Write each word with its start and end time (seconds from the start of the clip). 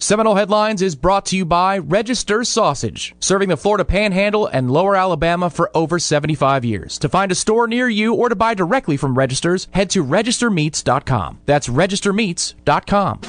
Seminole 0.00 0.36
Headlines 0.36 0.80
is 0.80 0.94
brought 0.94 1.26
to 1.26 1.36
you 1.36 1.44
by 1.44 1.78
Register 1.78 2.44
Sausage, 2.44 3.16
serving 3.18 3.48
the 3.48 3.56
Florida 3.56 3.84
Panhandle 3.84 4.46
and 4.46 4.70
Lower 4.70 4.94
Alabama 4.94 5.50
for 5.50 5.76
over 5.76 5.98
75 5.98 6.64
years. 6.64 7.00
To 7.00 7.08
find 7.08 7.32
a 7.32 7.34
store 7.34 7.66
near 7.66 7.88
you 7.88 8.14
or 8.14 8.28
to 8.28 8.36
buy 8.36 8.54
directly 8.54 8.96
from 8.96 9.18
Registers, 9.18 9.66
head 9.72 9.90
to 9.90 10.04
registermeats.com. 10.04 11.40
That's 11.46 11.66
registermeats.com. 11.68 13.20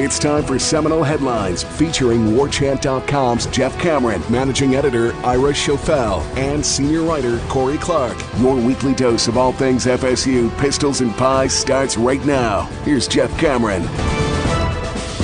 It's 0.00 0.18
time 0.18 0.44
for 0.44 0.58
Seminole 0.58 1.02
Headlines 1.02 1.62
featuring 1.62 2.36
WarChant.com's 2.36 3.46
Jeff 3.46 3.76
Cameron, 3.80 4.22
managing 4.28 4.74
editor 4.74 5.14
Ira 5.24 5.52
Schoffel, 5.54 6.20
and 6.36 6.64
senior 6.64 7.00
writer 7.02 7.40
Corey 7.48 7.78
Clark. 7.78 8.16
Your 8.40 8.56
weekly 8.56 8.94
dose 8.94 9.26
of 9.26 9.38
all 9.38 9.52
things 9.52 9.86
FSU, 9.86 10.56
pistols, 10.58 11.00
and 11.00 11.16
pies 11.16 11.54
starts 11.54 11.96
right 11.96 12.24
now. 12.26 12.64
Here's 12.84 13.08
Jeff 13.08 13.36
Cameron. 13.40 13.88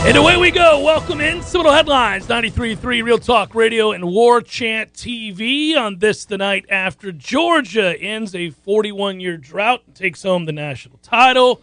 And 0.06 0.18
away 0.18 0.36
we 0.36 0.50
go. 0.50 0.80
Welcome 0.80 1.22
in 1.22 1.40
Seminole 1.40 1.72
Headlines, 1.72 2.26
93.3 2.26 3.02
Real 3.02 3.16
Talk 3.16 3.54
Radio 3.54 3.92
and 3.92 4.04
War 4.04 4.42
Chant 4.42 4.92
TV 4.92 5.74
on 5.78 5.98
this 5.98 6.26
the 6.26 6.36
night 6.36 6.66
after 6.68 7.10
Georgia 7.10 7.98
ends 7.98 8.34
a 8.34 8.50
41-year 8.50 9.38
drought 9.38 9.80
and 9.86 9.94
takes 9.94 10.22
home 10.22 10.44
the 10.44 10.52
national 10.52 10.98
title. 10.98 11.62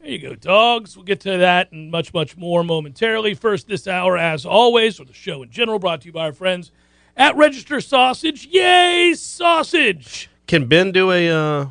There 0.00 0.10
you 0.10 0.18
go, 0.18 0.34
dogs. 0.34 0.98
We'll 0.98 1.06
get 1.06 1.20
to 1.20 1.38
that 1.38 1.72
and 1.72 1.90
much, 1.90 2.12
much 2.12 2.36
more 2.36 2.62
momentarily. 2.62 3.32
First 3.32 3.68
this 3.68 3.88
hour, 3.88 4.18
as 4.18 4.44
always, 4.44 5.00
or 5.00 5.06
the 5.06 5.14
show 5.14 5.42
in 5.42 5.50
general, 5.50 5.78
brought 5.78 6.02
to 6.02 6.08
you 6.08 6.12
by 6.12 6.26
our 6.26 6.34
friends 6.34 6.70
at 7.16 7.36
Register 7.36 7.80
Sausage. 7.80 8.48
Yay, 8.48 9.14
sausage! 9.14 10.28
Can 10.46 10.66
Ben 10.66 10.92
do 10.92 11.10
a 11.10 11.30
uh, 11.30 11.66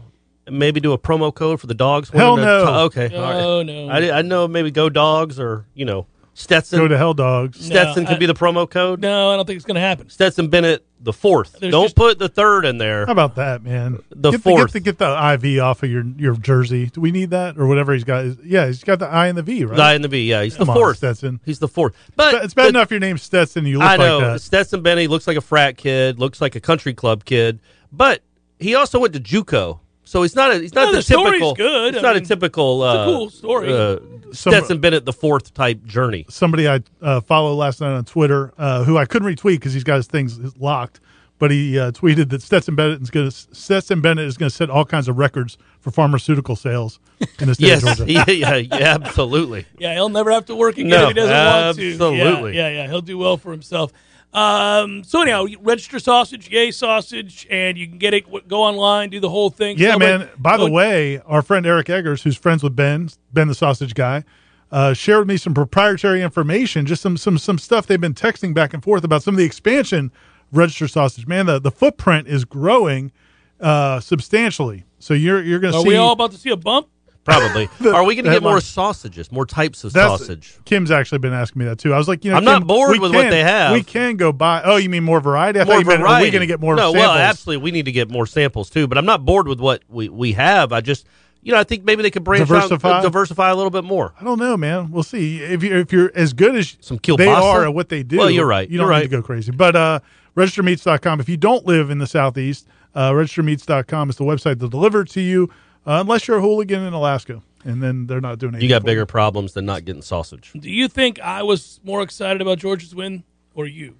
maybe 0.49 0.79
do 0.79 0.93
a 0.93 0.97
promo 0.97 1.33
code 1.33 1.59
for 1.61 1.67
the 1.67 1.73
dogs? 1.73 2.09
Hell 2.09 2.37
no. 2.37 2.65
the 2.65 2.71
okay. 2.85 3.09
No, 3.11 3.23
all 3.23 3.31
right. 3.31 3.41
Oh, 3.43 3.63
no. 3.63 3.89
I, 3.89 4.19
I 4.19 4.21
know 4.21 4.47
maybe 4.47 4.71
go 4.71 4.89
dogs 4.89 5.39
or 5.39 5.65
you 5.73 5.85
know 5.85 6.07
Stetson. 6.33 6.77
Go 6.79 6.87
to 6.87 6.97
Hell 6.97 7.13
Dogs. 7.15 7.59
Stetson 7.65 8.03
No, 8.03 8.09
could 8.09 8.15
I- 8.17 8.19
be 8.19 8.25
the 8.27 8.35
promo 8.35 8.69
code. 8.69 9.01
No, 9.01 9.31
I 9.31 9.35
don't 9.35 9.45
think 9.47 9.57
it's 9.57 9.65
going 9.65 9.75
to 9.75 9.81
happen. 9.81 10.07
Stetson 10.09 10.49
Bennett 10.49 10.85
the 10.99 11.11
fourth. 11.13 11.57
There's 11.59 11.71
Don't 11.71 11.85
just- 11.85 11.95
put 11.95 12.19
the 12.19 12.29
third 12.29 12.63
in 12.65 12.77
there. 12.77 13.05
How 13.07 13.11
about 13.11 13.35
that, 13.35 13.63
man? 13.63 14.03
The 14.11 14.31
get 14.31 14.41
fourth. 14.41 14.71
The, 14.73 14.79
get, 14.79 14.99
the, 14.99 15.05
get 15.05 15.39
the 15.41 15.47
IV 15.57 15.63
off 15.63 15.81
of 15.83 15.89
your 15.89 16.03
your 16.17 16.35
jersey. 16.35 16.87
Do 16.87 17.01
we 17.01 17.11
need 17.11 17.31
that 17.31 17.57
or 17.57 17.65
whatever 17.67 17.91
he's 17.93 18.03
got? 18.03 18.43
Yeah, 18.45 18.67
he's 18.67 18.83
got 18.83 18.99
the 18.99 19.07
I 19.07 19.27
and 19.27 19.37
the 19.37 19.41
V, 19.43 19.65
right? 19.65 19.75
The 19.77 19.81
I 19.81 19.93
and 19.95 20.03
the 20.03 20.07
V. 20.09 20.29
Yeah, 20.29 20.43
he's 20.43 20.55
Come 20.55 20.67
the 20.67 20.73
on, 20.73 20.77
fourth. 20.77 20.97
Stetson. 20.97 21.39
He's 21.43 21.57
the 21.59 21.67
fourth. 21.67 21.95
But 22.15 22.43
it's 22.43 22.53
bad 22.53 22.65
the- 22.65 22.69
enough 22.69 22.91
your 22.91 22.99
name's 22.99 23.23
Stetson. 23.23 23.65
You 23.65 23.79
look 23.79 23.87
I 23.87 23.97
know 23.97 24.19
like 24.19 24.33
that. 24.33 24.41
Stetson 24.41 24.81
Bennett 24.83 25.09
looks 25.09 25.25
like 25.27 25.37
a 25.37 25.41
frat 25.41 25.77
kid. 25.77 26.19
Looks 26.19 26.39
like 26.39 26.55
a 26.55 26.59
country 26.59 26.93
club 26.93 27.25
kid. 27.25 27.59
But 27.91 28.21
he 28.59 28.75
also 28.75 28.99
went 28.99 29.13
to 29.13 29.19
JUCO. 29.19 29.79
So 30.07 30.21
he's 30.23 30.35
not 30.35 30.51
a 30.51 30.59
he's 30.59 30.73
not 30.73 30.85
No, 30.85 30.91
the, 30.91 30.97
the 30.97 31.01
story's 31.03 31.31
typical. 31.33 31.53
good. 31.55 31.95
It's 31.95 32.03
I 32.03 32.07
not 32.07 32.15
mean, 32.15 32.23
a 32.23 32.25
typical. 32.27 32.83
it's 32.85 32.95
a 32.95 32.99
Uh, 32.99 33.05
cool 33.05 33.29
story. 33.29 33.73
Uh, 33.73 33.97
Some- 34.33 34.53
Stetson 34.53 34.79
Bennett 34.79 35.05
the 35.05 35.13
fourth 35.13 35.53
type 35.53 35.83
journey. 35.85 36.25
Somebody 36.29 36.67
I 36.67 36.81
uh, 37.01 37.21
followed 37.21 37.55
last 37.55 37.81
night 37.81 37.91
on 37.93 38.05
Twitter, 38.05 38.53
uh, 38.57 38.83
who 38.83 38.97
I 38.97 39.05
couldn't 39.05 39.27
retweet 39.27 39.55
because 39.55 39.73
he's 39.73 39.83
got 39.83 39.97
his 39.97 40.07
things 40.07 40.55
locked. 40.59 40.99
But 41.39 41.51
he 41.51 41.77
uh, 41.77 41.91
tweeted 41.91 42.29
that 42.31 42.41
Stetson 42.41 42.73
Bennett 42.75 42.99
is 43.01 43.11
going 43.11 43.29
to 43.29 43.35
Stetson 43.55 44.01
Bennett 44.01 44.25
is 44.25 44.37
going 44.37 44.49
to 44.49 44.55
set 44.55 44.71
all 44.71 44.85
kinds 44.85 45.07
of 45.07 45.19
records 45.19 45.57
for 45.81 45.91
pharmaceutical 45.91 46.55
sales 46.55 46.99
in 47.39 47.47
the 47.47 47.53
state 47.53 47.67
Yes, 47.67 47.83
of 47.83 47.97
Georgia. 47.97 48.11
yeah, 48.11 48.29
yeah, 48.31 48.55
yeah, 48.55 48.95
absolutely. 48.95 49.65
Yeah, 49.77 49.93
he'll 49.93 50.09
never 50.09 50.31
have 50.31 50.45
to 50.47 50.55
work 50.55 50.77
again 50.79 50.89
No, 50.89 51.03
if 51.03 51.07
he 51.09 51.13
doesn't 51.13 51.35
want 51.35 51.77
to. 51.77 51.91
absolutely. 51.91 52.55
Yeah, 52.55 52.69
yeah, 52.69 52.75
yeah, 52.83 52.87
he'll 52.87 53.01
do 53.01 53.19
well 53.19 53.37
for 53.37 53.51
himself. 53.51 53.93
Um, 54.33 55.03
so 55.03 55.21
anyhow, 55.21 55.45
register 55.61 55.99
sausage, 55.99 56.49
yay 56.49 56.69
sausage, 56.71 57.47
and 57.49 57.77
you 57.77 57.87
can 57.87 57.97
get 57.97 58.13
it. 58.13 58.47
Go 58.47 58.61
online, 58.61 59.09
do 59.09 59.19
the 59.19 59.29
whole 59.29 59.49
thing. 59.49 59.77
Yeah, 59.77 59.91
Celebrate- 59.91 60.17
man. 60.17 60.29
By 60.37 60.57
the 60.57 60.67
go- 60.67 60.71
way, 60.71 61.19
our 61.25 61.41
friend 61.41 61.65
Eric 61.65 61.87
Eggers, 61.87 62.21
who's 62.23 62.37
friends 62.37 62.61
with 62.61 62.75
Ben, 62.75 63.09
Ben 63.33 63.47
the 63.47 63.55
sausage 63.55 63.93
guy, 63.95 64.23
uh, 64.71 64.93
shared 64.93 65.19
with 65.19 65.27
me 65.29 65.37
some 65.37 65.53
proprietary 65.53 66.21
information, 66.21 66.85
just 66.85 67.01
some 67.01 67.17
some 67.17 67.37
some 67.37 67.57
stuff 67.57 67.87
they've 67.87 68.01
been 68.01 68.13
texting 68.13 68.53
back 68.53 68.73
and 68.73 68.83
forth 68.83 69.03
about 69.03 69.23
some 69.23 69.33
of 69.33 69.37
the 69.39 69.45
expansion 69.45 70.11
register 70.51 70.87
sausage. 70.87 71.25
Man, 71.25 71.45
the, 71.45 71.59
the 71.59 71.71
footprint 71.71 72.27
is 72.27 72.45
growing 72.45 73.11
uh, 73.59 73.99
substantially. 74.01 74.83
So 74.99 75.13
you're 75.13 75.41
you're 75.41 75.59
going 75.59 75.71
to 75.73 75.79
are 75.79 75.83
see 75.83 75.87
we 75.89 75.95
all 75.95 76.11
about 76.11 76.31
to 76.33 76.37
see 76.37 76.49
a 76.49 76.57
bump? 76.57 76.87
Probably. 77.27 77.69
The- 77.81 77.93
Are 77.93 78.03
we 78.05 78.15
going 78.15 78.25
to 78.25 78.31
get 78.31 78.41
more 78.41 78.61
sausages, 78.61 79.31
more 79.31 79.45
types 79.45 79.83
of 79.83 79.93
That's- 79.93 80.19
sausage? 80.19 80.57
Kim's 80.65 80.89
actually 80.91 81.17
been 81.19 81.33
asking 81.33 81.59
me 81.59 81.65
that 81.65 81.77
too. 81.77 81.93
I 81.93 81.97
was 81.97 82.07
like, 82.07 82.23
you 82.23 82.31
know, 82.31 82.37
I'm 82.37 82.45
not 82.45 82.65
bored 82.65 82.99
with 82.99 83.13
what 83.13 83.29
they 83.29 83.43
have. 83.43 83.73
We 83.73 83.83
can 83.83 84.15
go 84.15 84.31
buy. 84.31 84.61
Oh, 84.63 84.77
you 84.77 84.89
mean 84.89 85.03
more 85.03 85.19
variety? 85.19 85.59
I 85.59 85.65
More 85.65 85.75
thought 85.75 85.79
you 85.81 85.85
meant, 85.87 86.01
are 86.03 86.21
we 86.21 86.31
going 86.31 86.41
to 86.41 86.47
get 86.47 86.59
more 86.61 86.75
No, 86.75 86.93
samples? 86.93 87.01
well, 87.07 87.11
absolutely. 87.17 87.63
We 87.63 87.71
need 87.71 87.85
to 87.85 87.91
get 87.91 88.09
more 88.09 88.25
samples 88.25 88.69
too. 88.69 88.87
But 88.87 88.97
I'm 88.97 89.05
not 89.05 89.25
bored 89.25 89.47
with 89.47 89.59
what 89.59 89.83
we, 89.89 90.07
we 90.09 90.31
have. 90.33 90.71
I 90.71 90.81
just, 90.81 91.05
you 91.43 91.51
know, 91.53 91.59
I 91.59 91.63
think 91.63 91.83
maybe 91.83 92.01
they 92.03 92.11
could 92.11 92.23
branch 92.23 92.47
Diversify? 92.47 92.89
out, 92.97 93.03
diversify 93.03 93.49
a 93.49 93.55
little 93.55 93.69
bit 93.71 93.83
more. 93.83 94.13
I 94.19 94.23
don't 94.23 94.39
know, 94.39 94.57
man. 94.57 94.91
We'll 94.91 95.03
see. 95.03 95.41
If 95.43 95.63
you 95.63 95.75
if 95.77 95.91
you're 95.93 96.11
as 96.15 96.33
good 96.33 96.55
as 96.55 96.77
Some 96.81 96.99
they 97.17 97.27
are 97.27 97.65
at 97.65 97.73
what 97.73 97.89
they 97.89 98.03
do, 98.03 98.17
Well, 98.17 98.29
you're 98.31 98.45
right. 98.47 98.69
You 98.69 98.77
don't 98.77 98.87
You're 98.87 98.93
need 98.95 98.99
right. 99.01 99.09
to 99.11 99.17
go 99.17 99.21
crazy. 99.21 99.51
But 99.51 99.75
uh, 99.75 99.99
registermeats.com. 100.35 101.19
If 101.19 101.29
you 101.29 101.37
don't 101.37 101.65
live 101.65 101.89
in 101.89 101.97
the 101.99 102.07
southeast, 102.07 102.67
uh, 102.95 103.11
registermeats.com 103.11 104.09
is 104.09 104.15
the 104.17 104.23
website 104.23 104.59
to 104.59 104.69
deliver 104.69 105.03
to 105.05 105.21
you, 105.21 105.49
uh, 105.87 105.99
unless 106.01 106.27
you're 106.27 106.37
a 106.37 106.41
hooligan 106.41 106.83
in 106.83 106.93
Alaska, 106.93 107.41
and 107.63 107.81
then 107.81 108.05
they're 108.07 108.21
not 108.21 108.37
doing 108.39 108.53
anything. 108.53 108.69
You 108.69 108.75
got 108.75 108.81
for 108.81 108.87
bigger 108.87 109.05
problems 109.05 109.53
than 109.53 109.65
not 109.65 109.85
getting 109.85 110.01
sausage. 110.01 110.51
Do 110.59 110.69
you 110.69 110.87
think 110.87 111.19
I 111.19 111.41
was 111.43 111.79
more 111.83 112.01
excited 112.01 112.41
about 112.41 112.59
Georgia's 112.59 112.93
win 112.93 113.23
or 113.55 113.65
you? 113.65 113.95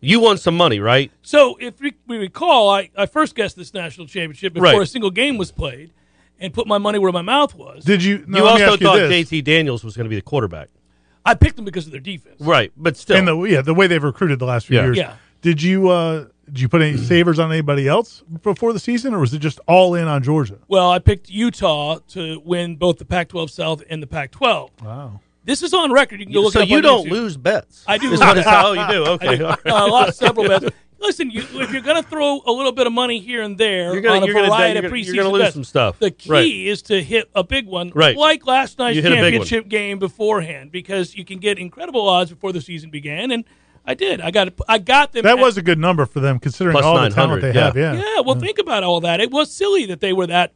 You 0.00 0.20
won 0.20 0.36
some 0.36 0.56
money, 0.56 0.80
right? 0.80 1.10
So, 1.22 1.56
if 1.60 1.80
we, 1.80 1.94
we 2.06 2.18
recall, 2.18 2.68
I, 2.68 2.90
I 2.96 3.06
first 3.06 3.34
guessed 3.34 3.56
this 3.56 3.72
national 3.72 4.06
championship 4.06 4.52
before 4.52 4.72
Right. 4.72 4.82
a 4.82 4.86
single 4.86 5.10
game 5.10 5.38
was 5.38 5.50
played, 5.50 5.92
and 6.38 6.52
put 6.52 6.66
my 6.66 6.76
money 6.78 6.98
where 6.98 7.12
my 7.12 7.22
mouth 7.22 7.54
was. 7.54 7.84
Did 7.84 8.02
you? 8.04 8.22
No, 8.26 8.38
you 8.40 8.44
also 8.46 8.64
ask 8.72 8.80
you 8.80 8.86
thought. 8.86 8.98
JT 8.98 9.44
Daniels 9.44 9.82
was 9.82 9.96
going 9.96 10.04
to 10.04 10.10
be 10.10 10.16
the 10.16 10.22
quarterback, 10.22 10.68
I 11.24 11.32
picked 11.34 11.56
them 11.56 11.64
because 11.64 11.86
of 11.86 11.92
their 11.92 12.00
defense. 12.02 12.36
right? 12.40 12.70
But 12.76 12.98
still, 12.98 13.16
and 13.16 13.26
the 13.26 13.40
yeah 13.44 13.62
the 13.62 13.72
way 13.72 13.86
they've 13.86 14.02
recruited 14.02 14.40
the 14.40 14.44
last 14.44 14.66
few 14.66 14.76
Yeah. 14.76 14.84
years. 14.84 14.96
Yeah. 14.98 15.14
Did 15.40 15.62
you 15.62 15.88
uh, 15.88 16.26
did 16.46 16.60
you 16.60 16.68
put 16.68 16.82
any 16.82 16.96
savers 16.96 17.38
on 17.38 17.50
anybody 17.50 17.88
else 17.88 18.22
before 18.42 18.72
the 18.72 18.78
season, 18.78 19.14
or 19.14 19.18
was 19.20 19.32
it 19.34 19.38
just 19.38 19.60
all 19.66 19.94
in 19.94 20.06
on 20.08 20.22
Georgia? 20.22 20.58
Well, 20.68 20.90
I 20.90 20.98
picked 20.98 21.30
Utah 21.30 21.98
to 22.08 22.40
win 22.44 22.76
both 22.76 22.98
the 22.98 23.04
Pac-12 23.04 23.50
South 23.50 23.82
and 23.90 24.02
the 24.02 24.06
Pac-12. 24.06 24.82
Wow. 24.82 25.20
This 25.44 25.62
is 25.62 25.74
on 25.74 25.92
record. 25.92 26.20
You 26.20 26.26
can 26.26 26.32
go 26.32 26.40
look 26.42 26.52
so 26.54 26.60
it 26.60 26.62
up 26.64 26.68
you 26.70 26.76
on 26.78 26.82
don't 26.82 27.06
YouTube. 27.06 27.10
lose 27.10 27.36
bets. 27.36 27.84
I 27.86 27.98
do 27.98 28.06
Is 28.12 28.12
lose 28.20 28.20
bets. 28.20 28.46
oh, 28.50 28.72
you 28.72 28.86
do. 28.88 29.04
Okay. 29.12 29.42
Uh, 29.42 29.56
a 29.66 29.86
lot 29.88 30.08
of 30.08 30.14
several 30.14 30.48
bets. 30.48 30.66
Listen, 31.00 31.30
you, 31.30 31.42
if 31.60 31.70
you're 31.70 31.82
going 31.82 32.02
to 32.02 32.08
throw 32.08 32.40
a 32.46 32.50
little 32.50 32.72
bit 32.72 32.86
of 32.86 32.92
money 32.94 33.18
here 33.20 33.42
and 33.42 33.58
there 33.58 33.92
You're 33.92 34.00
gonna- 34.00 34.16
on 34.16 34.22
a 34.22 34.26
you're 34.26 34.34
gonna- 34.34 34.46
variety 34.48 34.78
you're 34.78 34.84
of 34.86 34.90
gonna- 34.90 35.02
preseason 35.02 35.14
you're 35.16 35.28
lose 35.28 35.42
bets, 35.42 35.54
some 35.54 35.64
stuff. 35.64 35.98
the 35.98 36.10
key 36.10 36.30
Right. 36.30 36.46
is 36.50 36.80
to 36.82 37.02
hit 37.02 37.28
a 37.34 37.44
big 37.44 37.66
one, 37.66 37.92
Right. 37.94 38.16
like 38.16 38.46
last 38.46 38.78
night's 38.78 38.96
You 38.96 39.02
hit 39.02 39.12
a 39.12 39.16
big 39.16 39.22
one. 39.38 39.46
championship 39.46 39.68
game 39.68 39.98
beforehand, 39.98 40.72
because 40.72 41.14
you 41.14 41.26
can 41.26 41.40
get 41.40 41.58
incredible 41.58 42.08
odds 42.08 42.30
before 42.30 42.52
the 42.54 42.62
season 42.62 42.88
began, 42.88 43.30
and 43.30 43.44
I 43.86 43.94
did. 43.94 44.20
I 44.20 44.30
got 44.30 44.48
I 44.68 44.78
got 44.78 45.12
them. 45.12 45.22
That 45.24 45.38
at- 45.38 45.42
was 45.42 45.56
a 45.58 45.62
good 45.62 45.78
number 45.78 46.06
for 46.06 46.20
them, 46.20 46.38
considering 46.38 46.76
all 46.76 46.94
the 46.94 47.10
talent 47.10 47.16
900, 47.16 47.40
they 47.42 47.52
yeah. 47.58 47.64
have. 47.66 47.76
Yeah. 47.76 47.92
Yeah, 47.94 48.20
well, 48.20 48.34
think 48.38 48.58
about 48.58 48.82
all 48.84 49.00
that. 49.02 49.20
It 49.20 49.30
was 49.30 49.52
silly 49.54 49.86
that 49.86 50.00
they 50.00 50.12
were 50.12 50.26
that 50.28 50.52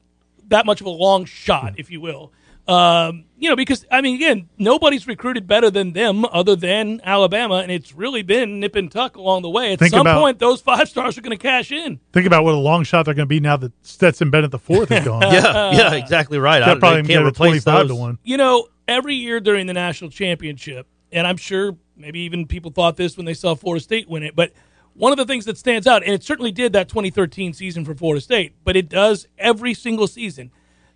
that 0.48 0.64
much 0.66 0.80
of 0.80 0.86
a 0.86 0.90
long 0.90 1.24
shot, 1.26 1.74
if 1.76 1.90
you 1.90 2.00
will. 2.00 2.32
Um, 2.66 3.24
you 3.38 3.48
know, 3.48 3.56
because 3.56 3.86
I 3.90 4.02
mean, 4.02 4.16
again, 4.16 4.48
nobody's 4.58 5.06
recruited 5.06 5.46
better 5.46 5.70
than 5.70 5.94
them, 5.94 6.26
other 6.26 6.54
than 6.54 7.00
Alabama, 7.02 7.56
and 7.56 7.72
it's 7.72 7.94
really 7.94 8.20
been 8.22 8.60
nip 8.60 8.76
and 8.76 8.92
tuck 8.92 9.16
along 9.16 9.40
the 9.40 9.48
way. 9.48 9.72
At 9.72 9.78
Think 9.78 9.90
some 9.92 10.02
about- 10.02 10.20
point, 10.20 10.38
those 10.38 10.60
five 10.60 10.86
stars 10.88 11.16
are 11.16 11.22
going 11.22 11.36
to 11.36 11.42
cash 11.42 11.72
in. 11.72 11.98
Think 12.12 12.26
about 12.26 12.44
what 12.44 12.52
a 12.54 12.58
long 12.58 12.84
shot 12.84 13.04
they're 13.06 13.14
going 13.14 13.24
to 13.26 13.28
be 13.28 13.40
now 13.40 13.56
that 13.56 13.72
Stetson 13.86 14.30
Bennett 14.30 14.50
the 14.50 14.58
fourth 14.58 14.90
is 14.92 15.02
gone. 15.02 15.22
yeah, 15.32 15.70
yeah, 15.72 15.94
exactly 15.94 16.38
right. 16.38 16.62
I, 16.62 16.74
That 16.74 16.80
probably 16.80 17.02
they 17.02 17.08
get 17.08 17.14
can't 17.14 17.26
replace 17.26 17.62
twenty-five 17.64 17.88
those. 17.88 17.96
to 17.96 18.00
one. 18.00 18.18
You 18.22 18.36
know, 18.36 18.68
every 18.86 19.14
year 19.14 19.40
during 19.40 19.66
the 19.66 19.72
national 19.74 20.10
championship, 20.10 20.86
and 21.10 21.26
I'm 21.26 21.38
sure 21.38 21.74
maybe 21.98 22.20
even 22.20 22.46
people 22.46 22.70
thought 22.70 22.96
this 22.96 23.16
when 23.16 23.26
they 23.26 23.34
saw 23.34 23.54
Florida 23.54 23.82
State 23.82 24.08
win 24.08 24.22
it, 24.22 24.34
but 24.36 24.52
one 24.94 25.12
of 25.12 25.18
the 25.18 25.24
things 25.26 25.44
that 25.44 25.56
stands 25.56 25.86
out, 25.86 26.02
and 26.02 26.12
it 26.12 26.24
certainly 26.24 26.50
did 26.50 26.72
that 26.72 26.88
2013 26.88 27.52
season 27.52 27.84
for 27.84 27.94
Florida 27.94 28.20
State, 28.20 28.54
but 28.64 28.76
it 28.76 28.88
does 28.88 29.28
every 29.38 29.72
single 29.74 30.06
season. 30.08 30.50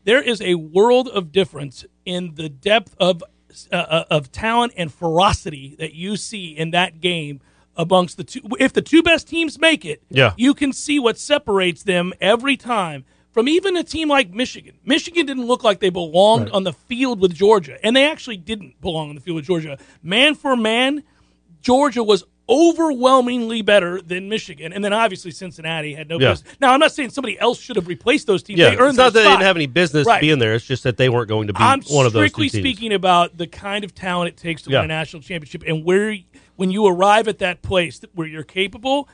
There 0.04 0.20
is 0.20 0.40
a 0.43 0.56
world 0.56 1.08
of 1.08 1.31
difference 1.31 1.84
in 2.04 2.34
the 2.34 2.49
depth 2.49 2.96
of 2.99 3.22
uh, 3.70 3.76
uh, 3.76 4.04
of 4.10 4.32
talent 4.32 4.72
and 4.76 4.93
ferocity 4.93 5.76
that 5.78 5.93
you 5.94 6.16
see 6.16 6.46
in 6.56 6.70
that 6.72 7.00
game 7.00 7.40
amongst 7.76 8.16
the 8.16 8.25
two. 8.25 8.40
If 8.58 8.72
the 8.72 8.82
two 8.82 9.02
best 9.02 9.28
teams 9.28 9.58
make 9.58 9.84
it, 9.84 10.02
Yeah. 10.10 10.32
you 10.37 10.55
can 10.55 10.72
see 10.72 10.98
what 10.98 11.19
separates 11.19 11.82
them 11.82 12.12
every 12.20 12.56
time 12.56 13.05
from 13.32 13.49
even 13.49 13.76
a 13.76 13.82
team 13.82 14.08
like 14.08 14.31
Michigan. 14.32 14.75
Michigan 14.84 15.26
didn't 15.26 15.46
look 15.46 15.64
like 15.64 15.81
they 15.81 15.90
belonged 15.90 16.50
on 16.50 16.64
the 16.64 16.73
field 16.73 17.20
with 17.20 17.34
Georgia, 17.34 17.79
and 17.84 17.96
they 17.96 18.05
actually 18.08 18.37
didn't 18.37 18.81
belong 18.81 19.08
on 19.08 19.14
the 19.14 19.20
field 19.20 19.37
with 19.37 19.46
Georgia. 19.46 19.79
Man 20.02 20.34
for 20.34 20.55
man, 20.55 21.02
Georgia 21.62 22.02
was 22.02 22.25
overwhelmingly 22.49 23.62
better 23.62 24.02
than 24.02 24.29
Michigan, 24.29 24.73
and 24.73 24.84
then 24.84 24.93
obviously 24.93 25.31
Cincinnati 25.31 25.94
had 25.94 26.08
no 26.08 26.19
Yeah. 26.19 26.31
business. 26.32 26.56
Now, 26.61 26.73
I'm 26.75 26.81
not 26.81 26.93
saying 26.93 27.11
somebody 27.11 27.38
else 27.38 27.61
should 27.61 27.76
have 27.76 27.87
replaced 27.88 28.26
those 28.26 28.43
teams. 28.43 28.58
Yeah, 28.58 28.70
they 28.70 28.76
earned 28.76 28.90
it's 28.90 28.99
not 28.99 29.12
that 29.14 29.23
they 29.23 29.29
didn't 29.29 29.43
have 29.43 29.56
any 29.56 29.67
business 29.67 30.06
Right. 30.06 30.20
being 30.20 30.38
there. 30.38 30.55
It's 30.55 30.64
just 30.67 30.82
that 30.82 30.96
they 30.96 31.08
weren't 31.08 31.29
going 31.29 31.46
to 31.46 31.52
be 31.52 31.61
I'm 31.61 31.81
one 31.82 32.05
of 32.05 32.12
those 32.12 32.20
strictly 32.31 32.49
speaking 32.49 32.93
about 32.93 33.38
the 33.38 33.46
kind 33.46 33.84
of 33.84 33.94
talent 33.94 34.29
it 34.29 34.37
takes 34.37 34.62
to 34.62 34.70
Yeah. 34.70 34.81
win 34.81 34.90
a 34.90 34.94
national 34.94 35.23
championship, 35.23 35.62
and 35.67 35.84
where 35.84 36.17
when 36.56 36.70
you 36.70 36.87
arrive 36.87 37.29
at 37.29 37.38
that 37.38 37.62
place 37.62 38.00
where 38.14 38.26
you're 38.26 38.43
capable, 38.43 39.08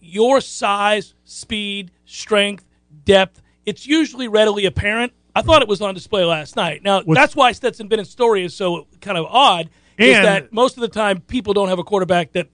your 0.00 0.40
size, 0.40 1.14
speed, 1.24 1.90
strength, 2.06 2.64
depth, 3.04 3.42
it's 3.68 3.86
usually 3.86 4.28
readily 4.28 4.64
apparent. 4.66 5.12
I 5.34 5.42
thought 5.42 5.62
it 5.62 5.68
was 5.68 5.80
on 5.80 5.94
display 5.94 6.24
last 6.24 6.56
night. 6.56 6.82
Now 6.82 7.02
What's- 7.02 7.18
that's 7.20 7.36
why 7.36 7.52
Stetson 7.52 7.86
Bennett's 7.88 8.10
story 8.10 8.44
is 8.44 8.54
so 8.54 8.86
kind 9.00 9.16
of 9.18 9.26
odd. 9.26 9.70
is 9.98 10.14
that 10.14 10.52
most 10.52 10.76
of 10.76 10.80
the 10.80 10.88
time 10.88 11.20
people 11.20 11.52
don't 11.54 11.68
have 11.68 11.78
a 11.78 11.84
quarterback 11.84 12.32
that 12.32 12.48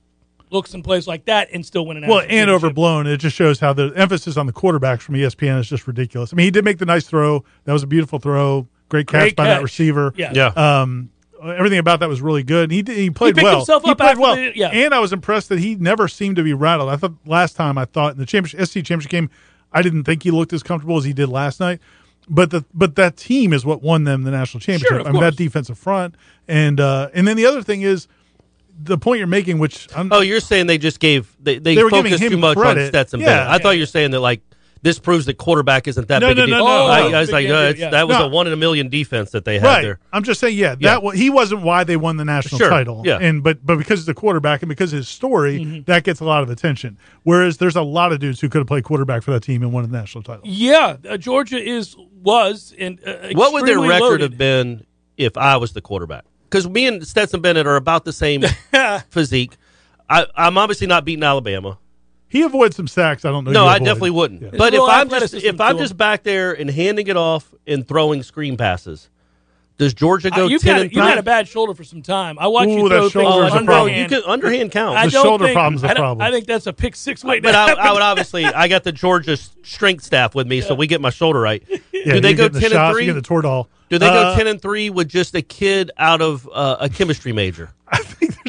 looks 0.51 0.73
and 0.75 0.83
plays 0.85 1.07
like 1.07 1.25
that 1.27 1.49
and 1.53 1.65
still 1.67 1.85
win 1.87 1.97
a 1.97 2.01
national 2.01 2.17
Well, 2.19 2.27
and 2.29 2.49
overblown. 2.51 3.07
It 3.07 3.17
just 3.19 3.35
shows 3.37 3.59
how 3.61 3.73
the 3.73 3.93
emphasis 3.97 4.37
on 4.37 4.47
the 4.47 4.53
quarterbacks 4.53 5.01
from 5.01 5.15
ESPN 5.17 5.59
is 5.61 5.69
just 5.69 5.87
ridiculous. 5.87 6.33
I 6.33 6.37
mean, 6.37 6.45
he 6.45 6.51
did 6.51 6.65
make 6.65 6.79
the 6.79 6.87
nice 6.87 7.07
throw. 7.07 7.45
That 7.65 7.73
was 7.73 7.83
a 7.83 7.87
beautiful 7.87 8.19
throw. 8.19 8.67
Great 8.89 9.07
catch 9.09 9.21
Great 9.21 9.37
by 9.37 9.45
that 9.45 9.63
receiver. 9.63 10.13
Yeah. 10.17 10.33
Yeah. 10.35 10.47
Um, 10.57 11.11
everything 11.43 11.79
about 11.79 12.01
that 12.01 12.09
was 12.09 12.21
really 12.23 12.43
good. 12.43 12.71
He 12.71 12.83
did, 12.83 12.97
he 12.97 13.11
played 13.11 13.35
picked 13.35 13.45
well. 13.45 13.57
himself 13.57 13.83
he 13.83 13.95
played 13.95 14.17
well. 14.19 14.37
the- 14.37 14.53
yeah. 14.57 14.69
And 14.69 14.95
I 14.95 15.01
was 15.01 15.13
impressed 15.13 15.49
that 15.51 15.59
he 15.59 15.75
never 15.75 16.07
seemed 16.09 16.37
to 16.37 16.43
be 16.43 16.53
rattled. 16.55 16.89
I 16.91 16.97
thought 16.97 17.13
last 17.27 17.57
time 17.57 17.77
I 17.77 17.85
thought 17.87 18.13
in 18.13 18.19
the 18.19 18.27
championship 18.27 18.61
SC 18.67 18.75
championship 18.77 19.11
game, 19.11 19.31
I 19.75 19.83
didn't 19.83 20.05
think 20.05 20.23
he 20.23 20.31
looked 20.31 20.53
as 20.55 20.63
comfortable 20.63 20.97
as 20.97 21.05
he 21.05 21.13
did 21.13 21.29
last 21.29 21.61
night. 21.61 21.81
But 22.29 22.51
the 22.51 22.65
but 22.73 22.95
that 22.97 23.19
team 23.19 23.53
is 23.53 23.67
what 23.67 23.83
won 23.83 24.05
them 24.05 24.23
the 24.23 24.31
national 24.31 24.61
championship. 24.61 25.01
of 25.01 25.07
I 25.09 25.11
mean 25.11 25.21
course. 25.21 25.35
that 25.35 25.37
defensive 25.37 25.77
front 25.77 26.15
and 26.49 26.81
uh, 26.81 27.11
and 27.13 27.29
then 27.29 27.37
the 27.37 27.45
other 27.45 27.63
thing 27.63 27.83
is 27.83 28.09
the 28.83 28.97
point 28.97 29.19
you're 29.19 29.27
making, 29.27 29.59
which 29.59 29.89
I'm, 29.95 30.11
Oh, 30.11 30.21
you're 30.21 30.41
saying 30.41 30.67
they 30.67 30.79
just 30.79 31.01
gave 31.01 31.37
they, 31.39 31.59
they, 31.59 31.75
They 31.75 31.85
were 31.85 31.91
focused 31.91 32.19
too 32.23 32.39
much 32.39 32.57
credit. 32.57 32.83
on 32.85 32.89
Stetson 32.89 33.21
Yeah. 33.21 33.27
Bennett. 33.27 33.49
I 33.49 33.59
thought 33.59 33.71
you 33.73 33.83
were 33.83 33.87
saying 33.87 34.13
that 34.13 34.21
like 34.21 34.41
this 34.85 35.01
proves 35.01 35.25
that 35.27 35.39
quarterback 35.39 35.89
isn't 35.89 36.07
that 36.09 36.21
No, 36.21 36.29
big 36.29 36.37
no, 36.37 36.43
a 36.45 36.47
deal. 36.47 36.59
no, 36.59 36.65
no. 36.65 36.87
I, 36.87 37.01
Oh, 37.01 37.13
I 37.13 37.21
was 37.21 37.33
like, 37.33 37.47
deal, 37.47 37.57
no, 37.57 37.69
it's, 37.69 37.81
yeah. 37.81 37.91
that 37.91 38.07
was 38.07 38.17
No. 38.19 38.27
a 38.27 38.29
one 38.29 38.47
in 38.47 38.53
a 38.53 38.57
million 38.57 38.89
defense 38.89 39.33
that 39.33 39.45
they 39.45 39.59
had 39.59 39.67
right. 39.67 39.83
there. 39.83 39.99
I'm 40.13 40.23
just 40.23 40.39
saying, 40.41 40.57
yeah, 40.57 40.77
Yeah. 40.79 40.91
that 40.91 41.03
wa- 41.03 41.11
he 41.11 41.31
wasn't 41.31 41.63
why 41.63 41.83
they 41.85 41.97
won 41.97 42.17
the 42.19 42.25
national 42.25 42.59
Sure, 42.59 42.69
title. 42.71 43.03
yeah. 43.05 43.19
and 43.21 43.43
but 43.43 43.65
but 43.67 43.77
because 43.79 44.01
of 44.01 44.07
the 44.07 44.15
quarterback 44.15 44.63
and 44.63 44.69
because 44.69 44.93
of 44.93 44.99
his 44.99 45.09
story, 45.09 45.59
Mm-hmm. 45.61 45.81
that 45.87 46.05
gets 46.05 46.21
a 46.21 46.25
lot 46.25 46.43
of 46.45 46.51
attention. 46.51 46.97
Whereas 47.25 47.57
there's 47.57 47.77
a 47.77 47.83
lot 47.83 48.13
of 48.13 48.21
dudes 48.21 48.41
who 48.41 48.49
could 48.49 48.59
have 48.59 48.69
played 48.69 48.85
quarterback 48.85 49.23
for 49.25 49.33
that 49.33 49.43
team 49.43 49.63
and 49.63 49.73
won 49.73 49.91
the 49.91 49.97
national 49.99 50.23
title. 50.23 50.43
yeah, 50.45 50.97
uh, 51.09 51.17
Georgia 51.17 51.59
is 51.59 51.97
was 52.23 52.73
and 52.79 53.01
uh, 53.07 53.31
What 53.33 53.53
would 53.55 53.67
their 53.67 53.81
record 53.81 54.01
loaded. 54.01 54.21
have 54.33 54.39
been 54.39 54.87
if 55.17 55.37
I 55.37 55.57
was 55.57 55.73
the 55.73 55.81
quarterback? 55.81 56.25
Because 56.51 56.69
me 56.69 56.87
and 56.87 57.05
Stetson 57.07 57.41
Bennett 57.41 57.67
are 57.67 57.77
about 57.77 58.05
the 58.05 58.13
same 58.13 58.45
physique. 59.11 59.57
I, 60.09 60.27
I'm 60.37 60.59
obviously 60.59 60.87
not 60.87 61.05
beating 61.05 61.23
Alabama. 61.25 61.79
He 62.35 62.43
avoids 62.43 62.75
some 62.77 62.89
sacks. 62.89 63.25
I 63.25 63.31
don't 63.31 63.45
know. 63.45 63.53
No, 63.53 63.63
you 63.63 63.69
I 63.69 63.77
avoid. 63.77 63.85
definitely 63.87 64.11
wouldn't. 64.11 64.43
Yeah. 64.43 64.51
But 64.59 64.75
if 64.75 64.81
I'm 64.83 65.09
just 65.09 65.35
if 65.35 65.61
I'm 65.61 65.79
just 65.79 65.97
back 65.97 66.23
there 66.25 66.53
and 66.53 66.69
handing 66.69 67.07
it 67.07 67.17
off 67.17 67.55
and 67.67 67.87
throwing 67.87 68.23
screen 68.25 68.57
passes, 68.57 69.09
does 69.79 69.95
Georgia 69.95 70.31
go 70.31 70.45
Uh, 70.45 70.49
you've 70.49 70.63
ten 70.63 70.91
you've 70.91 71.05
had 71.05 71.19
a 71.19 71.23
bad 71.23 71.47
shoulder 71.49 71.75
for 71.75 71.85
some 71.85 72.03
time. 72.03 72.37
I 72.41 72.47
watch 72.49 72.69
Ooh, 72.69 72.73
you 72.73 72.89
throw 72.89 73.09
things 73.09 73.15
is 73.47 73.53
a 73.55 73.57
underhand. 73.57 74.11
You 74.13 74.21
can 74.21 74.29
underhand 74.29 74.73
count. 74.73 74.97
I 74.99 75.07
The 75.07 75.13
don't 75.13 75.25
shoulder 75.25 75.45
think- 75.47 75.55
problem's 75.57 75.83
a 75.85 75.87
I 75.87 75.95
don't- 75.95 75.97
problem. 76.03 76.27
I 76.27 76.31
think 76.33 76.47
that's 76.47 76.67
a 76.67 76.73
pick 76.73 76.97
six 76.97 77.23
waiting 77.25 77.43
but 77.45 77.55
I. 77.55 77.73
I 77.73 77.93
would 77.93 78.03
obviously 78.03 78.45
I 78.45 78.67
got 78.69 78.83
the 78.85 78.93
Georgia 78.93 79.37
strength 79.37 80.03
staff 80.05 80.35
with 80.35 80.47
me, 80.49 80.61
so 80.61 80.75
we 80.75 80.87
get 80.89 81.01
my 81.01 81.11
shoulder 81.11 81.41
right. 81.41 81.63
Yeah, 82.05 82.15
Do 82.15 82.21
they 82.21 82.35
go 82.35 82.45
get 82.51 82.53
the 82.53 82.61
ten 82.61 82.73
and 82.77 82.93
three? 82.95 83.07
You 83.07 83.15
get 83.15 83.23
the 83.23 83.27
Toradol. 83.27 83.69
Do 83.89 83.99
they 83.99 84.07
go 84.07 84.13
Uh, 84.33 84.37
ten 84.37 84.47
and 84.47 84.61
three 84.61 84.91
with 84.91 85.09
just 85.09 85.35
a 85.35 85.41
kid 85.41 85.91
out 85.97 86.21
of 86.21 86.47
uh, 86.53 86.77
a 86.81 86.89
chemistry 86.91 87.33
major? 87.33 87.71
I 87.89 87.97
think 88.03 88.04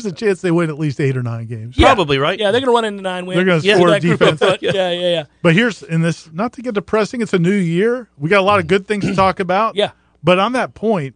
there's 0.05 0.13
a 0.13 0.15
chance 0.15 0.41
they 0.41 0.51
win 0.51 0.69
at 0.69 0.79
least 0.79 0.99
eight 1.01 1.17
or 1.17 1.23
nine 1.23 1.45
games. 1.47 1.77
Yeah. 1.77 1.87
Probably 1.93 2.17
right. 2.17 2.39
Yeah, 2.39 2.51
they're 2.51 2.61
going 2.61 2.71
to 2.71 2.75
run 2.75 2.85
into 2.85 3.01
nine 3.03 3.25
wins. 3.25 3.35
They're 3.37 3.45
gonna 3.45 3.61
Yeah, 3.61 3.75
score 3.75 3.89
that 3.89 4.01
defense. 4.01 4.39
front. 4.39 4.61
Yeah, 4.61 4.71
yeah, 4.91 4.91
yeah. 4.91 5.23
But 5.41 5.53
here's 5.53 5.83
in 5.83 6.01
this 6.01 6.29
not 6.31 6.53
to 6.53 6.61
get 6.61 6.73
depressing. 6.75 7.21
It's 7.21 7.33
a 7.33 7.39
new 7.39 7.51
year. 7.55 8.09
We 8.17 8.29
got 8.29 8.39
a 8.39 8.43
lot 8.43 8.59
of 8.59 8.67
good 8.67 8.87
things 8.87 9.05
to 9.05 9.15
talk 9.15 9.39
about. 9.39 9.75
Yeah. 9.75 9.91
But 10.23 10.39
on 10.39 10.53
that 10.53 10.73
point, 10.73 11.15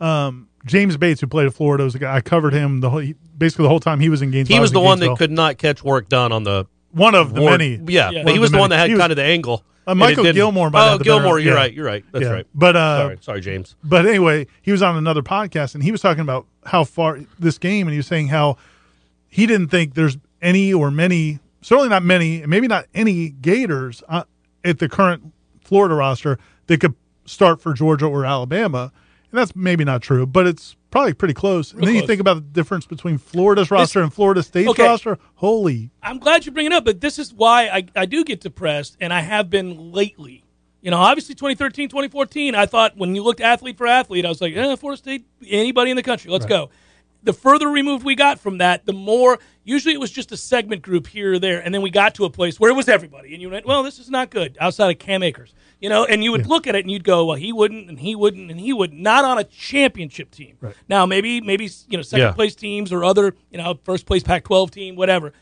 um, 0.00 0.48
James 0.66 0.96
Bates, 0.96 1.20
who 1.20 1.26
played 1.26 1.46
at 1.46 1.54
Florida, 1.54 1.84
was 1.84 1.94
a 1.94 1.98
guy 1.98 2.14
I 2.16 2.20
covered 2.20 2.52
him 2.52 2.80
the 2.80 2.90
whole, 2.90 3.02
basically 3.38 3.62
the 3.64 3.68
whole 3.70 3.80
time 3.80 4.00
he 4.00 4.08
was 4.08 4.20
in 4.22 4.30
Gainesville. 4.30 4.54
He 4.54 4.58
I 4.58 4.60
was 4.60 4.70
in 4.70 4.74
the 4.74 4.80
one 4.80 5.00
that 5.00 5.16
could 5.16 5.30
not 5.30 5.56
catch 5.58 5.82
work 5.82 6.08
done 6.08 6.32
on 6.32 6.42
the 6.44 6.66
one 6.92 7.14
of 7.14 7.32
the 7.34 7.40
board. 7.40 7.52
many. 7.60 7.80
Yeah, 7.86 8.10
Yeah. 8.10 8.24
but 8.24 8.32
he 8.32 8.38
was 8.38 8.50
the 8.50 8.56
the 8.56 8.60
one 8.60 8.70
that 8.70 8.78
had 8.78 8.88
He 8.88 8.94
was- 8.94 9.00
kind 9.00 9.12
of 9.12 9.16
the 9.16 9.24
angle. 9.24 9.64
Uh, 9.86 9.94
Michael 9.94 10.32
Gilmore 10.32 10.70
Oh, 10.74 10.98
Gilmore, 10.98 11.34
better- 11.34 11.38
you're 11.40 11.54
yeah. 11.54 11.60
right. 11.60 11.72
You're 11.72 11.86
right. 11.86 12.04
That's 12.12 12.24
Yeah. 12.24 12.30
right. 12.32 12.46
But 12.54 12.76
uh, 12.76 12.98
sorry, 13.04 13.18
sorry, 13.22 13.40
James. 13.40 13.76
But 13.82 14.06
anyway, 14.06 14.46
he 14.62 14.72
was 14.72 14.82
on 14.82 14.96
another 14.96 15.22
podcast 15.22 15.74
and 15.74 15.82
he 15.82 15.90
was 15.90 16.00
talking 16.00 16.20
about 16.20 16.46
how 16.66 16.84
far 16.84 17.20
this 17.38 17.58
game, 17.58 17.86
and 17.86 17.92
he 17.92 17.98
was 17.98 18.06
saying 18.06 18.28
how 18.28 18.56
he 19.28 19.46
didn't 19.46 19.68
think 19.68 19.94
there's 19.94 20.18
any 20.42 20.72
or 20.72 20.90
many, 20.90 21.38
certainly 21.62 21.88
not 21.88 22.02
many, 22.02 22.42
and 22.42 22.50
maybe 22.50 22.68
not 22.68 22.86
any 22.94 23.30
Gators 23.30 24.02
uh, 24.08 24.24
at 24.64 24.78
the 24.78 24.88
current 24.88 25.32
Florida 25.64 25.94
roster 25.94 26.38
that 26.66 26.80
could 26.80 26.94
start 27.24 27.60
for 27.60 27.72
Georgia 27.72 28.06
or 28.06 28.24
Alabama. 28.24 28.92
And 29.32 29.38
that's 29.38 29.54
maybe 29.54 29.84
not 29.84 30.02
true, 30.02 30.26
but 30.26 30.46
it's 30.46 30.76
probably 30.90 31.14
pretty 31.14 31.34
close. 31.34 31.72
and 31.72 31.82
then 31.82 31.94
you 31.94 32.00
close. 32.00 32.08
think 32.08 32.20
about 32.20 32.34
the 32.34 32.40
difference 32.40 32.84
between 32.86 33.16
Florida's 33.18 33.70
roster 33.70 34.02
and 34.02 34.12
Florida 34.12 34.42
State's 34.42 34.70
Okay. 34.70 34.82
roster. 34.84 35.18
Holy 35.36 35.90
I'm 36.02 36.18
glad 36.18 36.46
you 36.46 36.52
bring 36.52 36.66
it 36.66 36.72
up, 36.72 36.84
but 36.84 37.00
this 37.00 37.18
is 37.18 37.32
why 37.32 37.68
I, 37.68 37.86
I 37.94 38.06
do 38.06 38.24
get 38.24 38.40
depressed, 38.40 38.96
and 39.00 39.12
I 39.12 39.20
have 39.20 39.48
been 39.48 39.92
lately. 39.92 40.44
You 40.82 40.90
know, 40.90 40.96
obviously 40.98 41.34
2013, 41.34 41.88
2014, 41.90 42.54
I 42.54 42.66
thought 42.66 42.96
when 42.96 43.14
you 43.14 43.22
looked 43.22 43.40
athlete 43.40 43.76
for 43.76 43.86
athlete, 43.86 44.24
I 44.24 44.28
was 44.30 44.40
like, 44.40 44.56
eh, 44.56 44.74
Florida 44.76 44.98
State, 44.98 45.26
anybody 45.46 45.90
in 45.90 45.96
the 45.96 46.02
country, 46.02 46.30
let's 46.30 46.46
go. 46.46 46.70
The 47.22 47.34
further 47.34 47.68
removed 47.68 48.02
we 48.02 48.14
got 48.14 48.40
from 48.40 48.58
that, 48.58 48.86
the 48.86 48.94
more, 48.94 49.38
usually 49.62 49.92
it 49.92 50.00
was 50.00 50.10
just 50.10 50.32
a 50.32 50.38
segment 50.38 50.80
group 50.80 51.06
here 51.06 51.34
or 51.34 51.38
there, 51.38 51.60
and 51.60 51.72
then 51.74 51.82
we 51.82 51.90
got 51.90 52.14
to 52.14 52.24
a 52.24 52.30
place 52.30 52.58
where 52.58 52.70
it 52.70 52.74
was 52.74 52.88
everybody, 52.88 53.34
and 53.34 53.42
you 53.42 53.50
went, 53.50 53.66
well, 53.66 53.82
this 53.82 53.98
is 53.98 54.08
not 54.08 54.30
good 54.30 54.56
outside 54.58 54.90
of 54.90 54.98
Cam 54.98 55.22
Akers. 55.22 55.52
You 55.80 55.88
know, 55.88 56.04
and 56.04 56.22
you 56.22 56.30
would 56.32 56.46
look 56.46 56.66
at 56.66 56.74
it 56.74 56.80
and 56.80 56.90
you'd 56.90 57.04
go, 57.04 57.24
well, 57.24 57.36
he 57.36 57.52
wouldn't, 57.54 57.88
and 57.88 57.98
he 57.98 58.14
wouldn't, 58.14 58.50
and 58.50 58.60
he 58.60 58.72
would 58.72 58.92
not 58.92 59.24
on 59.24 59.38
a 59.38 59.44
championship 59.44 60.30
team. 60.30 60.56
Right. 60.60 60.74
Now, 60.90 61.06
maybe, 61.06 61.40
maybe 61.40 61.70
you 61.88 61.96
know, 61.96 62.02
second 62.02 62.26
Yeah. 62.26 62.32
place 62.32 62.54
teams 62.54 62.92
or 62.92 63.02
other, 63.02 63.34
you 63.50 63.56
know, 63.56 63.78
first 63.84 64.04
place 64.04 64.22
Pac-12 64.22 64.70
team, 64.70 64.94
whatever. 64.96 65.32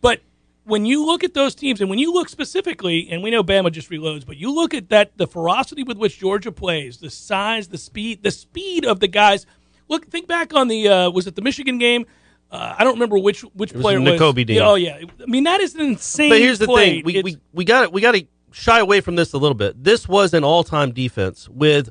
But 0.00 0.20
when 0.62 0.86
you 0.86 1.04
look 1.04 1.24
at 1.24 1.34
those 1.34 1.56
teams, 1.56 1.80
and 1.80 1.90
when 1.90 1.98
you 1.98 2.12
look 2.12 2.28
specifically, 2.28 3.08
and 3.10 3.20
we 3.20 3.30
know 3.30 3.42
Bama 3.42 3.72
just 3.72 3.90
reloads, 3.90 4.24
but 4.24 4.36
you 4.36 4.54
look 4.54 4.74
at 4.74 4.90
that, 4.90 5.10
the 5.16 5.26
ferocity 5.26 5.82
with 5.82 5.96
which 5.98 6.20
Georgia 6.20 6.52
plays, 6.52 6.98
the 6.98 7.10
size, 7.10 7.66
the 7.66 7.78
speed, 7.78 8.22
the 8.22 8.30
speed 8.30 8.84
of 8.84 9.00
the 9.00 9.08
guys. 9.08 9.44
Look, 9.88 10.06
think 10.06 10.28
back 10.28 10.54
on 10.54 10.68
the 10.68 10.86
uh, 10.86 11.10
was 11.10 11.26
it 11.26 11.34
the 11.34 11.42
Michigan 11.42 11.78
game? 11.78 12.06
Uh, 12.52 12.76
I 12.78 12.84
don't 12.84 12.94
remember 12.94 13.18
which 13.18 13.40
which 13.54 13.72
was 13.72 13.82
player 13.82 13.98
the 13.98 14.12
was. 14.12 14.20
Nakobe 14.20 14.46
Dean. 14.46 14.56
Yeah, 14.58 14.68
oh 14.68 14.74
yeah, 14.76 15.00
I 15.20 15.26
mean 15.26 15.44
that 15.44 15.60
is 15.60 15.74
an 15.74 15.80
insane. 15.80 16.30
But 16.30 16.38
here's 16.38 16.58
the 16.60 16.66
play. 16.66 16.96
thing: 16.96 17.04
we 17.04 17.12
It's- 17.16 17.24
we 17.24 17.36
we 17.52 17.64
got 17.64 17.92
we 17.92 18.00
got 18.00 18.12
to 18.12 18.24
shy 18.52 18.78
away 18.80 19.00
from 19.00 19.16
this 19.16 19.32
a 19.32 19.38
little 19.38 19.54
bit. 19.54 19.82
This 19.82 20.08
was 20.08 20.34
an 20.34 20.44
all-time 20.44 20.92
defense 20.92 21.48
with 21.48 21.90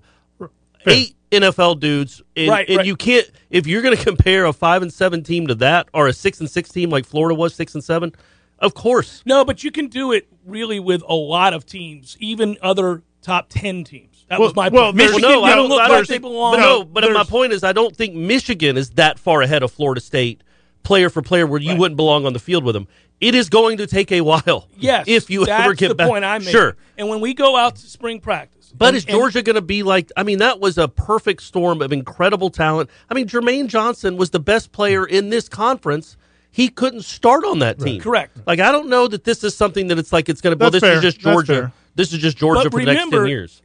eight 0.88 1.16
NFL 1.32 1.80
dudes, 1.80 2.22
and, 2.36 2.50
Right, 2.50 2.68
and 2.68 2.78
right. 2.78 2.86
you 2.86 2.96
can't 2.96 3.30
if 3.50 3.68
you're 3.68 3.82
going 3.82 3.96
to 3.96 4.04
compare 4.04 4.46
a 4.46 4.54
five 4.54 4.82
and 4.82 4.92
seven 4.92 5.24
team 5.24 5.48
to 5.48 5.56
that, 5.56 5.90
or 5.94 6.08
a 6.08 6.14
six 6.14 6.40
and 6.40 6.50
six 6.50 6.70
team 6.70 6.90
like 6.90 7.06
Florida 7.06 7.36
was 7.36 7.54
six 7.54 7.74
and 7.76 7.84
seven. 7.84 8.14
Of 8.60 8.74
course, 8.74 9.22
no, 9.26 9.46
but 9.46 9.64
you 9.64 9.72
can 9.72 9.88
do 9.88 10.12
it 10.12 10.28
really 10.46 10.80
with 10.80 11.02
a 11.08 11.14
lot 11.16 11.54
of 11.54 11.66
teams, 11.66 12.18
even 12.20 12.58
other 12.62 13.04
top 13.22 13.48
ten 13.50 13.84
teams. 13.84 14.26
That 14.30 14.40
was 14.40 14.56
my 14.56 14.70
well, 14.70 14.86
point. 14.86 14.98
Michigan 14.98 15.22
well, 15.22 15.42
no, 15.42 15.44
I 15.44 15.56
don't, 15.56 15.70
look 15.70 15.80
I 15.80 15.84
like 15.88 15.92
don't 15.92 16.08
think, 16.08 16.22
belong. 16.22 16.54
but 16.56 16.60
no, 16.60 16.84
but 16.84 17.12
my 17.14 17.24
point 17.24 17.54
is, 17.54 17.64
I 17.64 17.74
don't 17.74 17.96
think 17.96 18.14
Michigan 18.16 18.76
is 18.78 18.92
that 18.92 19.18
far 19.18 19.42
ahead 19.42 19.64
of 19.64 19.72
Florida 19.72 20.02
State, 20.02 20.44
player 20.84 21.10
for 21.10 21.22
player, 21.22 21.48
where 21.48 21.60
you 21.60 21.70
Right. 21.72 21.80
wouldn't 21.80 21.96
belong 21.98 22.26
on 22.26 22.34
the 22.34 22.40
field 22.40 22.64
with 22.64 22.74
them. 22.74 22.88
It 23.22 23.36
is 23.36 23.50
going 23.50 23.78
to 23.78 23.88
take 23.88 24.12
a 24.12 24.22
while. 24.22 24.68
Yes, 24.78 25.06
if 25.08 25.30
you 25.30 25.46
that's 25.46 25.64
ever 25.66 25.74
get 25.74 25.90
the 25.90 25.96
back. 25.96 26.08
point 26.08 26.24
I'm. 26.24 26.42
Sure, 26.42 26.78
And 26.98 27.10
when 27.10 27.20
we 27.20 27.34
go 27.34 27.58
out 27.58 27.76
to 27.76 27.82
spring 27.88 28.22
practice, 28.22 28.72
But 28.78 28.90
and- 28.90 28.98
is 28.98 29.06
Georgia 29.06 29.42
going 29.42 29.56
to 29.56 29.62
be 29.62 29.84
like? 29.84 30.10
I 30.16 30.24
mean, 30.24 30.40
that 30.40 30.60
was 30.62 30.78
a 30.78 30.88
perfect 30.88 31.42
storm 31.44 31.82
of 31.82 31.92
incredible 31.92 32.50
talent. 32.50 32.90
I 33.10 33.14
mean, 33.14 33.28
Jermaine 33.28 33.68
Johnson 33.68 34.16
was 34.16 34.30
the 34.30 34.40
best 34.40 34.72
player 34.72 35.06
in 35.06 35.30
this 35.30 35.50
conference. 35.50 36.16
He 36.52 36.70
couldn't 36.70 37.04
start 37.04 37.44
on 37.46 37.60
that 37.60 37.78
team. 37.80 38.02
Correct. 38.02 38.38
Like, 38.48 38.60
I 38.60 38.72
don't 38.72 38.88
know 38.90 39.08
that 39.08 39.24
this 39.26 39.44
is 39.44 39.56
something 39.56 39.88
that 39.90 40.00
it's 40.00 40.12
like 40.14 40.30
it's 40.30 40.42
going 40.42 40.58
to. 40.58 40.62
Well, 40.64 40.72
this 40.72 40.82
fair. 40.82 40.94
is 40.96 41.02
just 41.02 41.20
Georgia. 41.20 41.74
This 41.96 42.14
is 42.14 42.20
just 42.20 42.38
Georgia 42.38 42.64
But 42.64 42.72
for 42.72 42.80
the 42.80 42.86
next 42.86 42.96
remember- 43.06 43.24
ten 43.26 43.30
years. 43.30 43.62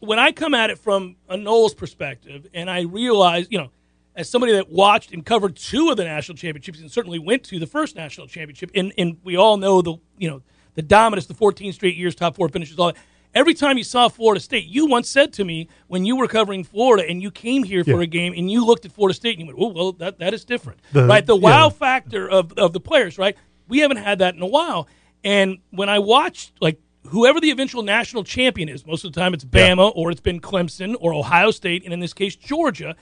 when 0.00 0.18
I 0.18 0.32
come 0.32 0.54
at 0.54 0.70
it 0.70 0.78
from 0.78 1.16
a 1.28 1.36
Noles 1.36 1.76
perspective, 1.76 2.46
and 2.54 2.70
I 2.70 2.82
realize, 2.82 3.46
you 3.50 3.58
know, 3.58 3.70
as 4.16 4.28
somebody 4.30 4.52
that 4.52 4.70
watched 4.70 5.12
and 5.12 5.24
covered 5.26 5.56
two 5.56 5.90
of 5.90 5.96
the 5.96 6.04
national 6.04 6.36
championships, 6.36 6.80
and 6.80 6.90
certainly 6.90 7.18
went 7.18 7.42
to 7.44 7.58
the 7.58 7.66
first 7.66 7.96
national 7.96 8.26
championship, 8.28 8.70
and, 8.74 8.92
and 8.96 9.16
we 9.24 9.36
all 9.36 9.56
know 9.56 9.82
the 9.82 9.94
you 10.18 10.28
know 10.30 10.42
the 10.74 10.82
dominance, 10.82 11.26
the 11.26 11.34
14 11.34 11.72
straight 11.72 11.96
years, 11.96 12.14
top 12.14 12.34
four 12.36 12.48
finishes, 12.48 12.78
all 12.78 12.88
that. 12.92 12.96
Every 13.34 13.54
time 13.54 13.76
you 13.78 13.82
saw 13.84 14.08
Florida 14.08 14.40
State, 14.40 14.66
you 14.66 14.86
once 14.86 15.08
said 15.08 15.32
to 15.34 15.44
me 15.44 15.68
when 15.88 16.04
you 16.04 16.14
were 16.14 16.28
covering 16.28 16.62
Florida 16.62 17.04
and 17.08 17.20
you 17.20 17.32
came 17.32 17.64
here 17.64 17.82
for 17.82 17.90
Yeah. 17.98 18.02
a 18.02 18.06
game 18.06 18.32
and 18.36 18.48
you 18.48 18.64
looked 18.64 18.84
at 18.84 18.92
Florida 18.92 19.12
State 19.14 19.38
and 19.38 19.48
you 19.48 19.52
went, 19.54 19.58
"Oh, 19.60 19.72
well, 19.74 19.92
that, 19.94 20.18
that 20.20 20.32
is 20.34 20.44
different." 20.44 20.78
The- 20.92 21.04
right? 21.06 21.26
The 21.26 21.34
wow 21.34 21.64
yeah. 21.64 21.68
factor 21.70 22.28
of 22.30 22.52
of 22.52 22.72
the 22.72 22.80
players, 22.80 23.18
right? 23.18 23.36
We 23.66 23.80
haven't 23.80 23.96
had 23.96 24.20
that 24.20 24.34
in 24.36 24.42
a 24.42 24.46
while. 24.46 24.86
And 25.24 25.58
when 25.70 25.88
I 25.88 25.98
watched 25.98 26.52
like 26.60 26.78
whoever 27.08 27.40
the 27.40 27.50
eventual 27.50 27.82
national 27.82 28.22
champion 28.22 28.68
is, 28.68 28.86
most 28.86 29.04
of 29.04 29.12
the 29.12 29.20
time 29.20 29.34
it's 29.34 29.44
Bama 29.44 29.90
or 29.96 30.10
it's 30.12 30.20
been 30.20 30.40
Clemson 30.40 30.94
or 31.00 31.12
Ohio 31.12 31.50
State, 31.50 31.82
and 31.84 31.92
in 31.92 31.98
this 31.98 32.12
case 32.14 32.36
Georgia. 32.36 32.94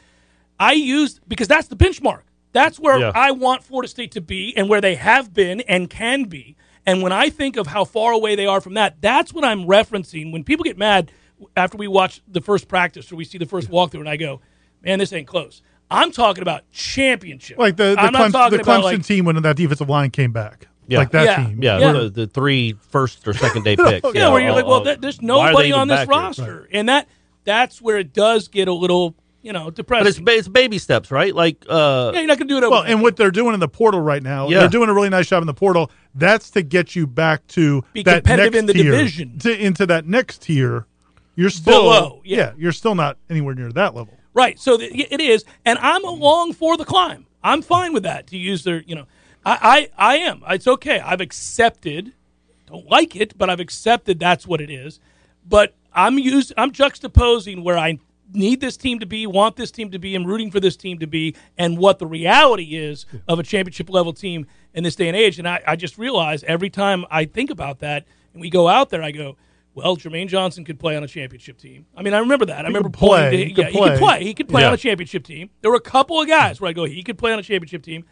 I 0.62 0.72
used 0.72 1.20
because 1.28 1.48
that's 1.48 1.68
the 1.68 1.76
benchmark. 1.76 2.22
That's 2.52 2.78
where 2.78 2.98
Yeah. 3.00 3.12
I 3.14 3.30
want 3.30 3.64
Florida 3.64 3.88
State 3.88 4.12
to 4.12 4.20
be 4.20 4.54
and 4.56 4.68
where 4.68 4.80
they 4.80 4.94
have 4.96 5.32
been 5.32 5.60
and 5.62 5.88
can 5.88 6.24
be. 6.24 6.56
And 6.84 7.02
when 7.02 7.12
I 7.12 7.30
think 7.30 7.56
of 7.56 7.68
how 7.68 7.84
far 7.84 8.12
away 8.12 8.34
they 8.34 8.46
are 8.46 8.60
from 8.60 8.74
that, 8.74 8.96
that's 9.00 9.32
what 9.32 9.44
I'm 9.44 9.64
referencing. 9.64 10.32
When 10.32 10.44
people 10.44 10.64
get 10.64 10.76
mad 10.76 11.10
after 11.56 11.76
we 11.78 11.88
watch 11.88 12.20
the 12.28 12.40
first 12.40 12.68
practice 12.68 13.10
or 13.10 13.16
we 13.16 13.24
see 13.24 13.38
the 13.38 13.46
first 13.46 13.70
walkthrough, 13.70 14.00
and 14.00 14.08
I 14.08 14.16
go, 14.16 14.40
"Man, 14.84 14.98
this 14.98 15.12
ain't 15.12 15.26
close." 15.28 15.62
I'm 15.90 16.10
talking 16.12 16.42
about 16.42 16.62
championship. 16.72 17.58
Like 17.58 17.76
the 17.76 17.94
the, 17.94 18.00
I'm 18.00 18.12
not 18.12 18.28
Clemson, 18.28 18.32
talking 18.32 18.58
the 18.58 18.62
about 18.64 18.80
Clemson 18.80 18.84
like 18.84 19.04
team 19.06 19.24
when 19.24 19.40
that 19.42 19.56
defensive 19.56 19.88
line 19.88 20.10
came 20.10 20.32
back. 20.32 20.66
Yeah. 20.88 20.98
Like 20.98 21.10
that 21.12 21.24
Yeah. 21.24 21.46
team. 21.46 21.62
Yeah, 21.62 21.78
Yeah. 21.78 21.92
The, 21.92 22.10
the 22.10 22.26
three 22.26 22.74
first 22.90 23.26
or 23.26 23.32
second 23.32 23.64
day 23.64 23.76
picks. 23.84 24.14
yeah, 24.14 24.28
where 24.30 24.42
you're 24.42 24.52
like, 24.52 24.66
well, 24.66 24.80
uh, 24.80 24.84
th- 24.84 25.00
there's 25.00 25.18
why 25.20 25.38
are 25.38 25.46
they 25.46 25.70
nobody 25.70 25.72
on 25.72 25.88
this 25.88 26.00
back 26.00 26.08
here? 26.08 26.20
roster, 26.22 26.68
and 26.72 26.88
that 26.88 27.08
that's 27.44 27.80
where 27.80 27.98
it 27.98 28.12
does 28.12 28.48
get 28.48 28.68
a 28.68 28.72
little, 28.72 29.14
you 29.42 29.52
know, 29.52 29.70
depressing. 29.70 30.04
But 30.04 30.08
it's, 30.08 30.18
ba- 30.20 30.36
it's 30.38 30.48
baby 30.48 30.78
steps, 30.78 31.10
right? 31.10 31.34
Like, 31.34 31.64
uh, 31.68 32.12
yeah, 32.14 32.20
you're 32.20 32.28
not 32.28 32.38
gonna 32.38 32.48
do 32.48 32.56
it 32.58 32.64
over. 32.64 32.70
Well, 32.70 32.82
and 32.84 33.02
what 33.02 33.16
they're 33.16 33.30
doing 33.30 33.54
in 33.54 33.60
the 33.60 33.68
portal 33.68 34.00
right 34.00 34.22
now, 34.22 34.48
Yeah. 34.48 34.60
they're 34.60 34.68
doing 34.68 34.88
a 34.88 34.94
really 34.94 35.08
nice 35.10 35.28
job 35.28 35.42
in 35.42 35.46
the 35.46 35.54
portal. 35.54 35.90
That's 36.14 36.50
to 36.50 36.62
get 36.62 36.94
you 36.96 37.06
back 37.06 37.46
to 37.48 37.84
Be 37.92 38.02
that 38.04 38.24
competitive 38.24 38.52
next 38.52 38.58
in 38.60 38.66
the 38.66 38.72
tier, 38.72 38.92
division. 38.92 39.38
to, 39.40 39.64
into 39.64 39.86
that 39.86 40.06
next 40.06 40.42
tier. 40.42 40.86
You're 41.34 41.50
still 41.50 41.82
Below, 41.82 42.22
yeah. 42.24 42.52
you're 42.58 42.72
still 42.72 42.94
not 42.94 43.16
anywhere 43.30 43.54
near 43.54 43.72
that 43.72 43.94
level. 43.94 44.18
Right. 44.34 44.58
So 44.60 44.76
th- 44.78 44.92
it 45.10 45.20
is, 45.20 45.44
and 45.64 45.78
I'm 45.78 46.04
along 46.04 46.52
for 46.54 46.76
the 46.76 46.84
climb. 46.84 47.26
I'm 47.42 47.62
fine 47.62 47.92
with 47.92 48.02
that. 48.04 48.26
To 48.28 48.36
use 48.38 48.64
their, 48.64 48.82
you 48.82 48.94
know, 48.94 49.06
I 49.44 49.88
I, 49.98 50.12
I 50.12 50.16
am. 50.18 50.42
It's 50.48 50.66
okay. 50.68 51.00
I've 51.00 51.20
accepted. 51.20 52.12
Don't 52.66 52.88
like 52.90 53.16
it, 53.16 53.36
but 53.36 53.50
I've 53.50 53.60
accepted 53.60 54.18
that's 54.20 54.46
what 54.46 54.60
it 54.60 54.70
is. 54.70 55.00
But 55.48 55.74
I'm 55.92 56.18
used. 56.18 56.52
I'm 56.56 56.70
juxtaposing 56.70 57.62
where 57.62 57.76
I 57.76 57.98
need 58.34 58.60
this 58.60 58.76
team 58.76 58.98
to 59.00 59.06
be, 59.06 59.26
want 59.26 59.56
this 59.56 59.70
team 59.70 59.90
to 59.90 59.98
be, 59.98 60.14
and 60.14 60.26
rooting 60.26 60.50
for 60.50 60.60
this 60.60 60.76
team 60.76 60.98
to 61.00 61.06
be, 61.06 61.34
and 61.58 61.78
what 61.78 61.98
the 61.98 62.06
reality 62.06 62.76
is 62.76 63.06
of 63.28 63.38
a 63.38 63.42
championship 63.42 63.90
level 63.90 64.12
team 64.12 64.46
in 64.74 64.84
this 64.84 64.94
day 64.96 65.08
and 65.08 65.16
age. 65.16 65.38
And 65.38 65.48
I, 65.48 65.60
I 65.66 65.76
just 65.76 65.98
realize 65.98 66.42
every 66.44 66.70
time 66.70 67.04
I 67.10 67.24
think 67.24 67.50
about 67.50 67.80
that, 67.80 68.06
and 68.32 68.40
we 68.40 68.50
go 68.50 68.68
out 68.68 68.90
there, 68.90 69.02
I 69.02 69.10
go. 69.10 69.36
Well, 69.74 69.96
Jermaine 69.96 70.28
Johnson 70.28 70.66
could 70.66 70.78
play 70.78 70.98
on 70.98 71.02
a 71.02 71.08
championship 71.08 71.56
team. 71.56 71.86
I 71.96 72.02
mean, 72.02 72.12
I 72.12 72.18
remember 72.18 72.44
that. 72.44 72.58
I 72.66 72.68
remember 72.68 72.90
could 72.90 72.98
play. 72.98 73.20
pointing 73.30 73.38
to- 73.40 73.44
He 73.46 73.54
could 73.54 73.64
yeah, 73.64 73.70
he 73.70 73.78
could 73.78 73.88
play. 73.88 73.98
play. 74.18 74.24
He 74.24 74.34
could 74.34 74.48
play 74.50 74.60
Yeah. 74.60 74.68
on 74.68 74.74
a 74.74 74.76
championship 74.76 75.24
team. 75.24 75.48
There 75.62 75.70
were 75.70 75.78
a 75.78 75.80
couple 75.80 76.20
of 76.20 76.28
guys 76.28 76.60
where 76.60 76.68
I 76.68 76.74
go, 76.74 76.84
he 76.84 77.02
could 77.02 77.16
play 77.16 77.32
on 77.32 77.38
a 77.38 77.42
championship 77.42 77.82
team. 77.82 78.04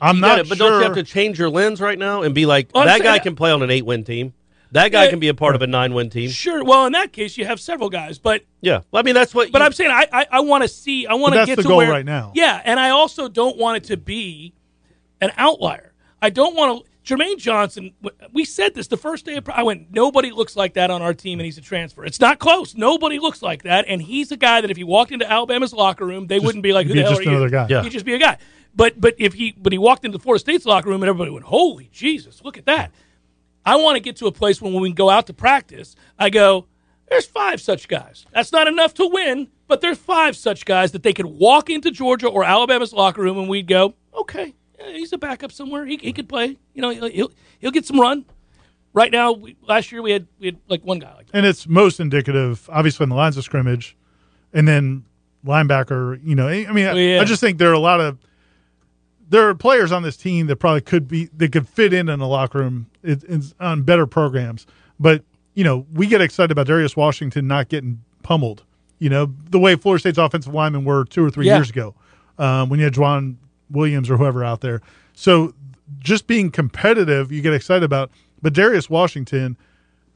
I'm 0.00 0.16
you 0.16 0.20
not 0.22 0.36
get 0.36 0.46
it, 0.46 0.48
but 0.48 0.56
sure. 0.56 0.70
don't 0.70 0.78
you 0.80 0.84
have 0.86 0.94
to 0.94 1.02
change 1.02 1.38
your 1.38 1.50
lens 1.50 1.82
right 1.82 1.98
now 1.98 2.22
and 2.22 2.34
be 2.34 2.46
like, 2.46 2.70
Well, 2.74 2.86
that 2.86 3.02
guy 3.02 3.12
that- 3.12 3.24
can 3.24 3.36
play 3.36 3.50
on 3.50 3.62
an 3.62 3.70
eight 3.70 3.84
win 3.84 4.04
team. 4.04 4.32
That 4.72 4.90
guy 4.92 5.04
Yeah. 5.04 5.10
can 5.10 5.20
be 5.20 5.28
a 5.28 5.34
part 5.34 5.54
of 5.54 5.62
a 5.62 5.66
nine 5.66 5.94
win 5.94 6.10
team. 6.10 6.28
Sure. 6.30 6.64
Well, 6.64 6.86
in 6.86 6.92
that 6.92 7.12
case, 7.12 7.36
you 7.38 7.44
have 7.44 7.60
several 7.60 7.88
guys, 7.88 8.18
but 8.18 8.42
Yeah. 8.60 8.80
Well, 8.90 9.00
I 9.00 9.02
mean, 9.02 9.14
that's 9.14 9.34
what. 9.34 9.52
but 9.52 9.60
you- 9.60 9.64
I'm 9.66 9.72
saying 9.72 9.90
I 9.90 10.06
I, 10.12 10.26
I 10.32 10.40
want 10.40 10.62
to 10.62 10.68
see. 10.68 11.06
I 11.06 11.14
want 11.14 11.34
to 11.34 11.46
get 11.46 11.58
to 11.60 11.74
where 11.74 11.90
right 11.90 12.04
now. 12.04 12.32
Yeah, 12.34 12.60
and 12.64 12.78
I 12.80 12.90
also 12.90 13.28
don't 13.28 13.56
want 13.56 13.76
it 13.78 13.84
to 13.88 13.96
be 13.96 14.54
an 15.20 15.32
outlier. 15.36 15.92
I 16.20 16.30
don't 16.30 16.54
want 16.56 16.84
to. 16.84 16.90
Jermaine 17.06 17.38
Johnson. 17.38 17.92
We 18.32 18.44
said 18.44 18.74
this 18.74 18.88
the 18.88 18.96
first 18.96 19.24
day. 19.24 19.36
Of, 19.36 19.48
I 19.48 19.62
went. 19.62 19.92
Nobody 19.92 20.32
looks 20.32 20.56
like 20.56 20.74
that 20.74 20.90
on 20.90 21.02
our 21.02 21.14
team, 21.14 21.38
and 21.38 21.44
he's 21.44 21.56
a 21.56 21.60
transfer. 21.60 22.04
It's 22.04 22.18
not 22.18 22.40
close. 22.40 22.74
Nobody 22.74 23.20
looks 23.20 23.42
like 23.42 23.62
that, 23.62 23.84
and 23.86 24.02
he's 24.02 24.32
a 24.32 24.36
guy 24.36 24.60
that 24.60 24.72
if 24.72 24.76
he 24.76 24.82
walked 24.82 25.12
into 25.12 25.30
Alabama's 25.30 25.72
locker 25.72 26.04
room, 26.04 26.26
they 26.26 26.40
wouldn't 26.40 26.64
be 26.64 26.72
like, 26.72 26.88
"Who 26.88 26.94
be 26.94 26.98
the 26.98 27.04
hell 27.04 27.12
just 27.12 27.20
are 27.20 27.24
you?" 27.24 27.30
another 27.30 27.48
guy. 27.48 27.66
Yeah. 27.70 27.82
He'd 27.84 27.92
just 27.92 28.04
be 28.04 28.14
a 28.14 28.18
guy. 28.18 28.38
But 28.74 29.00
but 29.00 29.14
if 29.18 29.34
he 29.34 29.54
but 29.56 29.72
he 29.72 29.78
walked 29.78 30.04
into 30.04 30.18
the 30.18 30.22
Florida 30.22 30.40
State's 30.40 30.66
locker 30.66 30.88
room 30.88 31.00
and 31.02 31.08
everybody 31.08 31.30
went, 31.30 31.44
"Holy 31.44 31.88
Jesus, 31.92 32.42
look 32.42 32.58
at 32.58 32.66
that!" 32.66 32.90
I 33.66 33.76
want 33.76 33.96
to 33.96 34.00
get 34.00 34.16
to 34.16 34.26
a 34.26 34.32
place 34.32 34.62
when 34.62 34.72
when 34.72 34.82
we 34.82 34.92
go 34.92 35.10
out 35.10 35.26
to 35.26 35.32
practice, 35.34 35.94
I 36.18 36.30
go, 36.30 36.66
there's 37.10 37.26
five 37.26 37.60
such 37.60 37.88
guys. 37.88 38.24
That's 38.32 38.52
not 38.52 38.68
enough 38.68 38.94
to 38.94 39.06
win, 39.12 39.48
but 39.68 39.80
there's 39.80 39.98
five 39.98 40.36
such 40.36 40.64
guys 40.64 40.92
that 40.92 41.02
they 41.02 41.12
could 41.12 41.26
walk 41.26 41.68
into 41.68 41.90
Georgia 41.90 42.28
or 42.28 42.44
Alabama's 42.44 42.92
locker 42.92 43.22
room 43.22 43.38
and 43.38 43.48
we'd 43.48 43.66
go, 43.66 43.94
okay, 44.14 44.54
yeah, 44.78 44.92
he's 44.92 45.12
a 45.12 45.18
backup 45.18 45.50
somewhere. 45.52 45.84
He, 45.84 45.96
he 45.96 46.12
could 46.12 46.28
play. 46.28 46.56
You 46.74 46.82
know, 46.82 46.90
he'll, 46.90 47.08
he'll 47.10 47.32
he'll 47.58 47.70
get 47.72 47.84
some 47.84 48.00
run. 48.00 48.24
Right 48.92 49.10
now, 49.12 49.32
we, 49.32 49.56
last 49.62 49.92
year 49.92 50.00
we 50.00 50.12
had 50.12 50.26
we 50.38 50.46
had 50.46 50.58
like 50.68 50.82
one 50.82 51.00
guy 51.00 51.12
like 51.14 51.26
that. 51.26 51.36
and 51.36 51.44
it's 51.44 51.66
most 51.68 52.00
indicative, 52.00 52.68
obviously, 52.72 53.04
in 53.04 53.10
the 53.10 53.14
lines 53.16 53.36
of 53.36 53.44
scrimmage, 53.44 53.96
and 54.54 54.66
then 54.66 55.04
linebacker. 55.44 56.18
You 56.24 56.34
know, 56.34 56.48
I 56.48 56.70
mean, 56.72 56.86
I- 56.86 56.92
Oh, 56.92 56.94
yeah. 56.96 57.20
I 57.20 57.24
just 57.24 57.40
think 57.40 57.58
there 57.58 57.70
are 57.70 57.74
a 57.74 57.78
lot 57.78 58.00
of 58.00 58.18
there 59.28 59.48
are 59.48 59.54
players 59.54 59.92
on 59.92 60.02
this 60.02 60.16
team 60.16 60.46
that 60.46 60.56
probably 60.56 60.80
could 60.80 61.08
be 61.08 61.26
that 61.36 61.52
could 61.52 61.68
fit 61.68 61.92
in 61.92 62.08
in 62.08 62.20
a 62.20 62.28
locker 62.28 62.58
room 62.60 62.86
it, 63.06 63.24
it's 63.28 63.54
on 63.60 63.82
better 63.82 64.06
programs. 64.06 64.66
But 64.98 65.22
you 65.54 65.64
know, 65.64 65.86
we 65.94 66.06
get 66.06 66.20
excited 66.20 66.50
about 66.50 66.66
Darius 66.66 66.96
Washington 66.96 67.46
not 67.46 67.68
getting 67.68 68.02
pummeled. 68.22 68.64
You 68.98 69.08
know, 69.10 69.32
the 69.50 69.58
way 69.58 69.74
Florida 69.76 70.00
State's 70.00 70.18
offensive 70.18 70.52
linemen 70.54 70.84
were 70.84 71.04
two 71.04 71.24
or 71.24 71.30
three 71.30 71.46
Yeah. 71.46 71.56
years 71.56 71.70
ago 71.70 71.94
um, 72.38 72.68
when 72.68 72.78
you 72.78 72.84
had 72.84 72.94
Juwan 72.94 73.36
Williams 73.70 74.10
or 74.10 74.16
whoever 74.16 74.44
out 74.44 74.60
there. 74.60 74.80
So 75.14 75.54
just 75.98 76.26
being 76.26 76.50
competitive, 76.50 77.30
you 77.32 77.40
get 77.42 77.54
excited 77.54 77.84
about. 77.84 78.10
But 78.42 78.52
Darius 78.52 78.90
Washington, 78.90 79.56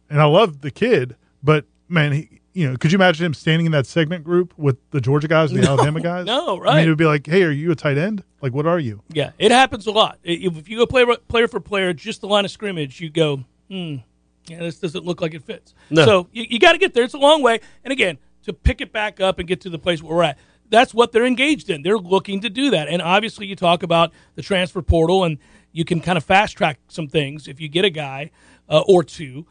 and 0.09 0.20
I 0.20 0.25
love 0.25 0.61
the 0.61 0.70
kid, 0.70 1.16
but 1.42 1.64
man, 1.88 2.12
he, 2.12 2.39
you 2.52 2.69
know, 2.69 2.76
could 2.76 2.92
you 2.92 2.97
imagine 2.97 3.26
him 3.26 3.35
standing 3.35 3.66
in 3.66 3.73
that 3.73 3.87
segment 3.87 4.25
group 4.25 4.52
with 4.57 4.78
the 4.90 5.00
Georgia 5.00 5.28
guys 5.28 5.52
and 5.52 5.62
the 5.62 5.69
Alabama 5.69 6.00
guys? 6.00 6.26
no, 6.26 6.57
I 6.59 6.61
right. 6.61 6.75
mean, 6.76 6.87
it 6.87 6.88
would 6.88 6.99
be 6.99 7.04
like, 7.07 7.26
hey, 7.26 7.42
are 7.42 7.50
you 7.50 7.71
a 7.71 7.75
tight 7.76 7.99
end? 7.99 8.25
Like, 8.40 8.52
what 8.52 8.66
are 8.66 8.78
you? 8.78 9.02
Yeah, 9.09 9.30
it 9.38 9.50
happens 9.50 9.87
a 9.87 9.92
lot. 9.92 10.19
If 10.23 10.57
if 10.57 10.69
you 10.69 10.78
go 10.78 10.87
player 10.87 11.07
player 11.28 11.49
for 11.49 11.61
player, 11.61 11.92
just 11.92 12.21
the 12.21 12.28
line 12.28 12.45
of 12.45 12.50
scrimmage, 12.50 13.00
you 13.00 13.11
go, 13.11 13.45
hmm, 13.69 13.97
yeah, 14.47 14.59
this 14.59 14.80
doesn't 14.80 15.04
look 15.04 15.21
like 15.21 15.35
it 15.35 15.42
fits. 15.42 15.75
No. 15.90 16.04
So 16.04 16.28
you, 16.33 16.45
you 16.49 16.59
got 16.59 16.73
to 16.73 16.78
get 16.78 16.95
there. 16.95 17.04
It's 17.04 17.14
a 17.14 17.19
long 17.19 17.42
way. 17.42 17.61
And 17.85 17.92
again, 17.92 18.19
to 18.45 18.52
pick 18.52 18.80
it 18.80 18.92
back 18.92 19.21
up 19.21 19.38
and 19.38 19.47
get 19.47 19.61
to 19.62 19.71
the 19.71 19.78
place 19.78 20.02
where 20.02 20.16
we're 20.16 20.23
at, 20.25 20.38
that's 20.69 20.95
what 20.95 21.12
they're 21.12 21.26
engaged 21.26 21.69
in. 21.71 21.83
They're 21.83 21.99
looking 21.99 22.40
to 22.40 22.50
do 22.50 22.71
that. 22.71 22.88
And 22.88 23.02
obviously, 23.02 23.47
you 23.47 23.57
talk 23.57 23.83
about 23.83 24.12
the 24.35 24.42
transfer 24.42 24.83
portal, 24.83 25.25
and 25.25 25.38
you 25.73 25.85
can 25.85 26.00
kind 26.00 26.16
of 26.16 26.25
fast 26.25 26.57
track 26.57 26.78
some 26.88 27.07
things 27.07 27.47
if 27.47 27.61
you 27.61 27.69
get 27.69 27.85
a 27.85 27.90
guy 27.90 28.30
uh, 28.69 28.83
or 28.87 29.04
two, 29.04 29.47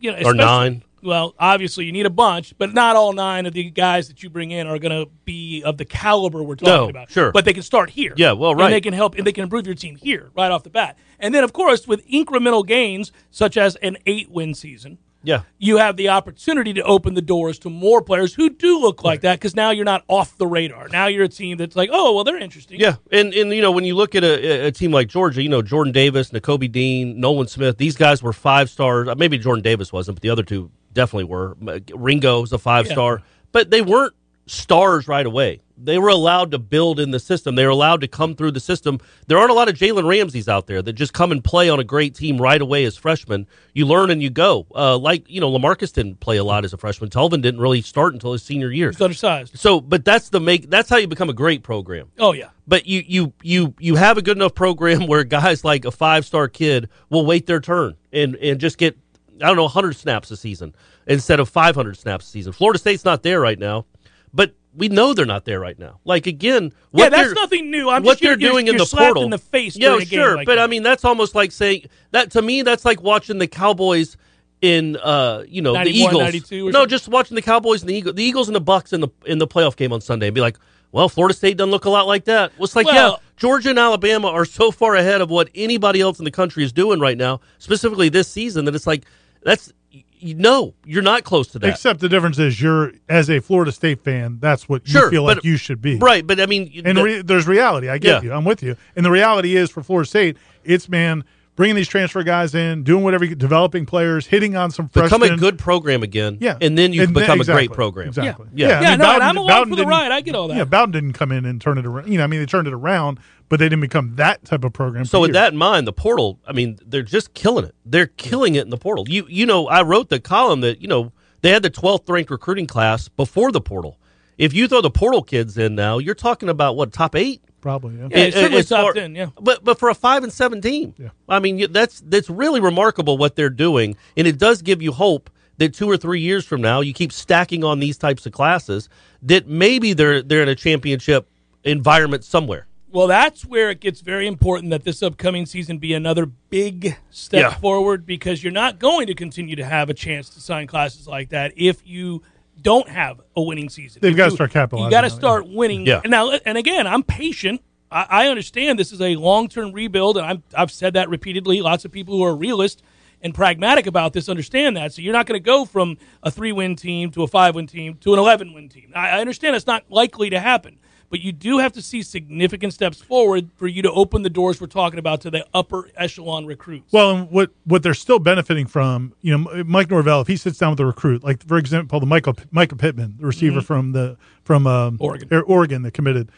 you 0.00 0.12
know, 0.12 0.18
Or 0.24 0.34
nine. 0.34 0.82
Well, 1.04 1.34
obviously, 1.38 1.84
you 1.84 1.92
need 1.92 2.06
a 2.06 2.10
bunch, 2.10 2.56
but 2.56 2.72
not 2.72 2.96
all 2.96 3.12
nine 3.12 3.44
of 3.46 3.52
the 3.52 3.70
guys 3.70 4.08
that 4.08 4.22
you 4.22 4.30
bring 4.30 4.50
in 4.50 4.66
are 4.66 4.78
going 4.78 5.04
to 5.04 5.10
be 5.26 5.62
of 5.62 5.76
the 5.76 5.84
caliber 5.84 6.42
we're 6.42 6.56
talking 6.56 6.72
No, 6.74 6.88
about. 6.88 7.10
sure. 7.10 7.30
But 7.30 7.44
they 7.44 7.52
can 7.52 7.62
start 7.62 7.90
here. 7.90 8.14
Yeah, 8.16 8.32
well, 8.32 8.52
And 8.52 8.60
right. 8.60 8.70
they 8.70 8.80
can 8.80 8.94
help 8.94 9.14
and 9.16 9.26
they 9.26 9.32
can 9.32 9.44
improve 9.44 9.66
your 9.66 9.74
team 9.74 9.96
here 9.96 10.30
right 10.34 10.50
off 10.50 10.62
the 10.62 10.70
bat. 10.70 10.96
And 11.20 11.34
then, 11.34 11.44
of 11.44 11.52
course, 11.52 11.86
with 11.86 12.06
incremental 12.08 12.66
gains 12.66 13.12
such 13.30 13.56
as 13.56 13.76
an 13.76 13.98
eight-win 14.06 14.54
season, 14.54 14.98
Yeah. 15.22 15.42
you 15.58 15.76
have 15.78 15.96
the 15.96 16.08
opportunity 16.10 16.72
to 16.74 16.82
open 16.82 17.14
the 17.14 17.22
doors 17.22 17.58
to 17.60 17.70
more 17.70 18.00
players 18.02 18.34
who 18.34 18.48
do 18.50 18.78
look 18.78 19.04
like 19.04 19.20
that 19.22 19.38
because 19.40 19.54
now 19.54 19.70
you're 19.70 19.84
not 19.84 20.04
off 20.08 20.36
the 20.38 20.46
radar. 20.46 20.88
Now 20.88 21.06
you're 21.06 21.24
a 21.24 21.28
team 21.28 21.56
that's 21.58 21.76
like, 21.76 21.88
oh, 21.92 22.14
well, 22.14 22.24
they're 22.24 22.38
interesting. 22.38 22.80
Yeah, 22.80 22.96
and 23.12 23.32
and 23.34 23.52
you 23.52 23.62
know 23.62 23.70
when 23.72 23.84
you 23.84 23.94
look 23.94 24.14
at 24.14 24.24
a, 24.24 24.66
a 24.66 24.72
team 24.72 24.90
like 24.90 25.08
Georgia, 25.08 25.42
you 25.42 25.48
know 25.48 25.62
Jordan 25.62 25.92
Davis, 25.92 26.30
Nakobe 26.30 26.70
Dean, 26.70 27.20
Nolan 27.20 27.46
Smith, 27.48 27.78
these 27.78 27.96
guys 27.96 28.22
were 28.22 28.32
five 28.34 28.68
stars. 28.68 29.08
Uh, 29.08 29.14
Maybe 29.16 29.38
Jordan 29.38 29.62
Davis 29.62 29.92
wasn't, 29.92 30.16
but 30.16 30.22
the 30.22 30.30
other 30.30 30.42
two 30.42 30.70
definitely 30.94 31.24
were. 31.24 31.56
Ringo 31.94 32.40
was 32.40 32.52
a 32.52 32.58
five 32.58 32.86
star, 32.86 33.22
but 33.52 33.70
they 33.70 33.82
weren't 33.82 34.14
stars 34.46 35.08
right 35.08 35.26
away. 35.26 35.60
They 35.76 35.98
were 35.98 36.08
allowed 36.10 36.52
to 36.52 36.58
build 36.60 37.00
in 37.00 37.10
the 37.10 37.18
system. 37.18 37.56
They 37.56 37.64
were 37.64 37.72
allowed 37.72 38.02
to 38.02 38.08
come 38.08 38.36
through 38.36 38.52
the 38.52 38.60
system. 38.60 39.00
There 39.26 39.38
aren't 39.38 39.50
a 39.50 39.54
lot 39.54 39.68
of 39.68 39.74
Jalen 39.74 40.06
Ramseys 40.08 40.48
out 40.48 40.68
there 40.68 40.80
that 40.80 40.92
just 40.92 41.12
come 41.12 41.32
and 41.32 41.42
play 41.42 41.68
on 41.68 41.80
a 41.80 41.84
great 41.84 42.14
team 42.14 42.40
right 42.40 42.60
away 42.62 42.84
as 42.84 42.96
freshmen. 42.96 43.48
You 43.72 43.86
learn 43.86 44.10
and 44.10 44.22
you 44.22 44.30
go. 44.30 44.66
Uh, 44.72 44.96
like 44.98 45.28
you 45.28 45.40
know, 45.40 45.50
Lamarcus 45.50 45.92
didn't 45.92 46.20
play 46.20 46.36
a 46.36 46.44
lot 46.44 46.64
as 46.64 46.72
a 46.72 46.76
freshman. 46.76 47.10
Telvin 47.10 47.42
didn't 47.42 47.60
really 47.60 47.80
start 47.80 48.12
until 48.12 48.30
his 48.32 48.44
senior 48.44 48.70
year. 48.70 48.90
He's 48.92 49.00
undersized. 49.00 49.58
So, 49.58 49.80
but 49.80 50.04
that's 50.04 50.28
the 50.28 50.38
make. 50.38 50.70
That's 50.70 50.88
how 50.88 50.98
you 50.98 51.08
become 51.08 51.28
a 51.28 51.32
great 51.34 51.64
program 51.64 52.08
Oh, 52.20 52.32
yeah. 52.32 52.50
but 52.68 52.86
you 52.86 53.02
you 53.04 53.32
you 53.42 53.74
you 53.80 53.96
have 53.96 54.16
a 54.16 54.22
good 54.22 54.36
enough 54.36 54.54
program 54.54 55.06
where 55.08 55.24
guys 55.24 55.64
like 55.64 55.84
a 55.86 55.90
five 55.90 56.24
star 56.24 56.46
kid 56.46 56.88
will 57.10 57.26
wait 57.26 57.46
their 57.46 57.60
turn 57.60 57.96
and 58.12 58.36
and 58.36 58.60
just 58.60 58.78
get 58.78 58.96
I 59.42 59.46
don't 59.46 59.56
know 59.56 59.62
100 59.64 59.96
snaps 59.96 60.30
a 60.30 60.36
season 60.36 60.74
instead 61.06 61.40
of 61.40 61.48
500 61.48 61.96
snaps 61.96 62.26
a 62.26 62.28
season. 62.30 62.52
Florida 62.52 62.78
State's 62.78 63.04
not 63.04 63.22
there 63.22 63.40
right 63.40 63.58
now, 63.58 63.86
but 64.32 64.54
we 64.76 64.88
know 64.88 65.14
they're 65.14 65.24
not 65.26 65.44
there 65.44 65.60
right 65.60 65.78
now. 65.78 66.00
Like 66.04 66.26
again, 66.26 66.72
what 66.90 67.04
yeah, 67.04 67.08
that's 67.10 67.34
nothing 67.34 67.70
new. 67.70 67.88
I'm 67.90 68.02
what 68.02 68.14
just, 68.14 68.22
you're- 68.22 68.36
they're 68.36 68.50
doing 68.50 68.66
you're, 68.66 68.74
in 68.74 68.78
you're 68.78 68.86
the 68.86 68.96
portal 68.96 69.24
in 69.24 69.30
the 69.30 69.38
face 69.38 69.76
Yeah, 69.76 69.90
during 69.90 70.02
a 70.02 70.04
game 70.06 70.18
sure, 70.20 70.36
like 70.36 70.46
but 70.46 70.56
that. 70.56 70.64
I 70.64 70.66
mean 70.66 70.82
that's 70.82 71.04
almost 71.04 71.34
like 71.34 71.52
saying 71.52 71.86
that 72.10 72.30
to 72.32 72.42
me. 72.42 72.62
That's 72.62 72.84
like 72.84 73.02
watching 73.02 73.38
the 73.38 73.46
Cowboys 73.46 74.16
in 74.60 74.96
uh 74.96 75.44
you 75.46 75.60
know 75.62 75.72
the 75.84 75.90
Eagles. 75.90 76.50
no, 76.72 76.86
just 76.86 77.08
watching 77.08 77.34
the 77.34 77.42
Cowboys 77.42 77.82
and 77.82 77.88
the 77.90 77.94
Eagles, 77.94 78.14
the 78.16 78.24
Eagles 78.24 78.48
and 78.48 78.56
the 78.56 78.60
Bucks 78.60 78.92
in 78.92 79.00
the 79.00 79.08
in 79.26 79.38
the 79.38 79.46
playoff 79.46 79.76
game 79.76 79.92
on 79.92 80.00
Sunday, 80.00 80.28
and 80.28 80.34
be 80.34 80.40
like, 80.40 80.56
well, 80.90 81.08
Florida 81.08 81.34
State 81.34 81.56
doesn't 81.56 81.70
look 81.70 81.84
a 81.84 81.90
lot 81.90 82.06
like 82.06 82.24
that. 82.24 82.52
Well, 82.56 82.64
it's 82.64 82.76
like, 82.76 82.86
yeah, 82.86 83.16
Georgia 83.36 83.70
and 83.70 83.78
Alabama 83.78 84.28
are 84.28 84.44
so 84.44 84.70
far 84.70 84.94
ahead 84.94 85.20
of 85.20 85.28
what 85.28 85.50
anybody 85.54 86.00
else 86.00 86.18
in 86.18 86.24
the 86.24 86.30
country 86.30 86.64
is 86.64 86.72
doing 86.72 87.00
right 87.00 87.18
now, 87.18 87.40
specifically 87.58 88.08
this 88.08 88.28
season, 88.28 88.64
that 88.64 88.74
it's 88.74 88.86
like 88.86 89.04
that's 89.44 89.72
you 90.18 90.34
no, 90.34 90.72
you're 90.86 91.02
not 91.02 91.22
close 91.24 91.48
to 91.48 91.58
that. 91.58 91.68
Except 91.68 92.00
the 92.00 92.08
difference 92.08 92.38
is 92.38 92.60
you're 92.60 92.92
as 93.08 93.28
a 93.28 93.40
Florida 93.40 93.70
State 93.70 94.02
fan, 94.02 94.38
that's 94.40 94.68
what 94.68 94.86
you 94.86 94.92
Sure, 94.92 95.10
feel 95.10 95.22
like 95.22 95.44
you 95.44 95.56
should 95.58 95.82
be. 95.82 95.96
right, 95.98 96.26
but 96.26 96.40
I 96.40 96.46
mean, 96.46 96.72
And 96.84 96.96
the- 96.96 97.02
re- 97.02 97.22
there's 97.22 97.46
reality. 97.46 97.88
I 97.90 97.98
get 97.98 98.22
Yeah. 98.22 98.30
you. 98.30 98.32
I'm 98.34 98.44
with 98.44 98.62
you. 98.62 98.76
And 98.96 99.04
the 99.04 99.10
reality 99.10 99.54
is 99.56 99.70
for 99.70 99.82
Florida 99.82 100.08
State, 100.08 100.36
it's 100.64 100.88
man 100.88 101.24
bringing 101.56 101.76
these 101.76 101.86
transfer 101.86 102.24
guys 102.24 102.52
in, 102.54 102.82
doing 102.82 103.04
whatever, 103.04 103.24
you- 103.24 103.34
developing 103.36 103.86
players, 103.86 104.26
hitting 104.26 104.56
on 104.56 104.70
some 104.72 104.86
become 104.92 105.22
a 105.22 105.36
good 105.36 105.56
program 105.58 106.02
again, 106.02 106.36
Yeah, 106.40 106.56
and 106.60 106.76
then 106.76 106.92
you 106.92 107.02
And 107.02 107.08
can 107.14 107.22
become 107.22 107.38
exactly, 107.38 107.66
a 107.66 107.68
great 107.68 107.76
program. 107.76 108.08
Exactly. 108.08 108.46
Yeah. 108.54 108.68
Yeah, 108.68 108.74
I 108.74 108.80
mean, 108.80 108.82
no, 108.82 108.90
and 108.92 109.00
Bowden- 109.02 109.22
I'm 109.28 109.36
along 109.36 109.48
Bowden 109.48 109.64
for 109.68 109.70
the 109.76 109.82
didn't- 109.82 109.88
ride. 109.90 110.10
I 110.10 110.20
get 110.22 110.34
all 110.34 110.48
that. 110.48 110.56
Yeah, 110.56 110.64
Bowden 110.64 110.90
didn't 110.90 111.12
come 111.12 111.30
in 111.30 111.44
and 111.44 111.60
turn 111.60 111.78
it 111.78 111.86
around. 111.86 112.08
You 112.10 112.18
know, 112.18 112.24
I 112.24 112.26
mean, 112.26 112.40
they 112.40 112.46
turned 112.46 112.66
it 112.66 112.72
around, 112.72 113.18
but 113.48 113.58
they 113.58 113.66
didn't 113.66 113.82
become 113.82 114.16
that 114.16 114.44
type 114.44 114.64
of 114.64 114.72
program. 114.72 115.04
So 115.04 115.20
with 115.20 115.28
years. 115.30 115.34
that 115.34 115.52
in 115.52 115.58
mind, 115.58 115.86
the 115.86 115.92
portal, 115.92 116.40
I 116.46 116.52
mean, 116.52 116.78
they're 116.84 117.02
just 117.02 117.34
killing 117.34 117.64
it. 117.64 117.74
They're 117.84 118.06
killing 118.06 118.54
it 118.54 118.62
in 118.62 118.70
the 118.70 118.78
portal. 118.78 119.08
You 119.08 119.26
you 119.28 119.46
know, 119.46 119.68
I 119.68 119.82
wrote 119.82 120.08
the 120.08 120.20
column 120.20 120.60
that, 120.62 120.80
you 120.80 120.88
know, 120.88 121.12
they 121.42 121.50
had 121.50 121.62
the 121.62 121.70
12th 121.70 122.08
ranked 122.08 122.30
recruiting 122.30 122.66
class 122.66 123.08
before 123.08 123.52
the 123.52 123.60
portal. 123.60 123.98
If 124.38 124.52
you 124.52 124.66
throw 124.66 124.80
the 124.80 124.90
portal 124.90 125.22
kids 125.22 125.56
in 125.58 125.74
now, 125.74 125.98
you're 125.98 126.14
talking 126.14 126.48
about 126.48 126.76
what, 126.76 126.92
top 126.92 127.14
8? 127.14 127.40
probably, 127.64 127.96
yeah. 127.96 128.08
Yeah, 128.10 128.18
it's 128.18 128.36
certainly 128.36 128.58
as 128.58 128.68
top 128.68 128.82
far- 128.82 128.92
10, 128.92 129.14
yeah. 129.14 129.30
But 129.40 129.64
but 129.64 129.78
for 129.78 129.88
a 129.88 129.94
5 129.94 130.24
and 130.24 130.32
7 130.32 130.60
team. 130.60 130.94
Yeah. 130.98 131.08
I 131.28 131.38
mean, 131.38 131.72
that's 131.72 132.00
that's 132.00 132.28
really 132.28 132.60
remarkable 132.60 133.16
what 133.16 133.36
they're 133.36 133.48
doing, 133.50 133.96
and 134.16 134.26
it 134.26 134.38
does 134.38 134.60
give 134.60 134.82
you 134.82 134.92
hope 134.92 135.30
that 135.56 135.72
2 135.72 135.88
or 135.88 135.96
3 135.96 136.20
years 136.20 136.44
from 136.44 136.60
now, 136.60 136.80
you 136.80 136.92
keep 136.92 137.10
stacking 137.10 137.64
on 137.64 137.80
these 137.80 137.96
types 137.96 138.26
of 138.26 138.32
classes 138.32 138.88
that 139.22 139.48
maybe 139.48 139.94
they're 139.94 140.20
they're 140.22 140.42
in 140.42 140.48
a 140.48 140.54
championship 140.54 141.26
environment 141.64 142.22
somewhere. 142.24 142.66
Well, 142.94 143.08
that's 143.08 143.44
where 143.44 143.70
it 143.70 143.80
gets 143.80 144.00
very 144.02 144.28
important 144.28 144.70
that 144.70 144.84
this 144.84 145.02
upcoming 145.02 145.46
season 145.46 145.78
be 145.78 145.94
another 145.94 146.26
big 146.26 146.96
step 147.10 147.40
Yeah. 147.40 147.54
forward 147.54 148.06
because 148.06 148.44
you're 148.44 148.52
not 148.52 148.78
going 148.78 149.08
to 149.08 149.14
continue 149.16 149.56
to 149.56 149.64
have 149.64 149.90
a 149.90 149.94
chance 149.94 150.28
to 150.30 150.40
sign 150.40 150.68
classes 150.68 151.08
like 151.08 151.30
that 151.30 151.52
if 151.56 151.84
you 151.84 152.22
don't 152.62 152.88
have 152.88 153.20
a 153.34 153.42
winning 153.42 153.68
season. 153.68 153.98
They've 154.00 154.12
If 154.12 154.16
gotta 154.16 154.30
start 154.30 154.52
capitalizing 154.52 154.86
You 154.86 154.90
got 154.92 155.00
to 155.00 155.10
start 155.10 155.48
winning. 155.48 155.84
Yeah. 155.84 156.02
And 156.04 156.12
now, 156.12 156.30
and 156.46 156.56
again, 156.56 156.86
I'm 156.86 157.02
patient. 157.02 157.62
I, 157.90 158.06
I 158.08 158.28
understand 158.28 158.78
this 158.78 158.92
is 158.92 159.00
a 159.00 159.16
long 159.16 159.48
term 159.48 159.72
rebuild, 159.72 160.16
and 160.16 160.24
I'm, 160.24 160.42
I've 160.56 160.70
said 160.70 160.94
that 160.94 161.08
repeatedly. 161.08 161.62
Lots 161.62 161.84
of 161.84 161.90
people 161.90 162.16
who 162.16 162.22
are 162.22 162.36
realist 162.36 162.80
and 163.22 163.34
pragmatic 163.34 163.88
about 163.88 164.12
this 164.12 164.28
understand 164.28 164.76
that. 164.76 164.92
So 164.92 165.02
you're 165.02 165.12
not 165.12 165.26
going 165.26 165.40
to 165.40 165.44
go 165.44 165.64
from 165.64 165.98
a 166.22 166.30
three 166.30 166.52
win 166.52 166.76
team 166.76 167.10
to 167.10 167.24
a 167.24 167.26
five 167.26 167.56
win 167.56 167.66
team 167.66 167.96
to 168.02 168.12
an 168.12 168.20
11 168.20 168.54
win 168.54 168.68
team. 168.68 168.92
I, 168.94 169.08
I 169.08 169.20
understand 169.20 169.56
it's 169.56 169.66
not 169.66 169.82
likely 169.90 170.30
to 170.30 170.38
happen, 170.38 170.78
but 171.10 171.20
you 171.20 171.32
do 171.32 171.58
have 171.58 171.72
to 171.72 171.82
see 171.82 172.02
significant 172.02 172.72
steps 172.72 173.00
forward 173.00 173.50
for 173.56 173.66
you 173.66 173.82
to 173.82 173.90
open 173.92 174.22
the 174.22 174.30
doors 174.30 174.60
we're 174.60 174.66
talking 174.66 174.98
about 174.98 175.20
to 175.22 175.30
the 175.30 175.46
upper 175.54 175.88
echelon 175.96 176.46
recruits. 176.46 176.92
Well, 176.92 177.10
and 177.16 177.30
what 177.30 177.50
what 177.64 177.82
they're 177.82 177.94
still 177.94 178.18
benefiting 178.18 178.66
from, 178.66 179.12
you 179.22 179.36
know, 179.36 179.64
Mike 179.64 179.90
Norvell, 179.90 180.20
if 180.20 180.26
he 180.26 180.36
sits 180.36 180.58
down 180.58 180.70
with 180.70 180.80
a 180.80 180.86
recruit, 180.86 181.22
like 181.24 181.46
for 181.46 181.58
example, 181.58 182.00
the 182.00 182.06
Michael 182.06 182.34
Michael 182.50 182.78
Pittman, 182.78 183.16
the 183.18 183.26
receiver 183.26 183.60
from 183.60 183.92
the 183.92 184.16
from 184.44 184.66
um, 184.66 184.94
Mm-hmm. 184.98 185.04
Oregon. 185.04 185.42
Oregon 185.46 185.82
that 185.82 185.92
committed. 185.94 186.30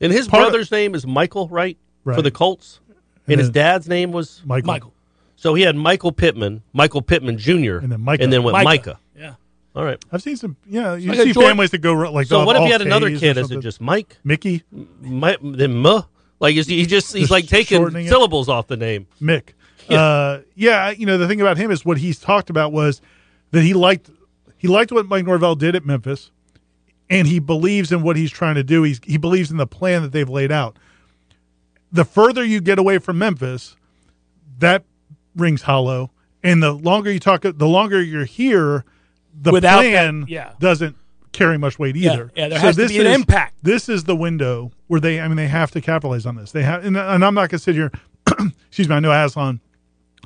And 0.00 0.12
his 0.12 0.26
Part 0.28 0.42
of- 0.44 0.50
brother's 0.50 0.70
name 0.70 0.94
is 0.94 1.06
Michael, 1.06 1.48
right? 1.48 1.76
For 2.04 2.20
the 2.22 2.30
Colts. 2.30 2.80
And, 3.26 3.40
his 3.40 3.48
dad's 3.48 3.88
name 3.88 4.12
was 4.12 4.42
Michael. 4.44 4.66
Michael. 4.66 4.94
So 5.36 5.54
he 5.54 5.62
had 5.62 5.76
Michael 5.76 6.12
Pittman, 6.12 6.62
Michael 6.74 7.00
Pittman 7.00 7.38
Jr., 7.38 7.78
And 7.78 7.90
then 7.90 8.02
Micah. 8.02 8.22
and 8.22 8.32
then 8.32 8.42
went 8.42 8.52
Micah. 8.52 8.64
Micah. 8.66 9.00
Yeah. 9.74 9.80
All 9.80 9.84
right. 9.86 10.04
I've 10.12 10.22
seen 10.22 10.36
some. 10.36 10.56
Yeah, 10.68 10.94
you 10.94 11.12
see 11.14 11.32
George- 11.32 11.46
families 11.46 11.70
that 11.72 11.78
go 11.78 11.94
like. 11.94 12.26
So 12.28 12.44
what 12.44 12.56
if 12.56 12.62
you 12.66 12.72
had 12.72 12.82
another 12.82 13.16
kid? 13.16 13.36
Is 13.36 13.50
it 13.50 13.60
just 13.60 13.80
Mike? 13.80 14.16
Mickey 14.24 14.62
Mi- 15.00 15.36
then 15.42 15.74
Muh? 15.76 16.02
Like 16.40 16.56
is 16.56 16.66
he 16.66 16.84
just 16.86 17.12
he's 17.12 17.22
Just 17.22 17.30
like 17.30 17.46
taking 17.46 17.78
shortening 17.78 18.06
it? 18.06 18.08
syllables 18.08 18.48
off 18.48 18.66
the 18.66 18.76
name? 18.76 19.06
Mick? 19.20 19.50
Uh, 19.88 20.40
yeah, 20.54 20.90
you 20.90 21.06
know 21.06 21.18
the 21.18 21.28
thing 21.28 21.40
about 21.40 21.56
him 21.56 21.70
is 21.70 21.84
what 21.84 21.98
he's 21.98 22.18
talked 22.18 22.50
about 22.50 22.72
was 22.72 23.00
that 23.50 23.62
he 23.62 23.74
liked 23.74 24.10
he 24.56 24.68
liked 24.68 24.92
what 24.92 25.06
Mike 25.06 25.26
Norvell 25.26 25.54
did 25.54 25.74
at 25.76 25.84
Memphis, 25.84 26.30
and 27.10 27.28
he 27.28 27.38
believes 27.38 27.92
in 27.92 28.02
what 28.02 28.16
he's 28.16 28.30
trying 28.30 28.54
to 28.56 28.64
do. 28.64 28.82
He's 28.82 29.00
he 29.04 29.16
believes 29.18 29.50
in 29.50 29.56
the 29.58 29.66
plan 29.66 30.02
that 30.02 30.12
they've 30.12 30.28
laid 30.28 30.50
out. 30.52 30.78
The 31.92 32.04
further 32.04 32.44
you 32.44 32.60
get 32.60 32.78
away 32.78 32.98
from 32.98 33.18
Memphis, 33.18 33.76
that 34.58 34.84
rings 35.36 35.62
hollow, 35.62 36.10
and 36.42 36.62
the 36.62 36.72
longer 36.72 37.12
you 37.12 37.20
talk, 37.20 37.42
the 37.42 37.68
longer 37.68 38.02
you're 38.02 38.24
here, 38.24 38.84
the 39.40 39.52
Without 39.52 39.82
that- 39.82 39.90
plan 39.90 40.24
yeah. 40.28 40.52
doesn't 40.58 40.96
carry 41.32 41.58
much 41.58 41.78
weight 41.78 41.96
either. 41.96 42.30
yeah, 42.36 42.48
there 42.48 42.58
has 42.60 42.76
to 42.76 42.82
this 42.82 42.92
be 42.92 43.00
an 43.00 43.06
is- 43.06 43.14
impact. 43.16 43.54
This 43.62 43.88
is 43.88 44.04
the 44.04 44.14
window 44.16 44.70
where 44.86 45.00
they. 45.00 45.20
I 45.20 45.26
mean, 45.28 45.36
they 45.36 45.48
have 45.48 45.70
to 45.72 45.80
capitalize 45.80 46.26
on 46.26 46.36
this. 46.36 46.52
They 46.52 46.62
have, 46.62 46.84
and, 46.84 46.96
and 46.96 47.24
I'm 47.24 47.34
not 47.34 47.50
going 47.50 47.50
to 47.50 47.58
sit 47.58 47.74
here. 47.74 47.90
excuse 48.68 48.88
me. 48.88 48.94
I 48.94 49.00
know 49.00 49.10
Aslan 49.12 49.60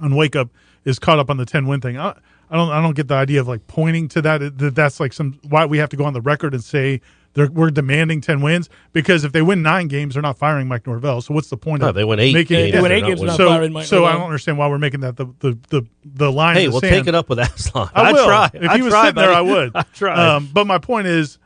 on 0.01 0.14
Wake 0.14 0.37
Up 0.37 0.51
is 0.85 0.99
caught 0.99 1.18
up 1.18 1.31
on 1.31 1.37
the 1.37 1.47
10 1.47 1.66
win 1.66 1.81
thing. 1.81 1.99
I, 1.99 2.11
I 2.51 2.57
don't. 2.57 2.71
I 2.71 2.81
don't 2.83 2.94
get 2.94 3.09
the 3.09 3.14
idea 3.14 3.40
of 3.40 3.49
like 3.49 3.66
pointing 3.66 4.09
to 4.09 4.23
that. 4.23 4.59
That 4.59 4.75
that's 4.75 5.01
like 5.01 5.12
some 5.12 5.38
why 5.49 5.64
we 5.66 5.79
have 5.79 5.88
to 5.90 5.97
go 5.97 6.05
on 6.05 6.12
the 6.12 6.21
record 6.21 6.55
and 6.55 6.62
say 6.62 7.01
they're, 7.34 7.50
we're 7.50 7.70
demanding 7.70 8.20
10 8.20 8.40
wins 8.40 8.68
because 8.92 9.24
if 9.24 9.32
they 9.32 9.42
win 9.42 9.62
nine 9.62 9.86
games, 9.88 10.14
they're 10.14 10.22
not 10.22 10.38
firing 10.38 10.66
Mike 10.66 10.86
Norvell. 10.86 11.20
So 11.20 11.34
what's 11.34 11.50
the 11.50 11.56
point 11.56 11.82
No, 11.82 11.90
of 11.90 11.94
they 11.94 12.04
win 12.04 12.18
eight 12.18 12.34
making 12.34 12.56
games, 12.56 12.72
They 12.72 12.80
win 12.80 12.92
eight 12.92 13.04
games, 13.04 13.22
not 13.22 13.36
so, 13.36 13.48
firing 13.48 13.72
Mike 13.72 13.86
so 13.86 14.04
I 14.04 14.12
don't 14.12 14.22
understand 14.22 14.58
why 14.58 14.68
we're 14.68 14.78
making 14.78 15.00
that 15.00 15.16
the 15.16 15.26
the 15.40 15.58
the, 15.68 15.82
the 16.04 16.32
line. 16.32 16.56
Hey, 16.56 16.68
we'll 16.68 16.80
sand. 16.80 16.94
take 16.94 17.06
it 17.06 17.14
up 17.14 17.28
with 17.28 17.38
Aslan. 17.38 17.90
I 17.94 18.12
will. 18.12 18.24
try. 18.26 18.50
If 18.52 18.70
I 18.70 18.76
he 18.76 18.82
was 18.82 18.92
sitting 18.94 19.14
there, 19.14 19.32
I 19.32 19.40
would. 19.40 19.72
I 19.74 19.82
try. 19.94 20.34
Um, 20.34 20.48
but 20.52 20.66
my 20.66 20.78
point 20.78 21.06
is, 21.06 21.38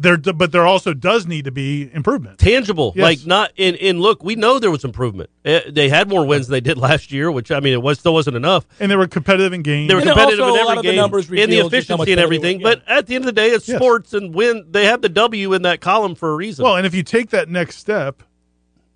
there, 0.00 0.16
but 0.16 0.52
there 0.52 0.64
also 0.64 0.94
does 0.94 1.26
need 1.26 1.44
to 1.46 1.50
be 1.50 1.90
improvement. 1.92 2.38
tangible. 2.38 2.92
Yes. 2.94 3.02
Like 3.02 3.26
not 3.26 3.52
in 3.56 3.74
in 3.74 4.00
look, 4.00 4.22
we 4.22 4.36
know 4.36 4.58
there 4.60 4.70
was 4.70 4.84
improvement. 4.84 5.28
Eh, 5.44 5.60
they 5.68 5.88
had 5.88 6.08
more 6.08 6.24
wins 6.24 6.46
than 6.46 6.52
they 6.52 6.60
did 6.60 6.78
last 6.78 7.10
year, 7.10 7.30
which 7.32 7.50
I 7.50 7.58
mean 7.60 7.72
it 7.72 7.82
was 7.82 7.98
still 7.98 8.14
wasn't 8.14 8.36
enough. 8.36 8.64
And 8.78 8.90
they 8.90 8.96
were 8.96 9.08
competitive 9.08 9.52
in 9.52 9.62
games. 9.62 9.88
They 9.88 9.94
were 9.94 10.00
And 10.00 10.10
competitive 10.10 10.40
also 10.44 10.54
in 10.54 10.56
a 10.56 10.60
every 10.60 10.68
lot 10.68 10.78
of 10.78 10.84
the 10.84 10.90
game, 10.90 10.96
numbers 10.96 11.28
in 11.28 11.34
the 11.34 11.40
revealed 11.42 11.72
just 11.72 11.88
how 11.88 11.96
much 11.96 12.08
efficiency 12.08 12.12
and 12.12 12.20
everything. 12.20 12.62
were, 12.62 12.68
yeah. 12.70 12.74
But 12.76 12.88
at 12.88 13.06
the 13.08 13.14
end 13.16 13.22
of 13.24 13.26
the 13.26 13.32
day, 13.32 13.48
it's 13.48 13.68
Yes. 13.68 13.76
sports, 13.78 14.14
and 14.14 14.34
win. 14.34 14.66
They 14.70 14.84
have 14.86 15.02
the 15.02 15.08
W 15.08 15.52
in 15.52 15.62
that 15.62 15.80
column 15.80 16.14
for 16.14 16.30
a 16.32 16.36
reason. 16.36 16.64
Well, 16.64 16.76
and 16.76 16.86
if 16.86 16.94
you 16.94 17.02
take 17.02 17.30
that 17.30 17.48
next 17.48 17.78
step, 17.78 18.22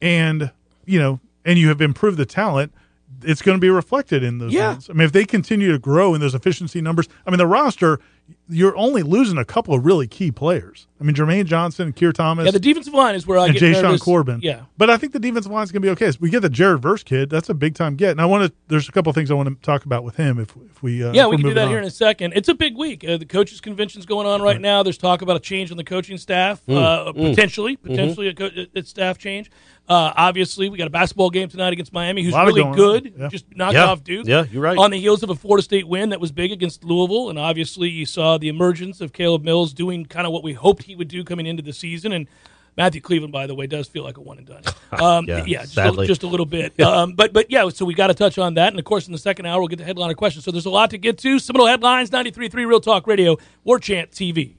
and 0.00 0.50
you 0.86 0.98
know, 0.98 1.20
and 1.44 1.58
you 1.58 1.68
have 1.68 1.80
improved 1.80 2.16
the 2.18 2.26
talent, 2.26 2.72
it's 3.22 3.42
going 3.42 3.56
to 3.56 3.60
be 3.60 3.70
reflected 3.70 4.22
in 4.22 4.38
those. 4.38 4.52
Yeah. 4.52 4.70
wins. 4.72 4.90
I 4.90 4.92
mean, 4.94 5.04
if 5.06 5.12
they 5.12 5.24
continue 5.24 5.70
to 5.72 5.78
grow 5.78 6.14
in 6.14 6.20
those 6.20 6.34
efficiency 6.34 6.80
numbers, 6.80 7.08
I 7.26 7.30
mean, 7.30 7.38
the 7.38 7.46
roster, 7.46 8.00
you're 8.48 8.76
only 8.76 9.02
losing 9.02 9.38
a 9.38 9.44
couple 9.44 9.74
of 9.74 9.84
really 9.84 10.06
key 10.06 10.30
players. 10.30 10.86
I 11.00 11.04
mean, 11.04 11.14
Jermaine 11.14 11.44
Johnson, 11.46 11.92
Keir 11.92 12.12
Thomas, 12.12 12.44
Yeah, 12.46 12.52
the 12.52 12.60
defensive 12.60 12.94
line 12.94 13.14
is 13.14 13.26
where 13.26 13.38
I 13.38 13.46
and 13.46 13.54
get 13.58 13.62
Jashaun. 13.76 14.00
Corbin. 14.00 14.40
Yeah. 14.42 14.62
but 14.78 14.88
I 14.90 14.96
think 14.96 15.12
the 15.12 15.18
defensive 15.18 15.50
line 15.50 15.64
is 15.64 15.72
going 15.72 15.82
to 15.82 15.86
be 15.86 15.90
okay. 15.90 16.10
So 16.12 16.18
we 16.20 16.30
get 16.30 16.40
the 16.40 16.48
Jared 16.48 16.80
Verse 16.80 17.02
kid. 17.02 17.28
That's 17.30 17.48
a 17.48 17.54
big 17.54 17.74
time 17.74 17.96
get. 17.96 18.12
And 18.12 18.20
I 18.20 18.26
want 18.26 18.44
to. 18.46 18.52
There's 18.68 18.88
a 18.88 18.92
couple 18.92 19.10
of 19.10 19.14
things 19.16 19.30
I 19.30 19.34
want 19.34 19.48
to 19.48 19.54
talk 19.64 19.84
about 19.84 20.04
with 20.04 20.16
him. 20.16 20.38
If 20.38 20.54
if 20.70 20.82
we 20.82 21.02
uh, 21.04 21.12
Yeah, 21.12 21.24
if 21.24 21.30
we 21.30 21.36
we're 21.36 21.38
can 21.38 21.48
do 21.48 21.54
that 21.54 21.64
on. 21.64 21.68
here 21.70 21.78
in 21.78 21.84
a 21.84 21.90
second. 21.90 22.32
It's 22.36 22.48
a 22.48 22.54
big 22.54 22.76
week. 22.76 23.04
Uh, 23.06 23.16
the 23.16 23.26
coaches' 23.26 23.60
convention's 23.60 24.06
going 24.06 24.26
on 24.26 24.40
right 24.42 24.60
now. 24.60 24.82
There's 24.82 24.98
talk 24.98 25.22
about 25.22 25.36
a 25.36 25.40
change 25.40 25.70
in 25.70 25.76
the 25.76 25.84
coaching 25.84 26.16
staff, 26.18 26.66
uh, 26.68 27.12
potentially, 27.12 27.76
Mm-hmm. 27.76 27.88
potentially 27.88 28.28
a, 28.28 28.34
co- 28.34 28.50
a 28.74 28.82
staff 28.84 29.18
change. 29.18 29.50
Uh, 29.88 30.12
obviously, 30.16 30.68
we 30.68 30.78
got 30.78 30.86
a 30.86 30.90
basketball 30.90 31.28
game 31.28 31.48
tonight 31.48 31.72
against 31.72 31.92
Miami, 31.92 32.22
who's 32.22 32.34
really 32.34 32.62
good. 32.74 33.12
Yeah. 33.18 33.28
Just 33.28 33.44
knocked 33.56 33.74
Yeah. 33.74 33.86
off 33.86 34.04
Duke. 34.04 34.26
Yeah, 34.26 34.44
you're 34.50 34.62
right. 34.62 34.78
On 34.78 34.90
the 34.90 34.98
heels 34.98 35.22
of 35.22 35.30
a 35.30 35.34
Florida 35.34 35.62
State 35.62 35.86
win 35.88 36.10
that 36.10 36.20
was 36.20 36.30
big 36.32 36.52
against 36.52 36.84
Louisville, 36.84 37.30
and 37.30 37.38
obviously 37.38 37.88
you 37.90 38.06
saw 38.06 38.38
the 38.38 38.48
emergence 38.48 39.00
of 39.00 39.12
Caleb 39.12 39.42
Mills 39.44 39.72
doing 39.74 40.04
kind 40.06 40.26
of 40.26 40.32
what 40.32 40.44
we 40.44 40.52
hoped 40.52 40.84
he 40.84 40.94
would 40.94 41.08
do 41.08 41.24
coming 41.24 41.46
into 41.46 41.62
the 41.62 41.72
season, 41.72 42.12
and. 42.12 42.26
Matthew 42.74 43.02
Cleveland, 43.02 43.34
by 43.34 43.46
the 43.46 43.54
way, 43.54 43.66
does 43.66 43.86
feel 43.86 44.02
like 44.02 44.16
a 44.16 44.22
one 44.22 44.38
and 44.38 44.46
done. 44.46 44.62
Um, 44.98 45.26
Yeah, 45.28 45.44
yeah, 45.46 45.58
just 45.60 45.72
a, 45.72 45.74
sadly. 45.74 46.06
just 46.06 46.22
a 46.22 46.26
little 46.26 46.46
bit. 46.46 46.80
Um, 46.80 47.12
but 47.12 47.34
but 47.34 47.50
yeah, 47.50 47.68
so 47.68 47.84
we 47.84 47.92
got 47.92 48.06
to 48.06 48.14
touch 48.14 48.38
on 48.38 48.54
that, 48.54 48.72
and 48.72 48.78
of 48.78 48.86
course, 48.86 49.06
in 49.06 49.12
the 49.12 49.18
second 49.18 49.44
hour, 49.44 49.58
we'll 49.60 49.68
get 49.68 49.76
the 49.78 49.84
headliner 49.84 50.14
question. 50.14 50.40
So 50.40 50.50
there's 50.50 50.64
a 50.64 50.70
lot 50.70 50.88
to 50.88 50.96
get 50.96 51.18
to. 51.18 51.38
Seminole 51.38 51.66
headlines, 51.66 52.08
93.3 52.08 52.54
Real 52.66 52.80
Talk 52.80 53.06
Radio, 53.06 53.36
War 53.64 53.78
Chant 53.78 54.10
TV. 54.10 54.54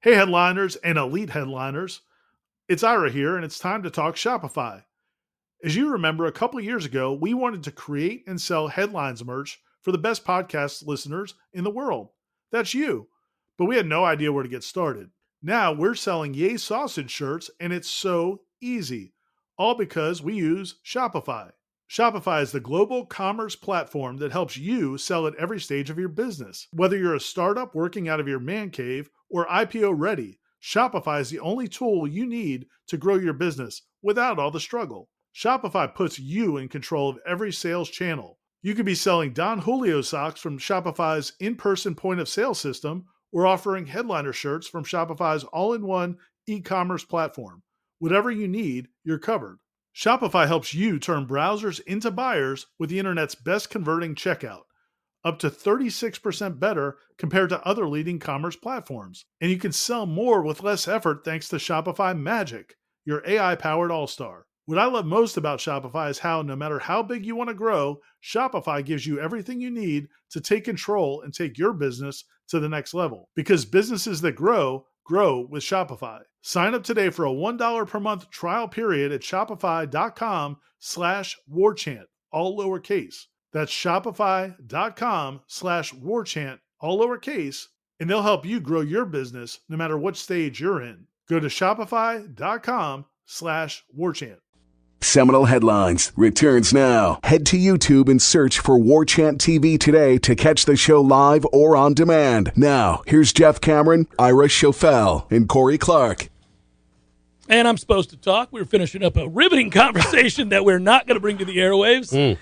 Hey, 0.00 0.14
headliners 0.14 0.74
and 0.74 0.98
elite 0.98 1.30
headliners. 1.30 2.00
It's 2.68 2.82
Ira 2.82 3.12
here, 3.12 3.36
and 3.36 3.44
it's 3.44 3.60
time 3.60 3.84
to 3.84 3.90
talk 3.90 4.16
Shopify. 4.16 4.82
As 5.62 5.76
you 5.76 5.88
remember, 5.88 6.26
a 6.26 6.32
couple 6.32 6.60
years 6.60 6.84
ago, 6.84 7.12
we 7.12 7.32
wanted 7.32 7.62
to 7.62 7.70
create 7.70 8.24
and 8.26 8.40
sell 8.40 8.66
headlines 8.66 9.24
merch 9.24 9.60
for 9.82 9.92
the 9.92 9.98
best 9.98 10.24
podcast 10.24 10.84
listeners 10.84 11.34
in 11.52 11.62
the 11.62 11.70
world. 11.70 12.08
That's 12.50 12.74
you. 12.74 13.06
But 13.56 13.66
we 13.66 13.76
had 13.76 13.86
no 13.86 14.04
idea 14.04 14.32
where 14.32 14.42
to 14.42 14.48
get 14.48 14.64
started. 14.64 15.10
Now 15.40 15.72
we're 15.72 15.94
selling 15.94 16.34
Yay 16.34 16.56
Sausage 16.56 17.08
shirts, 17.08 17.52
and 17.60 17.72
it's 17.72 17.88
so 17.88 18.40
easy. 18.60 19.14
All 19.56 19.76
because 19.76 20.20
we 20.20 20.34
use 20.34 20.80
Shopify. 20.84 21.52
Shopify 21.88 22.42
is 22.42 22.50
the 22.50 22.58
global 22.58 23.06
commerce 23.06 23.54
platform 23.54 24.16
that 24.16 24.32
helps 24.32 24.56
you 24.56 24.98
sell 24.98 25.28
at 25.28 25.36
every 25.36 25.60
stage 25.60 25.88
of 25.88 26.00
your 26.00 26.08
business. 26.08 26.66
Whether 26.72 26.96
you're 26.96 27.14
a 27.14 27.20
startup 27.20 27.76
working 27.76 28.08
out 28.08 28.18
of 28.18 28.26
your 28.26 28.40
man 28.40 28.70
cave 28.70 29.08
or 29.30 29.46
IPO 29.46 29.94
ready, 29.96 30.40
Shopify 30.66 31.20
is 31.20 31.30
the 31.30 31.38
only 31.38 31.68
tool 31.68 32.08
you 32.08 32.26
need 32.26 32.66
to 32.88 32.96
grow 32.96 33.14
your 33.14 33.34
business 33.34 33.82
without 34.02 34.40
all 34.40 34.50
the 34.50 34.58
struggle. 34.58 35.08
Shopify 35.32 35.94
puts 35.94 36.18
you 36.18 36.56
in 36.56 36.68
control 36.68 37.08
of 37.08 37.20
every 37.24 37.52
sales 37.52 37.88
channel. 37.88 38.40
You 38.62 38.74
could 38.74 38.84
be 38.84 38.96
selling 38.96 39.32
Don 39.32 39.60
Julio 39.60 40.00
socks 40.00 40.40
from 40.40 40.58
Shopify's 40.58 41.34
in 41.38 41.54
person 41.54 41.94
point 41.94 42.18
of 42.18 42.28
sale 42.28 42.52
system 42.52 43.04
or 43.30 43.46
offering 43.46 43.86
headliner 43.86 44.32
shirts 44.32 44.66
from 44.66 44.82
Shopify's 44.82 45.44
all 45.44 45.72
in 45.72 45.86
one 45.86 46.16
e 46.48 46.60
commerce 46.60 47.04
platform. 47.04 47.62
Whatever 48.00 48.32
you 48.32 48.48
need, 48.48 48.88
you're 49.04 49.20
covered. 49.20 49.60
Shopify 49.94 50.48
helps 50.48 50.74
you 50.74 50.98
turn 50.98 51.28
browsers 51.28 51.78
into 51.86 52.10
buyers 52.10 52.66
with 52.76 52.90
the 52.90 52.98
internet's 52.98 53.36
best 53.36 53.70
converting 53.70 54.16
checkout, 54.16 54.62
up 55.26 55.40
to 55.40 55.50
36% 55.50 56.60
better 56.60 56.98
compared 57.18 57.48
to 57.50 57.66
other 57.66 57.88
leading 57.88 58.20
commerce 58.20 58.54
platforms. 58.54 59.24
And 59.40 59.50
you 59.50 59.58
can 59.58 59.72
sell 59.72 60.06
more 60.06 60.40
with 60.40 60.62
less 60.62 60.86
effort 60.86 61.24
thanks 61.24 61.48
to 61.48 61.56
Shopify 61.56 62.16
Magic, 62.16 62.76
your 63.04 63.22
AI 63.26 63.56
powered 63.56 63.90
all 63.90 64.06
star. 64.06 64.46
What 64.66 64.78
I 64.78 64.86
love 64.86 65.04
most 65.04 65.36
about 65.36 65.58
Shopify 65.58 66.10
is 66.10 66.20
how, 66.20 66.42
no 66.42 66.54
matter 66.54 66.78
how 66.78 67.02
big 67.02 67.26
you 67.26 67.34
want 67.34 67.48
to 67.48 67.54
grow, 67.54 67.98
Shopify 68.22 68.84
gives 68.84 69.04
you 69.04 69.18
everything 69.18 69.60
you 69.60 69.70
need 69.70 70.06
to 70.30 70.40
take 70.40 70.64
control 70.64 71.22
and 71.22 71.34
take 71.34 71.58
your 71.58 71.72
business 71.72 72.24
to 72.48 72.60
the 72.60 72.68
next 72.68 72.94
level. 72.94 73.28
Because 73.34 73.64
businesses 73.64 74.20
that 74.20 74.36
grow, 74.36 74.86
grow 75.04 75.40
with 75.50 75.64
Shopify. 75.64 76.20
Sign 76.42 76.74
up 76.74 76.84
today 76.84 77.10
for 77.10 77.26
a 77.26 77.32
$1 77.32 77.88
per 77.88 77.98
month 77.98 78.30
trial 78.30 78.68
period 78.68 79.10
at 79.10 79.22
shopify.com 79.22 80.58
slash 80.78 81.36
warchant, 81.52 82.04
all 82.30 82.56
lowercase. 82.56 83.26
That's 83.56 83.72
shopify.com 83.72 85.40
slash 85.46 85.94
warchant, 85.94 86.58
all 86.78 87.00
lowercase, 87.00 87.68
and 87.98 88.10
they'll 88.10 88.20
help 88.20 88.44
you 88.44 88.60
grow 88.60 88.82
your 88.82 89.06
business 89.06 89.60
no 89.66 89.78
matter 89.78 89.96
what 89.96 90.18
stage 90.18 90.60
you're 90.60 90.82
in. 90.82 91.06
Go 91.26 91.40
to 91.40 91.46
shopify.com 91.46 93.06
slash 93.24 93.82
warchant. 93.98 94.36
Seminole 95.00 95.46
Headlines 95.46 96.12
returns 96.16 96.74
now. 96.74 97.18
Head 97.24 97.46
to 97.46 97.56
YouTube 97.56 98.10
and 98.10 98.20
search 98.20 98.58
for 98.58 98.78
War 98.78 99.06
Chant 99.06 99.40
TV 99.40 99.80
today 99.80 100.18
to 100.18 100.36
catch 100.36 100.66
the 100.66 100.76
show 100.76 101.00
live 101.00 101.46
or 101.50 101.78
on 101.78 101.94
demand. 101.94 102.52
Now, 102.56 103.00
here's 103.06 103.32
Jeff 103.32 103.62
Cameron, 103.62 104.06
Ira 104.18 104.48
Schoffel, 104.48 105.32
and 105.32 105.48
Corey 105.48 105.78
Clark. 105.78 106.28
And 107.48 107.66
I'm 107.66 107.78
supposed 107.78 108.10
to 108.10 108.18
talk. 108.18 108.48
We're 108.52 108.66
finishing 108.66 109.02
up 109.02 109.16
a 109.16 109.26
riveting 109.26 109.70
conversation 109.70 110.50
that 110.50 110.66
we're 110.66 110.78
not 110.78 111.06
going 111.06 111.16
to 111.16 111.20
bring 111.20 111.38
to 111.38 111.46
the 111.46 111.56
airwaves. 111.56 112.12
Mm. 112.12 112.36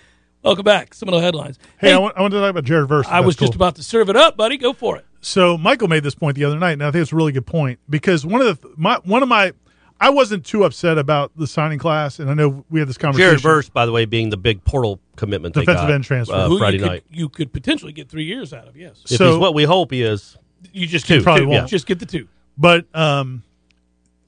Welcome 0.44 0.64
back. 0.64 0.92
Seminole 0.92 1.20
Headlines. 1.20 1.59
Hey, 1.78 1.92
I, 1.94 1.98
want, 1.98 2.16
I 2.18 2.20
wanted 2.20 2.35
to 2.37 2.40
talk 2.42 2.50
about 2.50 2.64
Jared 2.64 2.87
Verse. 2.87 3.07
I 3.09 3.20
was 3.20 3.35
just 3.35 3.54
about 3.54 3.76
to 3.76 3.83
serve 3.83 4.11
it 4.11 4.16
up, 4.16 4.37
buddy. 4.37 4.59
Go 4.59 4.74
for 4.74 4.96
it. 4.98 5.07
So 5.22 5.57
Michael 5.57 5.88
made 5.88 6.02
this 6.02 6.14
point 6.14 6.37
the 6.37 6.44
other 6.44 6.59
night, 6.59 6.72
and 6.72 6.83
I 6.83 6.90
think 6.90 7.00
it's 7.00 7.12
a 7.12 7.16
really 7.16 7.33
good 7.33 7.46
point 7.46 7.78
because 7.88 8.26
one 8.26 8.42
of 8.42 8.61
the 8.61 8.70
my 8.76 8.98
one 9.04 9.22
of 9.22 9.28
my 9.30 9.52
I 9.98 10.11
wasn't 10.11 10.44
too 10.44 10.64
upset 10.64 10.98
about 10.98 11.33
the 11.37 11.46
signing 11.46 11.78
class, 11.78 12.18
and 12.18 12.30
I 12.30 12.35
know 12.35 12.62
we 12.68 12.78
had 12.78 12.90
this 12.90 12.98
conversation. 12.98 13.26
Jared 13.30 13.40
Verse, 13.40 13.70
by 13.70 13.87
the 13.87 13.92
way, 13.92 14.04
being 14.04 14.28
the 14.28 14.37
big 14.37 14.62
portal 14.64 15.00
commitment 15.16 15.54
they 15.54 15.62
Defensive 15.62 15.88
got, 15.88 15.94
end 15.94 16.04
transfer. 16.04 16.35
uh, 16.35 16.48
Who 16.48 16.59
Friday 16.59 16.76
you 16.76 16.83
could, 16.83 16.90
night. 16.90 17.04
You 17.11 17.28
could 17.30 17.52
potentially 17.52 17.92
get 17.92 18.11
three 18.11 18.24
years 18.24 18.52
out 18.52 18.68
of, 18.68 18.76
yes. 18.76 19.00
If 19.11 19.16
So- 19.16 19.30
he's 19.30 19.38
what 19.38 19.54
we 19.54 19.64
hope 19.64 19.92
he 19.92 20.02
is, 20.02 20.37
You 20.74 20.87
just 20.87 21.07
Two. 21.07 21.14
get 21.18 21.24
Probably 21.24 21.44
two. 21.44 21.48
won't. 21.48 21.68
Just 21.70 21.87
get 21.87 22.00
the 22.00 22.07
two. 22.07 22.28
But 22.59 22.85
um, 22.94 23.44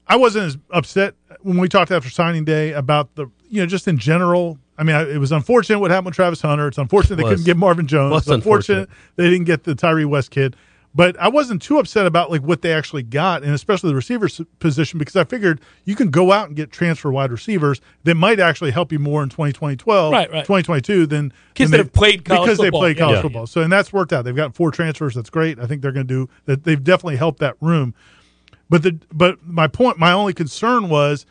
I 0.07 0.15
wasn't 0.15 0.45
as 0.47 0.57
upset 0.71 1.13
when 1.41 1.57
we 1.59 1.69
talked 1.69 1.91
after 1.91 2.09
signing 2.09 2.43
day 2.43 2.71
about 2.71 3.13
the 3.13 3.27
you 3.51 3.61
know 3.61 3.67
just 3.67 3.87
in 3.87 3.99
general. 3.99 4.57
I 4.77 4.83
mean, 4.83 4.95
I, 4.95 5.09
it 5.09 5.17
was 5.17 5.31
unfortunate 5.31 5.79
what 5.79 5.89
happened 5.91 6.07
with 6.07 6.15
Travis 6.15 6.41
Hunter. 6.41 6.67
It's 6.67 6.77
unfortunate 6.77 7.15
they 7.17 7.23
couldn't 7.23 7.45
get 7.45 7.57
Marvin 7.57 7.87
Jones. 7.87 8.11
Was 8.11 8.23
It's 8.23 8.31
unfortunate 8.31 8.81
unfortunate. 8.89 9.15
they 9.15 9.29
didn't 9.29 9.45
get 9.45 9.63
the 9.63 9.73
Tyree 9.75 10.05
West 10.05 10.31
kid. 10.31 10.55
But 10.95 11.19
I 11.19 11.27
wasn't 11.27 11.61
too 11.61 11.77
upset 11.77 12.07
about 12.07 12.31
like 12.31 12.41
what 12.41 12.63
they 12.63 12.73
actually 12.73 13.03
got, 13.03 13.43
and 13.43 13.53
especially 13.53 13.89
the 13.89 13.95
receiver 13.95 14.27
position, 14.57 14.97
because 14.97 15.15
I 15.15 15.25
figured 15.25 15.61
you 15.85 15.95
can 15.95 16.09
go 16.09 16.31
out 16.31 16.47
and 16.47 16.55
get 16.55 16.71
transfer 16.71 17.11
wide 17.11 17.31
receivers 17.31 17.81
that 18.05 18.15
might 18.15 18.39
actually 18.39 18.71
help 18.71 18.91
you 18.91 18.97
more 18.97 19.21
in 19.21 19.29
2012, 19.29 20.11
Right, 20.11 20.31
right. 20.31 20.39
2022 20.43 21.05
than 21.05 21.33
Kids 21.53 21.69
than 21.69 21.77
that 21.77 21.83
have 21.85 21.93
played 21.93 22.25
college 22.25 22.41
because 22.45 22.57
football. 22.57 22.81
they 22.81 22.85
played 22.93 22.97
college 22.97 23.15
Yeah. 23.17 23.21
football. 23.21 23.45
So 23.45 23.61
and 23.61 23.71
that's 23.71 23.93
worked 23.93 24.11
out. 24.11 24.25
They've 24.25 24.35
got 24.35 24.55
four 24.55 24.71
transfers. 24.71 25.13
That's 25.13 25.29
great. 25.29 25.59
I 25.59 25.67
think 25.67 25.83
they're 25.83 25.91
going 25.91 26.07
to 26.07 26.25
do 26.25 26.29
that. 26.45 26.63
They've 26.63 26.83
definitely 26.83 27.17
helped 27.17 27.39
that 27.41 27.55
room. 27.61 27.93
But 28.69 28.81
the 28.83 28.97
but 29.13 29.37
my 29.45 29.67
point, 29.67 29.99
my 29.99 30.13
only 30.13 30.33
concern 30.33 30.89
was, 30.89 31.27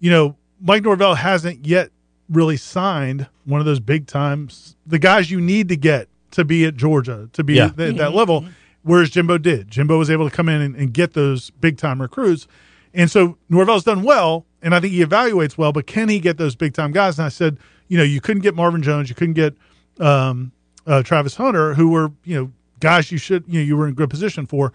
you 0.00 0.10
know, 0.10 0.36
Mike 0.60 0.82
Norvell 0.82 1.14
hasn't 1.14 1.64
yet 1.66 1.90
really 2.28 2.56
signed 2.56 3.28
one 3.44 3.60
of 3.60 3.66
those 3.66 3.80
big 3.80 4.06
times, 4.06 4.76
the 4.86 4.98
guys 4.98 5.30
you 5.30 5.40
need 5.40 5.68
to 5.68 5.76
get 5.76 6.08
to 6.32 6.44
be 6.44 6.64
at 6.64 6.76
Georgia 6.76 7.28
to 7.32 7.44
be 7.44 7.54
Yeah. 7.54 7.66
at 7.66 7.76
th- 7.76 7.96
that 7.96 8.12
level. 8.14 8.44
Whereas 8.82 9.10
Jimbo 9.10 9.38
did. 9.38 9.68
Jimbo 9.70 9.98
was 9.98 10.10
able 10.10 10.28
to 10.28 10.34
come 10.34 10.48
in 10.48 10.60
and, 10.60 10.76
and 10.76 10.92
get 10.92 11.12
those 11.14 11.50
big 11.50 11.76
time 11.76 12.00
recruits. 12.00 12.46
And 12.94 13.10
so 13.10 13.36
Norvell's 13.48 13.82
done 13.84 14.02
well, 14.02 14.46
and 14.62 14.74
I 14.74 14.80
think 14.80 14.92
he 14.92 15.04
evaluates 15.04 15.58
well, 15.58 15.72
but 15.72 15.86
can 15.86 16.08
he 16.08 16.20
get 16.20 16.36
those 16.38 16.54
big 16.54 16.72
time 16.72 16.92
guys? 16.92 17.18
And 17.18 17.26
I 17.26 17.30
said, 17.30 17.58
you 17.88 17.98
know, 17.98 18.04
you 18.04 18.20
couldn't 18.20 18.42
get 18.42 18.54
Marvin 18.54 18.82
Jones, 18.82 19.08
you 19.08 19.14
couldn't 19.14 19.34
get 19.34 19.54
um, 20.00 20.52
uh, 20.86 21.02
Travis 21.02 21.34
Hunter, 21.36 21.74
who 21.74 21.88
were, 21.90 22.12
you 22.24 22.36
know, 22.36 22.52
guys 22.80 23.10
you 23.10 23.18
should, 23.18 23.44
you 23.48 23.60
know, 23.60 23.64
you 23.64 23.76
were 23.76 23.88
in 23.88 23.94
good 23.94 24.10
position 24.10 24.46
for. 24.46 24.72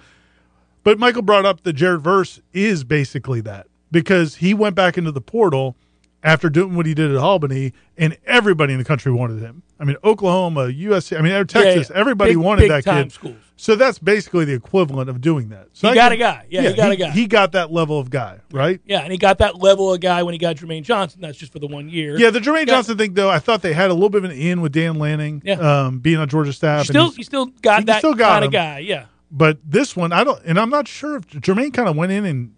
But 0.84 1.00
Michael 1.00 1.22
brought 1.22 1.46
up 1.46 1.64
that 1.64 1.74
Jared 1.74 2.02
Verse 2.02 2.42
is 2.54 2.84
basically 2.84 3.40
that 3.42 3.68
because 3.92 4.36
he 4.38 4.54
went 4.54 4.76
back 4.76 4.98
into 4.98 5.12
the 5.12 5.22
portal 5.22 5.76
after 6.24 6.50
doing 6.50 6.76
what 6.76 6.86
he 6.86 6.94
did 6.94 7.10
at 7.12 7.18
Albany, 7.18 7.74
and 7.98 8.16
everybody 8.26 8.74
in 8.74 8.80
the 8.80 8.86
country 8.86 9.12
wanted 9.12 9.42
him. 9.42 9.64
I 9.80 9.84
mean, 9.86 9.98
Oklahoma, 10.04 10.68
USC, 10.68 11.18
I 11.18 11.22
mean, 11.22 11.48
Texas, 11.48 11.90
yeah. 11.90 11.98
everybody 12.00 12.32
Big- 12.32 12.38
wanted 12.38 12.70
that 12.70 12.78
big-time 12.84 13.06
kid. 13.06 13.12
schools. 13.12 13.36
So 13.56 13.76
that's 13.76 13.98
basically 14.00 14.46
the 14.46 14.54
equivalent 14.54 15.10
of 15.10 15.22
doing 15.22 15.50
that. 15.50 15.70
So 15.74 15.88
He 15.88 15.94
I 15.94 15.96
got 15.96 16.04
can- 16.06 16.14
a 16.14 16.18
guy. 16.18 16.46
Yeah, 16.50 16.62
he 16.70 16.74
got 16.76 16.92
a 16.92 16.96
guy. 16.96 17.10
He 17.12 17.26
got 17.28 17.52
that 17.54 17.72
level 17.72 17.98
of 18.00 18.10
guy, 18.12 18.38
right? 18.52 18.80
Yeah, 18.86 19.02
and 19.02 19.12
he 19.12 19.18
got 19.18 19.40
that 19.40 19.58
level 19.58 19.92
of 19.94 20.00
guy 20.00 20.22
when 20.24 20.34
he 20.34 20.38
got 20.38 20.56
Jermaine 20.58 20.84
Johnson. 20.84 21.22
That's 21.22 21.38
just 21.38 21.52
for 21.52 21.60
the 21.60 21.68
one 21.68 21.90
year. 21.90 22.18
Yeah, 22.20 22.30
the 22.30 22.40
Jermaine 22.40 22.68
Got- 22.68 22.74
Johnson 22.74 22.98
thing, 22.98 23.14
though, 23.16 23.30
I 23.30 23.40
thought 23.40 23.62
they 23.64 23.74
had 23.74 23.90
a 23.90 23.94
little 23.94 24.10
bit 24.10 24.24
of 24.24 24.30
an 24.30 24.38
in 24.38 24.62
with 24.62 24.72
Dan 24.74 24.96
Lanning, 25.00 25.42
Yeah. 25.44 25.56
um, 25.86 26.00
being 26.00 26.18
on 26.18 26.28
Georgia 26.30 26.54
staff. 26.54 26.82
You 26.82 26.86
still, 26.94 27.14
you 27.18 27.24
still 27.24 27.48
got 27.62 27.86
that 27.88 28.00
still 28.00 28.14
got 28.14 28.30
kind 28.34 28.46
of 28.46 28.52
guy. 28.52 28.80
Yeah. 28.80 29.06
But 29.32 29.58
this 29.66 29.96
one, 29.96 30.12
I 30.12 30.24
don't, 30.24 30.40
and 30.46 30.60
I'm 30.60 30.70
not 30.70 30.88
sure 30.88 31.16
if 31.16 31.28
Jermaine 31.28 31.74
kind 31.74 31.88
of 31.90 31.96
went 31.96 32.12
in 32.12 32.26
and 32.26 32.54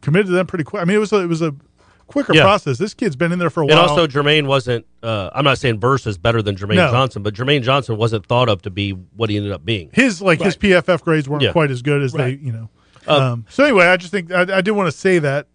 committed 0.00 0.26
to 0.28 0.32
them 0.32 0.46
pretty 0.46 0.64
quick. 0.64 0.80
I 0.82 0.84
mean, 0.84 0.96
it 0.96 1.00
was 1.00 1.12
a, 1.12 1.16
it 1.20 1.26
was 1.28 1.42
a 1.42 1.54
quicker 2.12 2.34
Yeah. 2.34 2.42
process. 2.42 2.78
This 2.78 2.94
kid's 2.94 3.16
been 3.16 3.32
in 3.32 3.38
there 3.38 3.50
for 3.50 3.62
a 3.62 3.66
while. 3.66 3.78
and 3.80 3.90
also 3.90 4.06
Jermaine 4.06 4.46
wasn't. 4.46 4.86
Uh, 5.02 5.30
I'm 5.34 5.44
not 5.44 5.58
saying 5.58 5.80
Verse 5.80 6.06
is 6.06 6.18
better 6.18 6.42
than 6.42 6.54
Jermaine 6.56 6.76
No. 6.76 6.90
Johnson, 6.90 7.22
but 7.22 7.34
Jermaine 7.34 7.62
Johnson 7.62 7.96
wasn't 7.96 8.26
thought 8.26 8.48
of 8.48 8.62
to 8.62 8.70
be 8.70 8.90
what 8.90 9.30
he 9.30 9.36
ended 9.36 9.52
up 9.52 9.64
being. 9.64 9.90
his 9.92 10.22
like 10.22 10.40
his 10.40 10.56
PFF 10.56 11.02
grades 11.02 11.28
weren't 11.28 11.42
Yeah. 11.42 11.52
quite 11.52 11.70
as 11.70 11.82
good 11.82 12.02
as 12.02 12.12
Right. 12.14 12.38
they, 12.40 12.46
you 12.46 12.52
know. 12.52 12.68
Uh, 13.08 13.32
um, 13.32 13.46
so 13.48 13.64
anyway, 13.64 13.86
I 13.86 13.96
just 13.96 14.12
think 14.12 14.30
I, 14.30 14.58
I 14.58 14.60
do 14.60 14.74
want 14.74 14.90
to 14.92 14.96
say 14.96 15.18
that 15.18 15.48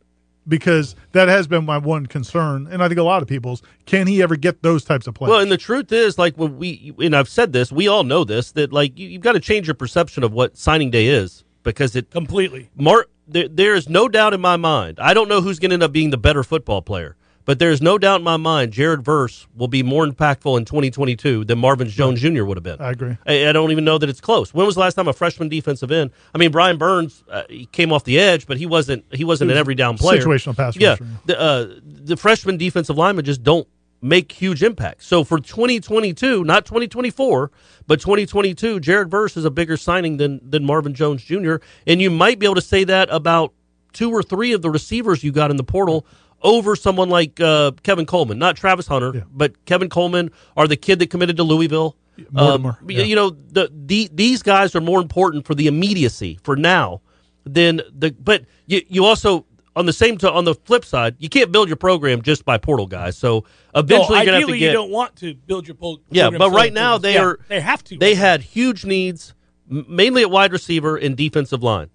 because 0.48 0.96
that 1.12 1.28
has 1.28 1.46
been 1.48 1.65
my 1.65 1.78
one 1.78 2.06
concern, 2.06 2.67
and 2.72 2.82
I 2.82 2.88
think 2.88 3.00
a 3.00 3.04
lot 3.04 3.22
of 3.22 3.28
people's. 3.28 3.62
Can 3.86 4.08
he 4.08 4.22
ever 4.22 4.36
get 4.36 4.63
those 4.63 4.84
types 4.84 5.06
of 5.08 5.13
players? 5.13 5.30
Well, 5.32 5.39
and 5.39 5.52
the 5.52 5.58
truth 5.58 5.91
is, 5.91 6.17
like 6.17 6.36
when 6.38 6.58
we 6.58 6.93
and 7.00 7.15
I've 7.15 7.30
said 7.30 7.54
this, 7.54 7.72
we 7.72 7.88
all 7.88 8.04
know 8.04 8.24
this 8.24 8.52
that 8.54 8.72
like 8.74 8.98
you, 8.98 9.08
you've 9.10 9.22
got 9.22 9.34
to 9.34 9.39
change 9.39 9.67
your 9.67 9.74
perception 9.76 10.24
of 10.24 10.34
what 10.34 10.58
signing 10.58 10.89
day 10.89 11.08
is 11.08 11.43
because 11.63 11.96
it 11.96 12.10
Completely. 12.12 12.70
Mar- 12.78 13.08
there, 13.28 13.48
there 13.48 13.76
is 13.76 13.90
no 13.90 14.08
doubt 14.08 14.34
in 14.34 14.42
my 14.42 14.58
mind. 14.58 15.00
I 15.00 15.13
don't 15.13 15.28
know 15.28 15.42
who's 15.42 15.60
going 15.60 15.70
to 15.72 15.76
end 15.76 15.84
up 15.84 15.92
being 15.92 16.10
the 16.10 16.18
better 16.18 16.44
football 16.44 16.82
player, 16.82 17.16
but 17.46 17.60
there 17.60 17.72
is 17.72 17.82
no 17.82 17.98
doubt 17.98 18.18
in 18.20 18.24
my 18.24 18.38
mind 18.38 18.74
Jared 18.74 19.04
Verse 19.04 19.48
will 19.56 19.68
be 19.68 19.84
more 19.84 20.06
impactful 20.06 20.58
in 20.58 20.66
2022 20.66 21.46
than 21.46 21.60
Marvin 21.60 21.88
Jones 21.88 22.22
Jr. 22.22 22.44
would 22.44 22.58
have 22.58 22.63
been. 22.63 22.80
I 22.82 22.92
agree. 22.92 23.18
I, 23.26 23.50
I 23.50 23.52
don't 23.52 23.72
even 23.72 23.86
know 23.86 23.98
that 23.98 24.10
it's 24.10 24.22
close. 24.22 24.54
When 24.54 24.66
was 24.66 24.76
the 24.76 24.82
last 24.82 24.96
time 24.96 25.08
a 25.08 25.13
freshman 25.13 25.50
defensive 25.50 25.92
end? 25.92 26.12
I 26.34 26.38
mean, 26.38 26.52
Brian 26.52 26.78
Burns 26.78 27.24
uh, 27.30 27.44
he 27.50 27.66
came 27.68 27.94
off 27.94 28.04
the 28.04 28.20
edge, 28.20 28.48
but 28.48 28.58
he 28.58 28.66
wasn't 28.66 29.06
he 29.12 29.24
wasn't 29.24 29.52
an 29.52 29.58
every 29.58 29.76
down 29.76 29.98
player. 29.98 30.22
situational 30.22 30.56
pass 30.56 30.76
Yeah, 30.76 30.98
the 31.26 31.40
uh, 31.40 31.68
the 31.84 32.18
freshman 32.18 32.58
defensive 32.58 32.98
linemen 32.98 33.26
just 33.26 33.44
don't 33.44 33.68
make 34.01 34.31
huge 34.31 34.62
impacts. 34.63 35.07
So 35.07 35.23
for 35.23 35.39
2022, 35.39 36.43
not 36.43 36.65
2024, 36.65 37.51
but 37.88 37.99
2022, 37.99 38.79
Jared 38.79 39.10
Verse 39.10 39.36
is 39.38 39.45
a 39.45 39.49
bigger 39.51 39.77
signing 39.77 40.17
than 40.17 40.39
than 40.47 40.63
Marvin 40.65 40.93
Jones 40.93 41.23
Jr. 41.23 41.55
And 41.86 42.01
you 42.01 42.10
might 42.12 42.39
be 42.39 42.45
able 42.45 42.55
to 42.55 42.62
say 42.62 42.83
that 42.83 43.10
about 43.12 43.53
two 43.93 44.12
or 44.12 44.21
three 44.21 44.53
of 44.53 44.62
the 44.62 44.69
receivers 44.69 45.23
you 45.23 45.31
got 45.31 45.49
in 45.49 45.57
the 45.57 45.63
portal 45.63 46.05
over 46.43 46.75
someone 46.75 47.10
like 47.10 47.39
uh, 47.39 47.71
Kevin 47.81 48.05
Coleman, 48.05 48.38
not 48.38 48.55
Travis 48.55 48.86
Hunter, 48.86 49.12
Yeah. 49.15 49.21
but 49.31 49.65
Kevin 49.65 49.89
Coleman 49.89 50.29
or 50.55 50.67
the 50.67 50.77
kid 50.77 50.99
that 50.99 51.10
committed 51.10 51.38
to 51.38 51.43
Louisville. 51.43 51.95
Mortimer, 52.31 52.77
Um, 52.81 52.89
yeah. 52.91 53.01
You 53.03 53.15
know, 53.15 53.31
the, 53.31 53.71
the 53.73 54.07
these 54.13 54.43
guys 54.43 54.75
are 54.75 54.81
more 54.81 54.99
important 55.01 55.47
for 55.47 55.55
the 55.55 55.65
immediacy 55.65 56.39
for 56.43 56.55
now 56.55 57.01
than 57.43 57.81
the. 57.91 58.12
But 58.12 58.43
you, 58.67 58.81
you 58.88 59.05
also 59.05 59.46
on 59.78 59.86
the 59.86 59.94
same 59.94 60.18
to, 60.18 60.32
on 60.32 60.44
the 60.44 60.56
flip 60.56 60.84
side, 60.84 61.16
you 61.20 61.30
can't 61.30 61.52
build 61.52 61.70
your 61.70 61.78
program 61.78 62.24
just 62.24 62.44
by 62.44 62.58
portal 62.58 62.88
guys. 62.88 63.16
So 63.18 63.46
eventually, 63.76 64.18
no, 64.18 64.24
you're 64.24 64.36
ideally, 64.36 64.54
to 64.54 64.60
get 64.60 64.66
you 64.66 64.72
don't 64.74 64.92
want 64.92 65.16
to 65.18 65.36
build 65.36 65.68
your 65.68 65.76
pol- 65.76 66.02
yeah. 66.10 66.32
But 66.32 66.50
right 66.50 66.74
now 66.74 66.98
they 66.98 67.13
Yeah, 67.13 67.24
are 67.24 67.40
They 67.48 67.62
have 67.62 67.84
to. 67.86 67.98
They 67.98 68.16
had 68.16 68.42
huge 68.42 68.86
needs, 68.86 69.36
mainly 69.70 70.24
at 70.24 70.32
wide 70.32 70.52
receiver 70.52 70.98
and 70.98 71.16
defensive 71.16 71.62
line. 71.62 71.90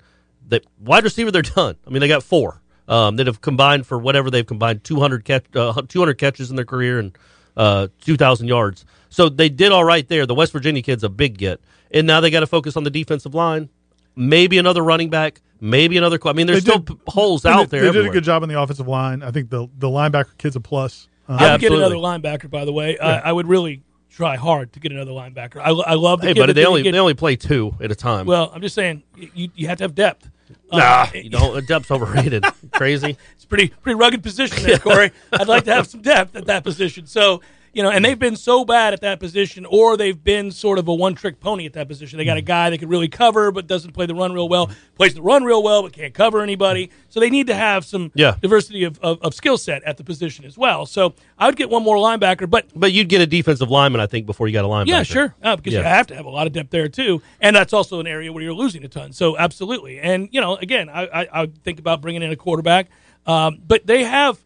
The 0.46 0.62
wide 0.78 1.02
receiver, 1.02 1.32
they're 1.32 1.42
done. 1.42 1.76
I 1.86 1.90
mean, 1.90 2.00
they 2.00 2.08
got 2.08 2.22
four 2.22 2.62
um, 2.86 3.16
that 3.16 3.26
have 3.26 3.40
combined 3.40 3.86
for 3.86 3.98
whatever 3.98 4.30
they've 4.30 4.46
combined 4.46 4.84
200 4.84 5.24
catch, 5.24 5.44
uh, 5.56 5.82
200 5.82 6.14
catches 6.14 6.50
in 6.50 6.56
their 6.56 6.64
career 6.64 7.00
and 7.00 7.18
uh, 7.56 7.88
2,000 8.02 8.46
yards. 8.46 8.84
So 9.08 9.28
they 9.28 9.48
did 9.48 9.72
all 9.72 9.84
right 9.84 10.06
there. 10.06 10.24
The 10.24 10.34
West 10.34 10.52
Virginia 10.52 10.82
kid's 10.82 11.02
a 11.04 11.08
big 11.08 11.36
get, 11.36 11.60
and 11.90 12.06
now 12.06 12.20
they 12.20 12.30
got 12.30 12.40
to 12.40 12.46
focus 12.46 12.76
on 12.76 12.84
the 12.84 12.90
defensive 12.90 13.34
line. 13.34 13.68
Maybe 14.14 14.58
another 14.58 14.82
running 14.84 15.10
back. 15.10 15.40
Maybe 15.64 15.96
another. 15.96 16.18
I 16.26 16.32
mean, 16.32 16.48
there's 16.48 16.64
They 16.64 16.70
still 16.72 16.80
did- 16.82 16.98
holes 17.06 17.46
out 17.46 17.70
they, 17.70 17.78
there. 17.78 17.82
They 17.82 17.88
everywhere. 17.88 18.02
did 18.04 18.10
a 18.10 18.12
good 18.14 18.24
job 18.24 18.42
on 18.42 18.48
the 18.48 18.60
offensive 18.60 18.88
line. 18.88 19.22
I 19.22 19.30
think 19.30 19.48
the 19.48 19.68
the 19.78 19.86
linebacker 19.88 20.36
kid's 20.36 20.56
a 20.56 20.60
plus. 20.60 21.08
Um, 21.28 21.36
I 21.38 21.44
Yeah, 21.44 21.52
would 21.52 21.60
get 21.60 21.72
another 21.72 21.94
linebacker, 21.94 22.50
by 22.50 22.64
the 22.64 22.72
way. 22.72 22.98
I, 22.98 23.30
I 23.30 23.32
would 23.32 23.46
really 23.46 23.82
try 24.10 24.34
hard 24.36 24.72
to 24.72 24.80
get 24.80 24.90
another 24.90 25.12
linebacker. 25.12 25.58
I, 25.58 25.70
I 25.70 25.94
love 25.94 26.20
the 26.20 26.26
Hey, 26.26 26.34
kid 26.34 26.40
buddy, 26.40 26.52
that 26.52 26.54
they 26.60 26.66
only 26.66 26.82
get- 26.82 26.90
they 26.92 26.98
only 26.98 27.14
play 27.14 27.36
two 27.36 27.74
at 27.80 27.92
a 27.92 27.94
time. 27.94 28.26
Well, 28.26 28.50
I'm 28.52 28.60
just 28.60 28.74
saying 28.74 29.04
you, 29.34 29.50
you 29.54 29.68
have 29.68 29.78
to 29.78 29.84
have 29.84 29.94
depth. 29.94 30.28
Uh, 30.70 30.78
nah, 30.78 31.06
you 31.14 31.30
don't. 31.30 31.64
Depth's 31.66 31.90
overrated. 31.92 32.44
Crazy. 32.72 33.16
It's 33.36 33.44
pretty 33.44 33.68
pretty 33.68 33.94
rugged 33.98 34.22
position 34.24 34.64
there, 34.64 34.78
Corey. 34.78 35.12
I'd 35.32 35.46
like 35.46 35.64
to 35.66 35.72
have 35.74 35.86
some 35.86 36.02
depth 36.02 36.34
at 36.34 36.46
that 36.46 36.64
position. 36.64 37.06
So 37.06 37.40
you 37.72 37.82
know, 37.82 37.90
and 37.90 38.04
they've 38.04 38.18
been 38.18 38.36
so 38.36 38.64
bad 38.64 38.92
at 38.92 39.00
that 39.00 39.18
position, 39.18 39.64
or 39.66 39.96
they've 39.96 40.22
been 40.22 40.50
sort 40.50 40.78
of 40.78 40.88
a 40.88 40.94
one 40.94 41.14
trick 41.14 41.40
pony 41.40 41.64
at 41.66 41.72
that 41.72 41.88
position. 41.88 42.18
They 42.18 42.24
got 42.24 42.36
a 42.36 42.42
guy 42.42 42.68
that 42.70 42.78
can 42.78 42.88
really 42.88 43.08
cover 43.08 43.50
but 43.50 43.66
doesn't 43.66 43.92
play 43.92 44.06
the 44.06 44.14
run 44.14 44.32
real 44.32 44.48
well, 44.48 44.70
plays 44.96 45.14
the 45.14 45.22
run 45.22 45.42
real 45.44 45.62
well 45.62 45.82
but 45.82 45.92
can't 45.92 46.12
cover 46.12 46.42
anybody. 46.42 46.90
So 47.08 47.18
they 47.20 47.30
need 47.30 47.46
to 47.46 47.54
have 47.54 47.84
some 47.84 48.10
Yeah. 48.14 48.36
diversity 48.42 48.84
of, 48.84 48.98
of, 49.00 49.20
of 49.22 49.34
skill 49.34 49.56
set 49.56 49.82
at 49.84 49.96
the 49.96 50.04
position 50.04 50.44
as 50.44 50.58
well. 50.58 50.84
So 50.86 51.14
I 51.38 51.46
would 51.46 51.56
get 51.56 51.70
one 51.70 51.82
more 51.82 51.96
linebacker, 51.96 52.48
but 52.48 52.66
But 52.74 52.92
you'd 52.92 53.08
get 53.08 53.20
a 53.22 53.26
defensive 53.26 53.70
lineman, 53.70 54.00
I 54.00 54.06
think, 54.06 54.26
before 54.26 54.48
you 54.48 54.52
got 54.52 54.64
a 54.64 54.68
linebacker. 54.68 54.88
yeah, 54.88 55.02
sure. 55.02 55.34
Uh, 55.42 55.56
because 55.56 55.72
you 55.72 55.82
have 55.82 56.06
to 56.08 56.14
have 56.14 56.26
a 56.26 56.30
lot 56.30 56.46
of 56.46 56.52
depth 56.52 56.70
there 56.70 56.88
too, 56.88 57.22
and 57.40 57.56
that's 57.56 57.72
also 57.72 58.00
an 58.00 58.06
area 58.06 58.32
where 58.32 58.42
you're 58.42 58.52
losing 58.54 58.84
a 58.84 58.88
ton. 58.88 59.12
So 59.12 59.36
absolutely, 59.38 59.98
and 59.98 60.28
you 60.30 60.40
know, 60.40 60.56
again, 60.56 60.88
I 60.90 61.02
I, 61.06 61.42
I 61.42 61.46
think 61.64 61.78
about 61.78 62.00
bringing 62.02 62.22
in 62.22 62.30
a 62.30 62.36
quarterback, 62.36 62.88
um, 63.26 63.58
but 63.66 63.86
they 63.86 64.04
have. 64.04 64.38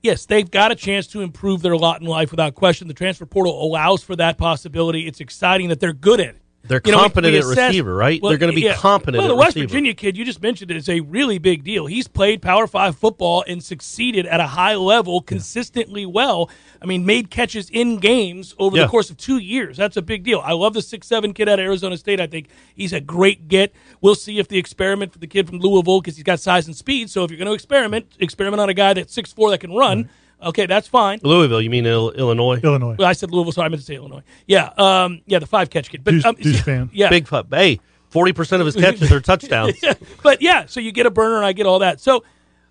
Yes, 0.00 0.26
they've 0.26 0.48
got 0.48 0.70
a 0.70 0.76
chance 0.76 1.08
to 1.08 1.22
improve 1.22 1.60
their 1.62 1.76
lot 1.76 2.00
in 2.00 2.06
life 2.06 2.30
without 2.30 2.54
question. 2.54 2.86
The 2.86 2.94
transfer 2.94 3.26
portal 3.26 3.62
allows 3.62 4.02
for 4.02 4.14
that 4.16 4.38
possibility. 4.38 5.06
It's 5.06 5.20
exciting 5.20 5.68
that 5.70 5.80
they're 5.80 5.92
good 5.92 6.20
at 6.20 6.36
it. 6.36 6.42
They're 6.64 6.80
You 6.84 6.92
know, 6.92 6.98
we- 6.98 7.02
competent 7.02 7.32
we 7.32 7.38
at 7.38 7.44
assess- 7.44 7.68
receiver, 7.68 7.94
right? 7.94 8.20
Well, 8.20 8.30
They're 8.30 8.38
going 8.38 8.52
to 8.52 8.56
be 8.56 8.62
yeah. 8.62 8.74
competent 8.74 9.18
Well, 9.18 9.28
the 9.28 9.34
at 9.34 9.38
West 9.38 9.54
receiver. 9.54 9.68
Virginia 9.68 9.94
kid 9.94 10.16
you 10.18 10.24
just 10.24 10.42
mentioned 10.42 10.70
is 10.70 10.88
a 10.88 11.00
really 11.00 11.38
big 11.38 11.64
deal. 11.64 11.86
He's 11.86 12.08
played 12.08 12.42
Power 12.42 12.66
Five 12.66 12.96
football 12.98 13.42
and 13.46 13.62
succeeded 13.62 14.26
at 14.26 14.40
a 14.40 14.46
high 14.48 14.74
level 14.74 15.22
consistently 15.22 16.04
well. 16.04 16.50
I 16.82 16.86
mean, 16.86 17.06
made 17.06 17.30
catches 17.30 17.70
in 17.70 17.98
games 17.98 18.54
over 18.58 18.76
Yeah. 18.76 18.82
the 18.82 18.88
course 18.90 19.08
of 19.08 19.16
two 19.16 19.38
years. 19.38 19.76
That's 19.78 19.96
a 19.96 20.02
big 20.02 20.24
deal. 20.24 20.42
I 20.44 20.52
love 20.52 20.74
the 20.74 20.82
six 20.82 21.06
seven 21.06 21.32
kid 21.32 21.48
out 21.48 21.58
of 21.58 21.64
Arizona 21.64 21.96
State. 21.96 22.20
I 22.20 22.26
think 22.26 22.48
he's 22.74 22.92
a 22.92 23.00
great 23.00 23.48
get. 23.48 23.72
We'll 24.02 24.14
see 24.16 24.38
if 24.38 24.48
the 24.48 24.58
experiment 24.58 25.12
for 25.12 25.18
the 25.20 25.26
kid 25.28 25.46
from 25.46 25.60
Louisville 25.60 26.00
because 26.02 26.16
he's 26.16 26.24
got 26.24 26.38
size 26.40 26.66
and 26.66 26.76
speed. 26.76 27.08
So 27.08 27.24
if 27.24 27.30
you're 27.30 27.38
going 27.38 27.48
to 27.48 27.54
experiment, 27.54 28.06
experiment 28.18 28.60
on 28.60 28.68
a 28.68 28.74
guy 28.74 28.92
that's 28.94 29.14
six 29.14 29.32
four 29.32 29.50
that 29.50 29.58
can 29.60 29.72
run. 29.72 30.04
Mm-hmm. 30.04 30.12
Okay, 30.42 30.66
that's 30.66 30.86
fine. 30.86 31.18
Louisville, 31.22 31.60
you 31.60 31.70
mean 31.70 31.84
Il- 31.86 32.10
Illinois? 32.12 32.60
Illinois. 32.62 32.94
Well, 32.98 33.08
I 33.08 33.12
said 33.12 33.30
Louisville, 33.32 33.52
sorry, 33.52 33.66
I 33.66 33.68
meant 33.70 33.80
to 33.80 33.86
say 33.86 33.96
Illinois. 33.96 34.22
Yeah, 34.46 34.70
um, 34.78 35.20
yeah, 35.26 35.38
the 35.40 35.46
five 35.46 35.68
catch 35.70 35.90
kid. 35.90 36.04
But 36.04 36.12
Deuce- 36.12 36.24
um, 36.24 36.34
Deuce 36.36 36.60
fan. 36.60 36.90
yeah, 36.92 37.08
Big 37.08 37.26
fu- 37.26 37.42
Hey, 37.50 37.80
40% 38.12 38.60
of 38.60 38.66
his 38.66 38.76
catches 38.76 39.10
are 39.12 39.20
touchdowns. 39.32 39.74
but 40.22 40.40
yeah, 40.40 40.66
so 40.66 40.80
you 40.80 40.92
get 40.92 41.06
a 41.06 41.10
burner 41.10 41.36
and 41.38 41.44
I 41.46 41.52
get 41.52 41.66
all 41.66 41.80
that. 41.80 42.00
So 42.00 42.24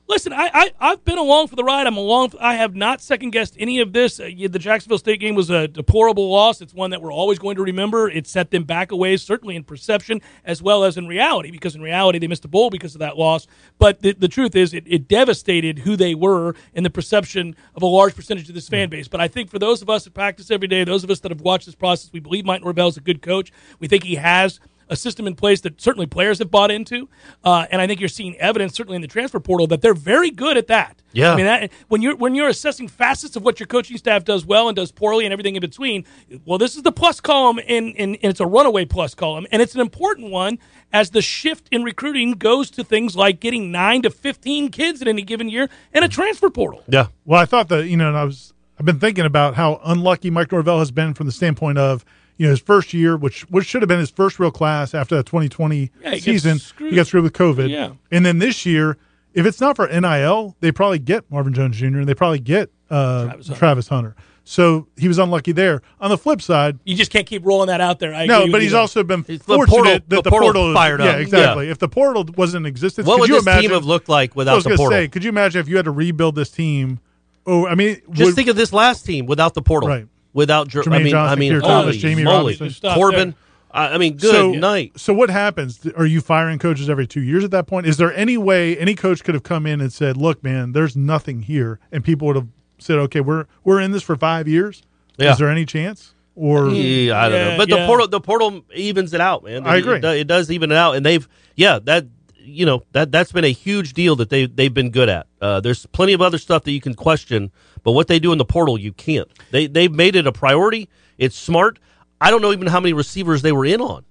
listen, 0.07 0.33
I, 0.33 0.49
I 0.53 0.71
I've 0.79 1.03
been 1.05 1.17
along 1.17 1.47
for 1.47 1.55
the 1.55 1.63
ride. 1.63 1.87
I'm 1.87 1.97
along. 1.97 2.33
I 2.39 2.55
have 2.55 2.75
not 2.75 3.01
second 3.01 3.31
guessed 3.31 3.55
any 3.59 3.79
of 3.79 3.93
this. 3.93 4.19
Uh, 4.19 4.29
the 4.49 4.59
Jacksonville 4.59 4.97
State 4.97 5.19
game 5.19 5.35
was 5.35 5.49
a 5.49 5.67
deplorable 5.67 6.29
loss. 6.29 6.61
It's 6.61 6.73
one 6.73 6.89
that 6.91 7.01
we're 7.01 7.13
always 7.13 7.39
going 7.39 7.55
to 7.57 7.63
remember. 7.63 8.09
It 8.09 8.27
set 8.27 8.51
them 8.51 8.63
back 8.63 8.91
a 8.91 8.95
ways, 8.95 9.21
certainly 9.21 9.55
in 9.55 9.63
perception 9.63 10.21
as 10.43 10.61
well 10.61 10.83
as 10.83 10.97
in 10.97 11.07
reality, 11.07 11.51
because 11.51 11.75
in 11.75 11.81
reality 11.81 12.19
they 12.19 12.27
missed 12.27 12.45
a 12.45 12.49
bowl 12.49 12.69
because 12.69 12.95
of 12.95 12.99
that 12.99 13.17
loss. 13.17 13.47
But 13.77 14.01
the, 14.01 14.13
the 14.13 14.27
truth 14.27 14.55
is, 14.55 14.73
it, 14.73 14.83
it 14.87 15.07
devastated 15.07 15.79
who 15.79 15.95
they 15.95 16.15
were 16.15 16.55
in 16.73 16.83
the 16.83 16.89
perception 16.89 17.55
of 17.75 17.83
a 17.83 17.87
large 17.87 18.15
percentage 18.15 18.49
of 18.49 18.55
this 18.55 18.69
fan 18.69 18.89
base. 18.89 19.07
But 19.07 19.21
I 19.21 19.27
think 19.27 19.49
for 19.49 19.59
those 19.59 19.81
of 19.81 19.89
us 19.89 20.05
that 20.05 20.13
practice 20.13 20.51
every 20.51 20.67
day, 20.67 20.83
those 20.83 21.03
of 21.03 21.09
us 21.09 21.19
that 21.21 21.31
have 21.31 21.41
watched 21.41 21.65
this 21.65 21.75
process, 21.75 22.11
we 22.11 22.19
believe 22.19 22.45
Mike 22.45 22.63
Norvell 22.63 22.87
is 22.87 22.97
a 22.97 23.01
good 23.01 23.21
coach. 23.21 23.51
We 23.79 23.87
think 23.87 24.03
he 24.03 24.15
has 24.15 24.59
a 24.89 24.95
system 24.95 25.27
in 25.27 25.35
place 25.35 25.61
that 25.61 25.79
certainly 25.81 26.05
players 26.05 26.39
have 26.39 26.49
bought 26.49 26.71
into, 26.71 27.09
uh, 27.43 27.65
and 27.71 27.81
I 27.81 27.87
think 27.87 27.99
you're 27.99 28.09
seeing 28.09 28.35
evidence, 28.37 28.73
certainly 28.73 28.95
in 28.95 29.01
the 29.01 29.07
transfer 29.07 29.39
portal, 29.39 29.67
that 29.67 29.81
they're 29.81 29.93
very 29.93 30.29
good 30.29 30.57
at 30.57 30.67
that. 30.67 31.01
Yeah. 31.13 31.33
I 31.33 31.35
mean, 31.35 31.45
that, 31.45 31.71
when 31.87 32.01
you're 32.01 32.15
when 32.15 32.35
you're 32.35 32.47
assessing 32.47 32.87
facets 32.87 33.35
of 33.35 33.43
what 33.43 33.59
your 33.59 33.67
coaching 33.67 33.97
staff 33.97 34.23
does 34.23 34.45
well 34.45 34.67
and 34.67 34.75
does 34.75 34.91
poorly 34.91 35.25
and 35.25 35.33
everything 35.33 35.55
in 35.55 35.61
between, 35.61 36.05
well, 36.45 36.57
this 36.57 36.75
is 36.75 36.83
the 36.83 36.91
plus 36.91 37.19
column, 37.19 37.59
and, 37.67 37.87
and, 37.97 38.15
and 38.15 38.19
it's 38.23 38.39
a 38.39 38.45
runaway 38.45 38.85
plus 38.85 39.15
column, 39.15 39.47
and 39.51 39.61
it's 39.61 39.73
an 39.73 39.81
important 39.81 40.31
one 40.31 40.59
as 40.93 41.09
the 41.09 41.21
shift 41.21 41.67
in 41.71 41.83
recruiting 41.83 42.31
goes 42.31 42.69
to 42.71 42.83
things 42.83 43.15
like 43.15 43.39
getting 43.39 43.71
nine 43.71 44.01
to 44.03 44.09
fifteen 44.09 44.69
kids 44.69 45.01
in 45.01 45.07
any 45.07 45.21
given 45.21 45.49
year 45.49 45.69
and 45.93 46.05
a 46.05 46.07
transfer 46.07 46.49
portal. 46.49 46.83
Yeah. 46.87 47.07
Well, 47.25 47.41
I 47.41 47.45
thought 47.45 47.69
that 47.69 47.87
you 47.87 47.97
know, 47.97 48.09
and 48.09 48.17
I 48.17 48.23
was 48.23 48.53
I've 48.79 48.85
been 48.85 48.99
thinking 48.99 49.25
about 49.25 49.55
how 49.55 49.81
unlucky 49.83 50.29
Mike 50.29 50.51
Norvell 50.51 50.79
has 50.79 50.91
been 50.91 51.13
from 51.13 51.25
the 51.25 51.31
standpoint 51.31 51.77
of 51.77 52.05
you 52.37 52.45
know 52.45 52.51
his 52.51 52.59
first 52.59 52.93
year, 52.93 53.17
which 53.17 53.41
which 53.49 53.65
should 53.65 53.81
have 53.81 53.89
been 53.89 53.99
his 53.99 54.11
first 54.11 54.39
real 54.39 54.51
class 54.51 54.93
after 54.93 55.15
that 55.17 55.25
2020 55.25 55.91
Yeah, 56.03 56.11
he 56.11 56.19
season. 56.19 56.59
screwed. 56.59 56.91
He 56.91 56.95
got 56.95 57.07
screwed 57.07 57.23
with 57.23 57.33
COVID, 57.33 57.69
Yeah. 57.69 57.91
and 58.11 58.25
then 58.25 58.39
this 58.39 58.65
year, 58.65 58.97
if 59.33 59.45
it's 59.45 59.59
not 59.61 59.75
for 59.75 59.87
NIL, 59.87 60.55
they 60.61 60.71
probably 60.71 60.99
get 60.99 61.29
Marvin 61.31 61.53
Jones 61.53 61.77
Jr. 61.77 61.85
and 61.99 62.07
they 62.07 62.13
probably 62.15 62.39
get 62.39 62.69
uh, 62.89 63.25
Travis 63.25 63.47
Travis, 63.57 63.87
Hunter. 63.87 64.09
Hunter. 64.09 64.23
So 64.49 64.87
he 64.95 65.09
was 65.09 65.19
unlucky 65.19 65.51
there. 65.51 65.81
On 65.99 66.09
the 66.09 66.17
flip 66.17 66.41
side, 66.41 66.79
You 66.85 66.95
just 66.95 67.11
can't 67.11 67.27
keep 67.27 67.45
rolling 67.45 67.67
that 67.67 67.81
out 67.81 67.99
there. 67.99 68.13
I 68.13 68.25
no, 68.27 68.43
with 68.43 68.53
but 68.53 68.61
he's 68.61 68.71
there. 68.71 68.79
also 68.79 69.03
been 69.03 69.25
It's 69.27 69.43
the 69.45 69.55
fortunate 69.55 69.67
portal- 69.75 69.93
that 69.93 70.09
the 70.09 70.21
the, 70.21 70.29
portal 70.29 70.53
portal, 70.53 70.73
fired 70.73 71.01
Yeah, 71.01 71.17
exactly. 71.17 71.65
Yeah. 71.65 71.71
If 71.71 71.79
the 71.79 71.89
portal 71.89 72.25
wasn't 72.37 72.65
in 72.65 72.69
existence, 72.69 73.05
What 73.05 73.15
could 73.15 73.21
would 73.23 73.29
you 73.29 73.35
this 73.35 73.43
imagine, 73.43 73.61
team 73.63 73.71
have 73.71 73.83
looked 73.83 74.07
like 74.07 74.37
without 74.37 74.53
I 74.53 74.55
was 74.55 74.63
the 74.63 74.69
going 74.69 74.77
to 74.77 74.81
portal? 74.83 74.99
say, 74.99 75.07
could 75.09 75.25
you 75.25 75.29
imagine 75.29 75.59
if 75.59 75.67
you 75.67 75.75
had 75.75 75.83
to 75.83 75.91
rebuild 75.91 76.35
this 76.35 76.49
team? 76.49 76.99
Oh, 77.45 77.67
I 77.67 77.75
mean, 77.75 78.01
Just 78.11 78.27
would- 78.27 78.35
think 78.35 78.47
of 78.47 78.55
this 78.55 78.71
last 78.71 79.05
team 79.05 79.25
without 79.25 79.53
the 79.53 79.61
portal. 79.61 79.89
Right. 79.89 80.07
Without, 80.37 80.67
Jer- 80.67 80.81
I 80.81 80.83
Jermaine 80.83 81.03
mean, 81.03 81.07
I 81.07 81.09
Johnson, 81.09 81.39
mean, 81.39 81.51
Keir 81.51 81.61
Thomas, 81.61 81.85
holy 81.85 81.97
Jamie 81.97 82.23
moly. 82.23 82.53
Robinson. 82.53 82.93
Corbin. 82.93 83.29
there. 83.31 83.37
I, 83.71 83.95
I 83.95 83.97
mean, 83.97 84.17
good 84.17 84.31
so, 84.31 84.51
night. 84.51 84.91
So 84.97 85.13
what 85.13 85.29
happens? 85.31 85.85
Are 85.97 86.05
you 86.05 86.21
firing 86.21 86.59
coaches 86.59 86.89
every 86.89 87.07
two 87.07 87.21
years 87.21 87.43
at 87.43 87.49
that 87.51 87.65
point? 87.65 87.87
Is 87.87 87.97
there 87.97 88.13
any 88.13 88.37
way 88.37 88.77
any 88.77 88.93
coach 88.95 89.23
could 89.23 89.33
have 89.33 89.43
come 89.43 89.65
in 89.65 89.81
and 89.81 89.91
said, 89.91 90.15
"Look, 90.15 90.43
man, 90.43 90.73
there's 90.73 90.95
nothing 90.95 91.41
here," 91.41 91.79
and 91.91 92.03
people 92.03 92.27
would 92.27 92.35
have 92.35 92.47
said, 92.77 92.97
"Okay, 92.99 93.19
we're 93.19 93.45
we're 93.63 93.81
in 93.81 93.91
this 93.91 94.03
for 94.03 94.15
five 94.15 94.47
years." 94.47 94.83
Yeah. 95.17 95.31
Is 95.31 95.39
there 95.39 95.49
any 95.49 95.65
chance? 95.65 96.13
Or 96.35 96.69
Yeah, 96.69 97.19
I 97.19 97.29
don't 97.29 97.37
Yeah, 97.39 97.49
know, 97.49 97.57
but 97.57 97.67
yeah. 97.69 97.77
the 97.77 97.85
portal 97.87 98.07
the 98.07 98.21
portal 98.21 98.61
evens 98.75 99.13
it 99.15 99.21
out, 99.21 99.43
man. 99.43 99.65
I 99.65 99.77
agree. 99.77 99.95
It, 99.97 100.01
do- 100.01 100.09
it 100.09 100.27
does 100.27 100.51
even 100.51 100.71
it 100.71 100.77
out, 100.77 100.95
and 100.95 101.03
they've 101.03 101.27
yeah 101.55 101.79
that 101.85 102.05
you 102.47 102.65
know 102.65 102.83
that 102.93 103.11
that's 103.11 103.31
been 103.31 103.43
a 103.43 103.51
huge 103.51 103.93
deal 103.93 104.15
that 104.15 104.29
they 104.29 104.45
they've 104.45 104.73
been 104.73 104.89
good 104.89 105.09
at. 105.09 105.27
Uh, 105.41 105.59
there's 105.59 105.85
plenty 105.87 106.13
of 106.13 106.21
other 106.21 106.37
stuff 106.37 106.63
that 106.63 106.71
you 106.71 106.81
can 106.81 106.93
question, 106.93 107.51
but 107.83 107.91
what 107.91 108.07
they 108.07 108.19
do 108.19 108.31
in 108.31 108.37
the 108.37 108.45
portal 108.45 108.77
you 108.77 108.93
can't. 108.93 109.27
They 109.51 109.67
they've 109.67 109.91
made 109.91 110.15
it 110.15 110.25
a 110.25 110.31
priority. 110.31 110.89
It's 111.17 111.37
smart. 111.37 111.79
I 112.19 112.31
don't 112.31 112.41
know 112.41 112.51
even 112.51 112.67
how 112.67 112.79
many 112.79 112.93
receivers 112.93 113.41
they 113.41 113.51
were 113.51 113.65
in 113.65 113.81
on 113.81 114.05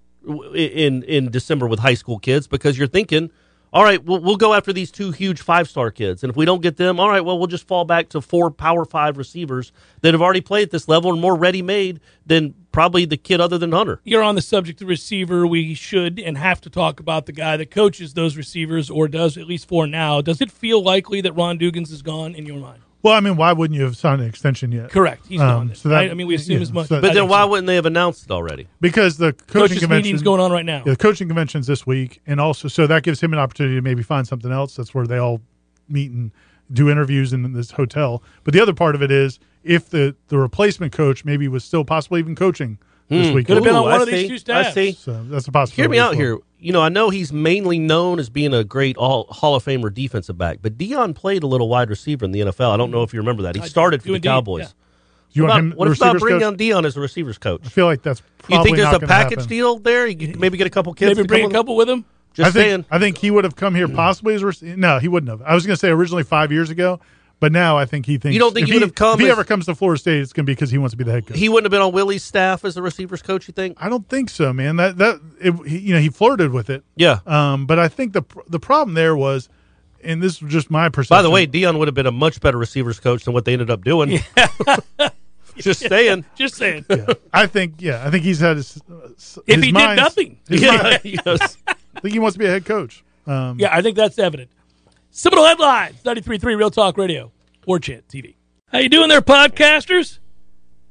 in 0.54 1.02
in 1.04 1.30
December 1.30 1.66
with 1.66 1.80
high 1.80 1.94
school 1.94 2.18
kids 2.18 2.46
because 2.46 2.78
you're 2.78 2.86
thinking. 2.86 3.30
All 3.76 3.84
right, 3.84 4.02
we'll, 4.02 4.20
we'll 4.20 4.36
go 4.36 4.54
after 4.54 4.72
these 4.72 4.90
two 4.90 5.10
huge 5.10 5.42
five 5.42 5.68
star 5.68 5.90
kids. 5.90 6.24
And 6.24 6.30
if 6.30 6.36
we 6.36 6.46
don't 6.46 6.62
get 6.62 6.78
them, 6.78 6.98
all 6.98 7.10
right, 7.10 7.20
well, 7.20 7.36
we'll 7.36 7.46
just 7.46 7.68
fall 7.68 7.84
back 7.84 8.08
to 8.08 8.22
four 8.22 8.50
power 8.50 8.86
five 8.86 9.18
receivers 9.18 9.70
that 10.00 10.14
have 10.14 10.22
already 10.22 10.40
played 10.40 10.62
at 10.62 10.70
this 10.70 10.88
level 10.88 11.12
and 11.12 11.20
more 11.20 11.36
ready 11.36 11.60
made 11.60 12.00
than 12.24 12.54
probably 12.72 13.04
the 13.04 13.18
kid 13.18 13.38
other 13.38 13.58
than 13.58 13.72
Hunter. 13.72 14.00
you're 14.02 14.22
on 14.22 14.34
the 14.34 14.40
subject 14.40 14.80
of 14.80 14.88
receiver, 14.88 15.46
we 15.46 15.74
should 15.74 16.18
and 16.18 16.38
have 16.38 16.58
to 16.62 16.70
talk 16.70 17.00
about 17.00 17.26
the 17.26 17.32
guy 17.32 17.58
that 17.58 17.70
coaches 17.70 18.14
those 18.14 18.34
receivers 18.34 18.88
or 18.88 19.08
does 19.08 19.36
at 19.36 19.46
least 19.46 19.68
for 19.68 19.86
now. 19.86 20.22
Does 20.22 20.40
it 20.40 20.50
feel 20.50 20.82
likely 20.82 21.20
that 21.20 21.34
Ron 21.34 21.58
Dugans 21.58 21.92
is 21.92 22.00
gone 22.00 22.34
in 22.34 22.46
your 22.46 22.56
mind? 22.56 22.80
Well, 23.06 23.14
I 23.14 23.20
mean, 23.20 23.36
why 23.36 23.52
wouldn't 23.52 23.78
you 23.78 23.84
have 23.84 23.96
signed 23.96 24.20
an 24.20 24.26
extension 24.28 24.72
yet? 24.72 24.90
Correct. 24.90 25.26
He's 25.28 25.40
Um, 25.40 25.68
gone. 25.68 25.74
so 25.76 25.88
that- 25.88 25.94
right? 25.94 26.10
I 26.10 26.14
mean, 26.14 26.26
we 26.26 26.34
assume 26.34 26.56
yeah, 26.56 26.62
as 26.62 26.72
much. 26.72 26.88
so- 26.88 27.00
But 27.00 27.14
then 27.14 27.28
why 27.28 27.42
so. 27.42 27.48
wouldn't 27.48 27.66
they 27.68 27.76
have 27.76 27.86
announced 27.86 28.24
it 28.24 28.30
already? 28.32 28.66
Because 28.80 29.16
the 29.16 29.32
coaching 29.32 29.46
coaches 29.46 29.78
convention 29.78 30.06
meetings 30.08 30.22
going 30.22 30.40
on 30.40 30.50
right 30.50 30.64
now? 30.66 30.82
Yeah, 30.84 30.92
the 30.92 30.96
coaching 30.96 31.28
convention's 31.28 31.66
this 31.68 31.86
week, 31.86 32.20
and 32.26 32.40
also 32.40 32.66
so 32.68 32.86
that 32.88 33.04
gives 33.04 33.20
him 33.20 33.32
an 33.32 33.38
opportunity 33.38 33.76
to 33.76 33.82
maybe 33.82 34.02
find 34.02 34.26
something 34.26 34.50
else. 34.50 34.74
That's 34.76 34.92
where 34.94 35.06
they 35.06 35.18
all 35.18 35.40
meet 35.88 36.10
and 36.10 36.32
do 36.72 36.90
interviews 36.90 37.32
in 37.32 37.52
this 37.52 37.70
hotel. 37.70 38.22
But 38.42 38.52
the 38.54 38.60
other 38.60 38.74
part 38.74 38.96
of 38.96 39.02
it 39.02 39.12
is 39.12 39.38
if 39.62 39.88
the 39.88 40.16
the 40.28 40.38
replacement 40.38 40.92
coach 40.92 41.24
maybe 41.24 41.46
was 41.46 41.62
still 41.62 41.84
possibly 41.84 42.18
even 42.18 42.34
coaching 42.34 42.78
this 43.08 43.32
week. 43.32 43.46
Could 43.46 43.54
have 43.58 43.64
been 43.64 43.76
on 43.76 43.84
one 43.84 43.92
I 44.00 44.02
of 44.02 44.08
these 44.08 44.28
two 44.28 44.38
two 44.40 44.52
I 44.52 44.70
see. 44.72 44.92
So 44.92 45.22
that's 45.30 45.46
a 45.46 45.52
possibility. 45.52 45.82
Hear 45.82 45.88
me 45.90 45.98
out 46.00 46.14
as 46.14 46.18
well. 46.18 46.26
here. 46.26 46.38
You 46.58 46.72
know, 46.72 46.80
I 46.80 46.88
know 46.88 47.10
he's 47.10 47.32
mainly 47.32 47.78
known 47.78 48.18
as 48.18 48.30
being 48.30 48.54
a 48.54 48.64
great 48.64 48.96
all, 48.96 49.24
Hall 49.24 49.54
of 49.54 49.64
Famer 49.64 49.92
defensive 49.92 50.38
back, 50.38 50.58
but 50.62 50.78
Deion 50.78 51.14
played 51.14 51.42
a 51.42 51.46
little 51.46 51.68
wide 51.68 51.90
receiver 51.90 52.24
in 52.24 52.32
the 52.32 52.40
NFL. 52.40 52.70
I 52.72 52.76
don't 52.78 52.90
know 52.90 53.02
if 53.02 53.12
you 53.12 53.20
remember 53.20 53.42
that. 53.42 53.56
He 53.56 53.62
started 53.62 54.00
for 54.02 54.08
the 54.08 54.14
indeed, 54.14 54.28
Cowboys. 54.28 54.62
yeah. 54.62 54.68
You 55.32 55.42
What 55.42 55.48
want 55.50 55.58
about, 55.58 55.72
him 55.72 55.78
what 55.78 55.96
about 55.98 56.18
bringing 56.20 56.40
coach? 56.40 56.46
on 56.46 56.56
Deion 56.56 56.86
as 56.86 56.96
a 56.96 57.00
receivers 57.00 57.36
coach? 57.36 57.60
I 57.66 57.68
feel 57.68 57.84
like 57.84 58.02
that's 58.02 58.22
You 58.48 58.62
think 58.62 58.76
there's 58.76 58.90
not 58.90 59.02
a 59.02 59.06
package 59.06 59.40
happen. 59.40 59.48
deal 59.50 59.78
there? 59.78 60.06
You 60.06 60.28
could 60.28 60.40
maybe 60.40 60.56
get 60.56 60.66
a 60.66 60.70
couple 60.70 60.94
kids. 60.94 61.10
Maybe 61.10 61.22
to 61.22 61.28
bring 61.28 61.42
come 61.42 61.50
a 61.50 61.54
couple 61.54 61.76
with 61.76 61.90
him. 61.90 62.06
Just 62.32 62.48
I 62.48 62.50
think 62.52 62.64
saying. 62.64 62.84
I 62.90 62.98
think 62.98 63.18
he 63.18 63.30
would 63.30 63.44
have 63.44 63.54
come 63.56 63.74
here 63.74 63.86
possibly 63.88 64.34
as 64.34 64.42
a 64.42 64.46
rec- 64.46 64.62
no, 64.62 64.98
he 64.98 65.08
wouldn't 65.08 65.28
have. 65.28 65.42
I 65.42 65.54
was 65.54 65.66
going 65.66 65.74
to 65.74 65.78
say 65.80 65.90
originally 65.90 66.22
five 66.22 66.50
years 66.52 66.70
ago, 66.70 67.00
but 67.40 67.52
now 67.52 67.76
I 67.76 67.84
think 67.84 68.06
he 68.06 68.18
thinks 68.18 68.32
You 68.34 68.38
don't 68.40 68.54
think 68.54 68.66
he 68.66 68.72
would 68.74 68.82
have 68.82 68.94
come 68.94 69.14
If 69.14 69.20
he 69.20 69.26
as- 69.26 69.32
ever 69.32 69.44
comes 69.44 69.66
to 69.66 69.74
Florida 69.74 69.98
State, 70.00 70.20
it's 70.20 70.32
going 70.32 70.44
to 70.44 70.50
be 70.50 70.54
because 70.54 70.70
he 70.70 70.78
wants 70.78 70.92
to 70.92 70.96
be 70.96 71.04
the 71.04 71.12
head 71.12 71.26
coach. 71.26 71.36
He 71.38 71.48
wouldn't 71.48 71.64
have 71.66 71.70
been 71.70 71.82
on 71.86 71.92
Willie's 71.92 72.22
staff 72.24 72.64
as 72.64 72.76
a 72.76 72.82
receivers 72.82 73.22
coach. 73.22 73.46
You 73.48 73.52
think? 73.52 73.76
I 73.80 73.88
don't 73.88 74.08
think 74.08 74.30
so, 74.30 74.52
man. 74.52 74.76
That 74.76 74.98
that 74.98 75.20
it, 75.40 75.52
he, 75.68 75.78
you 75.78 75.94
know 75.94 76.00
he 76.00 76.08
flirted 76.08 76.52
with 76.52 76.70
it. 76.70 76.82
Yeah. 76.96 77.20
Um, 77.26 77.66
but 77.66 77.78
I 77.78 77.88
think 77.88 78.12
the 78.12 78.22
the 78.48 78.58
problem 78.60 78.94
there 78.94 79.16
was, 79.16 79.48
and 80.02 80.22
this 80.22 80.40
is 80.42 80.48
just 80.50 80.70
my 80.70 80.88
perception. 80.88 81.16
By 81.18 81.22
the 81.22 81.30
way, 81.30 81.46
Deion 81.46 81.78
would 81.78 81.88
have 81.88 81.94
been 81.94 82.06
a 82.06 82.12
much 82.12 82.40
better 82.40 82.58
receivers 82.58 83.00
coach 83.00 83.24
than 83.24 83.34
what 83.34 83.44
they 83.44 83.52
ended 83.52 83.70
up 83.70 83.84
doing. 83.84 84.10
Yeah. 84.36 84.78
Just 85.58 85.80
saying. 85.80 86.26
Just 86.34 86.56
saying. 86.56 86.84
I 87.32 87.46
think 87.46 87.76
yeah, 87.78 88.06
I 88.06 88.10
think 88.10 88.24
he's 88.24 88.40
had 88.40 88.58
his. 88.58 88.76
uh, 88.90 89.08
If 89.46 89.56
his 89.56 89.64
he 89.64 89.72
did 89.72 89.96
nothing. 89.96 90.38
his 90.46 90.60
Yeah, 90.60 90.82
mind- 90.82 91.00
yes. 91.24 91.56
I 91.66 92.00
think 92.00 92.12
he 92.12 92.18
wants 92.18 92.34
to 92.34 92.38
be 92.38 92.44
a 92.44 92.50
head 92.50 92.66
coach. 92.66 93.02
Um, 93.26 93.58
Yeah, 93.58 93.74
I 93.74 93.80
think 93.80 93.96
that's 93.96 94.18
evident. 94.18 94.50
Seminole 95.10 95.46
headlines, 95.46 95.96
93.3 96.04 96.44
Real 96.56 96.70
Talk 96.70 96.98
Radio, 96.98 97.32
War 97.66 97.78
Chant 97.78 98.06
TV. 98.08 98.34
How 98.70 98.78
you 98.78 98.88
doing 98.88 99.08
there, 99.08 99.22
podcasters? 99.22 100.18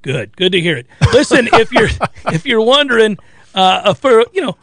Good, 0.02 0.36
good 0.36 0.52
to 0.54 0.62
hear 0.62 0.78
it. 0.78 0.88
Listen, 1.14 1.48
if 1.54 1.72
you're 1.72 1.90
if 2.32 2.46
you're 2.46 2.62
wondering 2.62 3.18
uh, 3.54 3.94
for 3.94 4.26
you 4.34 4.42
know 4.42 4.58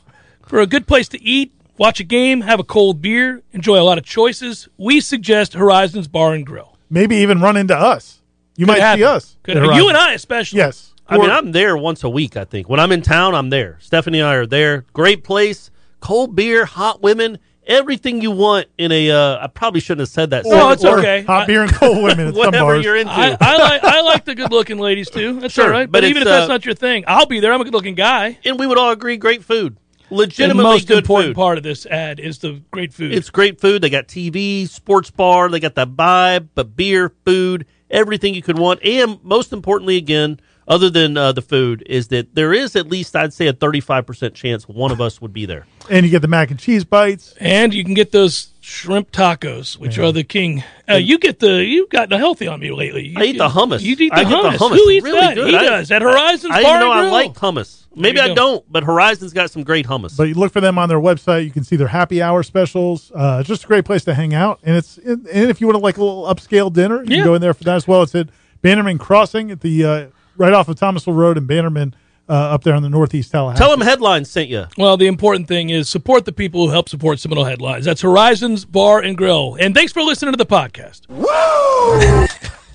for 0.46 0.60
a 0.60 0.66
good 0.66 0.86
place 0.86 1.08
to 1.08 1.22
eat, 1.22 1.52
watch 1.78 2.00
a 2.00 2.04
game, 2.04 2.40
have 2.42 2.58
a 2.60 2.64
cold 2.64 3.00
beer, 3.00 3.42
enjoy 3.52 3.80
a 3.80 3.82
lot 3.84 3.98
of 3.98 4.04
choices, 4.04 4.68
we 4.78 5.00
suggest 5.00 5.54
Horizons 5.54 6.08
Bar 6.08 6.34
and 6.34 6.46
Grill. 6.46 6.76
Maybe 6.90 7.16
even 7.16 7.40
run 7.40 7.56
into 7.56 7.76
us. 7.76 8.20
You 8.56 8.66
Could 8.66 8.72
might 8.72 8.80
happen. 8.80 9.00
see 9.00 9.04
us. 9.04 9.36
Could 9.42 9.56
at. 9.56 9.62
You 9.62 9.68
Horizon. 9.68 9.88
and 9.90 9.96
I 9.96 10.12
especially. 10.14 10.58
Yes. 10.58 10.88
I 11.08 11.18
mean, 11.18 11.30
I'm 11.30 11.52
there 11.52 11.76
once 11.76 12.04
a 12.04 12.08
week. 12.08 12.36
I 12.38 12.44
think 12.44 12.68
when 12.70 12.80
I'm 12.80 12.90
in 12.90 13.02
town, 13.02 13.34
I'm 13.34 13.50
there. 13.50 13.76
Stephanie 13.80 14.20
and 14.20 14.28
I 14.28 14.34
are 14.36 14.46
there. 14.46 14.86
Great 14.94 15.24
place, 15.24 15.70
cold 16.00 16.34
beer, 16.34 16.64
hot 16.64 17.02
women, 17.02 17.38
everything 17.66 18.20
you 18.22 18.30
want 18.30 18.66
in 18.78 18.92
a. 18.92 19.10
Uh, 19.10 19.44
I 19.44 19.46
probably 19.46 19.80
shouldn't 19.80 20.00
have 20.00 20.08
said 20.08 20.30
that. 20.30 20.44
No, 20.44 20.70
it's 20.70 20.84
or 20.84 20.98
okay. 20.98 21.22
Hot 21.22 21.46
beer 21.46 21.62
and 21.62 21.72
cold 21.72 22.02
women 22.02 22.28
at 22.28 22.34
some 22.34 22.38
Whatever 22.46 22.64
bars. 22.64 22.84
you're 22.84 22.96
into. 22.96 23.12
I, 23.12 23.36
I 23.40 23.56
like 23.58 23.84
I 23.84 24.00
like 24.02 24.24
the 24.24 24.34
good 24.34 24.50
looking 24.50 24.78
ladies 24.78 25.10
too. 25.10 25.40
That's 25.40 25.54
Sure, 25.54 25.64
all 25.66 25.70
right. 25.70 25.86
but 25.90 26.02
But, 26.02 26.04
even 26.04 26.22
if 26.22 26.26
that's 26.28 26.44
uh, 26.44 26.52
not 26.52 26.64
your 26.64 26.74
thing, 26.74 27.04
I'll 27.06 27.26
be 27.26 27.40
there. 27.40 27.52
I'm 27.52 27.60
a 27.60 27.64
good 27.64 27.72
looking 27.74 27.94
guy. 27.94 28.38
and 28.44 28.58
we 28.58 28.66
would 28.66 28.78
all 28.78 28.90
agree, 28.90 29.16
great 29.16 29.44
food, 29.44 29.76
The 30.08 30.14
legitimately 30.16 30.62
most 30.62 30.88
good 30.88 30.98
important 30.98 31.30
food. 31.30 31.36
part 31.36 31.58
of 31.58 31.64
this 31.64 31.86
ad 31.86 32.18
is 32.20 32.38
the 32.38 32.62
great 32.70 32.92
food. 32.92 33.12
It's 33.14 33.30
great 33.30 33.60
food. 33.60 33.82
They 33.82 33.90
got 33.90 34.08
TV, 34.08 34.68
sports 34.68 35.10
bar. 35.10 35.48
They 35.48 35.60
got 35.60 35.74
the 35.74 35.86
vibe, 35.86 36.48
but 36.54 36.76
beer, 36.76 37.12
food, 37.24 37.66
everything 37.90 38.34
you 38.34 38.42
could 38.42 38.58
want. 38.58 38.84
And 38.84 39.18
most 39.22 39.52
importantly, 39.52 39.96
again, 39.96 40.40
other 40.68 40.88
than 40.90 41.16
uh, 41.16 41.32
the 41.32 41.42
food, 41.42 41.82
is 41.86 42.08
that 42.08 42.34
there 42.34 42.52
is 42.52 42.76
at 42.76 42.86
least, 42.86 43.16
I'd 43.16 43.32
say, 43.32 43.46
a 43.48 43.52
35% 43.52 44.34
chance 44.34 44.68
one 44.68 44.90
of 44.92 45.00
us 45.00 45.20
would 45.20 45.32
be 45.32 45.44
there. 45.46 45.66
and 45.90 46.04
you 46.06 46.10
get 46.12 46.22
the 46.22 46.28
mac 46.28 46.50
and 46.50 46.58
cheese 46.58 46.84
bites. 46.84 47.34
and 47.40 47.74
you 47.74 47.84
can 47.84 47.94
get 47.94 48.12
those 48.12 48.48
shrimp 48.60 49.10
tacos, 49.10 49.76
which 49.76 49.98
are 49.98 50.12
the 50.12 50.22
king. 50.22 50.62
Uh, 50.88 50.94
you 50.94 51.18
get 51.18 51.40
the 51.40 51.64
you've 51.64 51.88
gotten 51.90 52.16
healthy 52.18 52.46
on 52.46 52.60
me 52.60 52.70
lately. 52.70 53.08
You 53.08 53.16
I 53.18 53.24
eat 53.24 53.38
the 53.38 53.48
hummus. 53.48 53.80
You 53.82 53.92
eat 53.98 54.10
the, 54.10 54.12
I 54.12 54.22
get 54.24 54.32
hummus. 54.32 54.52
the 54.52 54.58
hummus. 54.58 54.76
Who 54.76 54.90
eats 54.90 55.04
Really 55.04 55.20
that? 55.20 55.34
good. 55.34 55.50
He 55.50 55.56
I- 55.56 55.64
does 55.64 55.90
at 55.90 56.02
Horizons 56.02 56.52
I 56.54 56.62
Bar 56.62 56.76
even 56.76 56.80
know 56.88 56.92
and 56.92 57.06
I 57.08 57.10
like 57.10 57.34
hummus. 57.34 57.78
Maybe 57.94 58.20
I 58.20 58.28
go. 58.28 58.34
don't, 58.34 58.72
but 58.72 58.84
Horizon's 58.84 59.34
got 59.34 59.50
some 59.50 59.64
great 59.64 59.86
hummus. 59.86 60.16
But 60.16 60.24
you 60.28 60.34
look 60.34 60.50
for 60.52 60.62
them 60.62 60.78
on 60.78 60.88
their 60.88 60.98
website. 61.00 61.44
You 61.44 61.50
can 61.50 61.62
see 61.64 61.76
their 61.76 61.88
happy 61.88 62.22
hour 62.22 62.42
specials. 62.42 63.12
Uh, 63.14 63.42
just 63.42 63.64
a 63.64 63.66
great 63.66 63.84
place 63.84 64.04
to 64.04 64.14
hang 64.14 64.32
out. 64.32 64.60
And 64.62 64.76
it's 64.76 64.96
and 64.96 65.26
if 65.28 65.60
you 65.60 65.66
want 65.66 65.74
to 65.76 65.82
like 65.82 65.98
a 65.98 66.04
little 66.04 66.24
upscale 66.24 66.72
dinner, 66.72 67.02
you 67.02 67.10
Yeah. 67.10 67.16
can 67.18 67.24
go 67.26 67.34
in 67.34 67.40
there 67.42 67.52
for 67.52 67.64
that 67.64 67.74
as 67.76 67.86
well. 67.88 68.02
It's 68.02 68.14
at 68.14 68.28
Bannerman 68.62 68.96
Crossing 68.98 69.50
at 69.50 69.60
the 69.60 69.84
uh, 69.84 70.06
right 70.36 70.52
off 70.52 70.68
of 70.68 70.76
Thomasville 70.76 71.14
Road 71.14 71.38
in 71.38 71.46
Bannerman, 71.46 71.94
uh, 72.28 72.32
up 72.32 72.62
there 72.64 72.74
on 72.74 72.82
the 72.82 72.88
northeast 72.88 73.30
Tallahassee. 73.30 73.58
Tell 73.58 73.70
them 73.70 73.80
headlines 73.80 74.30
sent 74.30 74.48
you. 74.48 74.66
Well, 74.78 74.96
the 74.96 75.06
important 75.06 75.48
thing 75.48 75.70
is 75.70 75.88
support 75.88 76.24
the 76.24 76.32
people 76.32 76.66
who 76.66 76.72
help 76.72 76.88
support 76.88 77.20
Seminole 77.20 77.44
Headlines. 77.44 77.84
That's 77.84 78.00
Horizons 78.00 78.64
Bar 78.64 79.00
and 79.00 79.16
Grill. 79.16 79.56
And 79.60 79.74
thanks 79.74 79.92
for 79.92 80.02
listening 80.02 80.32
to 80.32 80.38
the 80.38 80.46
podcast. 80.46 81.08
Woo! 81.08 82.26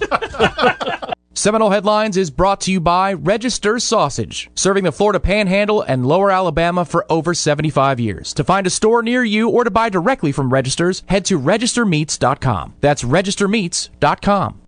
Seminole 1.34 1.70
Headlines 1.70 2.18
is 2.18 2.32
brought 2.32 2.62
to 2.62 2.72
you 2.72 2.80
by 2.80 3.14
Register 3.14 3.78
Sausage, 3.78 4.50
serving 4.56 4.84
the 4.84 4.92
Florida 4.92 5.20
Panhandle 5.20 5.84
and 5.84 6.06
Lower 6.06 6.32
Alabama 6.32 6.84
for 6.84 7.06
over 7.12 7.36
75 7.36 8.00
years. 8.00 8.34
To 8.34 8.44
find 8.44 8.66
a 8.66 8.72
store 8.72 9.04
near 9.04 9.24
you 9.24 9.48
or 9.48 9.64
to 9.64 9.70
buy 9.70 9.90
directly 9.90 10.32
from 10.32 10.52
Registers, 10.52 11.04
head 11.08 11.26
to 11.26 11.40
registermeats.com. 11.40 12.76
That's 12.82 13.04
registermeats.com. 13.04 14.67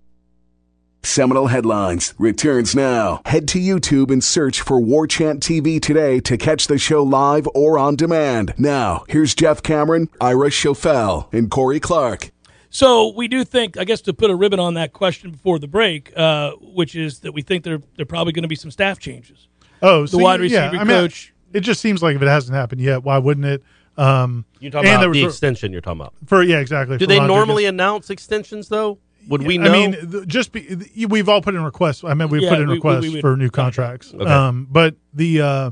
Seminole 1.03 1.47
Headlines 1.47 2.13
returns 2.17 2.75
now. 2.75 3.21
Head 3.25 3.47
to 3.49 3.59
YouTube 3.59 4.11
and 4.11 4.23
search 4.23 4.61
for 4.61 4.81
War 4.81 5.07
Chant 5.07 5.41
TV 5.41 5.81
today 5.81 6.19
to 6.19 6.37
catch 6.37 6.67
the 6.67 6.77
show 6.77 7.03
live 7.03 7.47
or 7.55 7.79
on 7.79 7.95
demand. 7.95 8.53
Now, 8.57 9.05
here's 9.07 9.33
Jeff 9.33 9.63
Cameron, 9.63 10.09
Ira 10.19 10.49
Schoffel, 10.49 11.31
and 11.33 11.49
Corey 11.49 11.79
Clark. 11.79 12.31
So 12.69 13.13
we 13.15 13.27
do 13.27 13.43
think, 13.45 13.77
I 13.77 13.85
guess, 13.85 14.01
to 14.01 14.13
put 14.13 14.29
a 14.29 14.35
ribbon 14.35 14.59
on 14.59 14.73
that 14.75 14.91
question 14.93 15.31
before 15.31 15.57
the 15.57 15.67
break, 15.67 16.11
uh, 16.17 16.51
which 16.61 16.95
is 16.95 17.19
that 17.19 17.31
we 17.31 17.41
think 17.41 17.63
there 17.63 17.79
there 17.95 18.03
are 18.03 18.05
probably 18.05 18.33
going 18.33 18.43
to 18.43 18.49
be 18.49 18.55
some 18.55 18.69
staff 18.69 18.99
changes. 18.99 19.47
oh, 19.81 20.01
the 20.01 20.07
so 20.09 20.17
wide 20.19 20.39
yeah, 20.41 20.65
receiver 20.65 20.81
I 20.81 20.83
mean, 20.83 20.97
coach. 20.97 21.33
It 21.53 21.61
just 21.61 21.81
seems 21.81 22.03
like 22.03 22.15
if 22.17 22.21
it 22.21 22.27
hasn't 22.27 22.55
happened 22.55 22.81
yet, 22.81 23.03
why 23.03 23.17
wouldn't 23.17 23.45
it? 23.47 23.63
Um, 23.97 24.45
You're 24.59 24.71
talking 24.71 24.89
and 24.89 25.01
about 25.01 25.13
the 25.13 25.23
was- 25.23 25.33
extension. 25.33 25.71
You're 25.71 25.81
talking 25.81 26.01
about. 26.01 26.13
for 26.27 26.43
yeah, 26.43 26.59
exactly. 26.59 26.97
Do 26.97 27.05
for 27.05 27.09
they 27.09 27.17
Ron 27.19 27.27
normally 27.27 27.63
Dugans. 27.63 27.69
announce 27.69 28.09
extensions 28.11 28.67
though? 28.69 28.99
Would 29.29 29.43
we 29.43 29.57
know? 29.57 29.69
I 29.69 29.71
mean, 29.71 30.25
just 30.27 30.51
be, 30.51 30.77
we've 31.09 31.29
all 31.29 31.41
put 31.41 31.55
in 31.55 31.63
requests. 31.63 32.03
I 32.03 32.13
mean, 32.15 32.29
we 32.29 32.41
Yeah, 32.43 32.49
put 32.49 32.59
in 32.59 32.67
we- 32.67 32.73
we- 32.73 32.77
requests 32.77 33.01
we 33.03 33.09
would- 33.11 33.21
for 33.21 33.37
new 33.37 33.49
contracts. 33.49 34.13
Okay. 34.13 34.25
Um, 34.25 34.67
but 34.69 34.95
the 35.13 35.41
uh, 35.41 35.71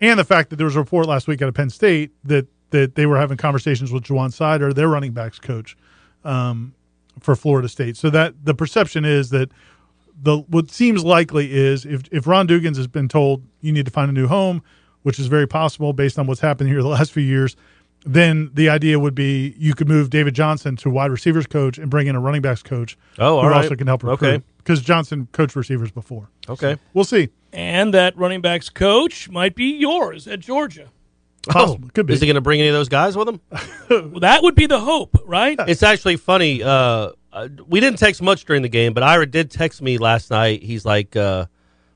and 0.00 0.18
the 0.18 0.24
fact 0.24 0.50
that 0.50 0.56
there 0.56 0.64
was 0.66 0.74
a 0.76 0.80
report 0.80 1.06
last 1.06 1.28
week 1.28 1.40
out 1.42 1.48
of 1.48 1.54
Penn 1.54 1.70
State 1.70 2.10
that 2.24 2.46
that 2.70 2.94
they 2.96 3.06
were 3.06 3.18
having 3.18 3.36
conversations 3.36 3.92
with 3.92 4.02
Juwan 4.04 4.30
Seider, 4.30 4.74
their 4.74 4.88
running 4.88 5.12
backs 5.12 5.38
coach, 5.38 5.76
um, 6.24 6.74
for 7.20 7.36
Florida 7.36 7.68
State. 7.68 7.96
So 7.96 8.10
that 8.10 8.34
the 8.44 8.54
perception 8.54 9.04
is 9.04 9.30
that 9.30 9.50
the 10.20 10.38
what 10.38 10.70
seems 10.70 11.04
likely 11.04 11.52
is 11.52 11.84
if 11.84 12.02
if 12.10 12.26
Ron 12.26 12.48
Dugans 12.48 12.76
has 12.76 12.86
been 12.86 13.08
told 13.08 13.42
you 13.60 13.72
need 13.72 13.84
to 13.84 13.92
find 13.92 14.10
a 14.10 14.14
new 14.14 14.26
home, 14.26 14.62
which 15.02 15.18
is 15.18 15.26
very 15.26 15.46
possible 15.46 15.92
based 15.92 16.18
on 16.18 16.26
what's 16.26 16.40
happened 16.40 16.70
here 16.70 16.82
the 16.82 16.88
last 16.88 17.12
few 17.12 17.22
years, 17.22 17.54
then 18.04 18.50
the 18.54 18.68
idea 18.68 18.98
would 19.00 19.14
be 19.14 19.54
you 19.58 19.74
could 19.74 19.88
move 19.88 20.10
David 20.10 20.34
Johnson 20.34 20.76
to 20.76 20.90
wide 20.90 21.10
receivers 21.10 21.46
coach 21.46 21.78
and 21.78 21.90
bring 21.90 22.06
in 22.06 22.14
a 22.14 22.20
running 22.20 22.42
backs 22.42 22.62
coach 22.62 22.96
Oh, 23.18 23.36
all 23.36 23.42
who 23.42 23.48
right. 23.48 23.62
also 23.64 23.74
can 23.76 23.86
help 23.86 24.02
recruit 24.02 24.28
Okay. 24.28 24.44
because 24.58 24.82
Johnson 24.82 25.28
coached 25.32 25.56
receivers 25.56 25.90
before. 25.90 26.28
okay. 26.48 26.76
We'll 26.92 27.04
see. 27.04 27.30
And 27.52 27.94
that 27.94 28.16
running 28.16 28.40
backs 28.40 28.68
coach 28.68 29.28
might 29.30 29.54
be 29.54 29.66
yours 29.76 30.26
at 30.26 30.40
Georgia. 30.40 30.88
Possible. 31.48 31.88
Could 31.92 32.06
be. 32.06 32.12
Oh, 32.12 32.14
Is 32.14 32.20
he 32.20 32.26
going 32.26 32.34
to 32.36 32.40
bring 32.40 32.58
any 32.60 32.68
of 32.70 32.74
those 32.74 32.88
guys 32.88 33.16
with 33.16 33.28
him? 33.28 33.40
Well, 33.90 34.20
that 34.20 34.42
would 34.42 34.54
be 34.54 34.64
the 34.66 34.80
hope, 34.80 35.16
right? 35.26 35.58
It's 35.68 35.82
actually 35.82 36.16
funny. 36.16 36.62
Uh, 36.62 37.10
uh, 37.32 37.48
we 37.68 37.80
didn't 37.80 37.98
text 37.98 38.22
much 38.22 38.46
during 38.46 38.62
the 38.62 38.68
game, 38.70 38.94
but 38.94 39.02
Ira 39.02 39.26
did 39.26 39.50
text 39.50 39.82
me 39.82 39.98
last 39.98 40.30
night. 40.30 40.62
He's 40.62 40.86
like, 40.86 41.14
uh, 41.16 41.44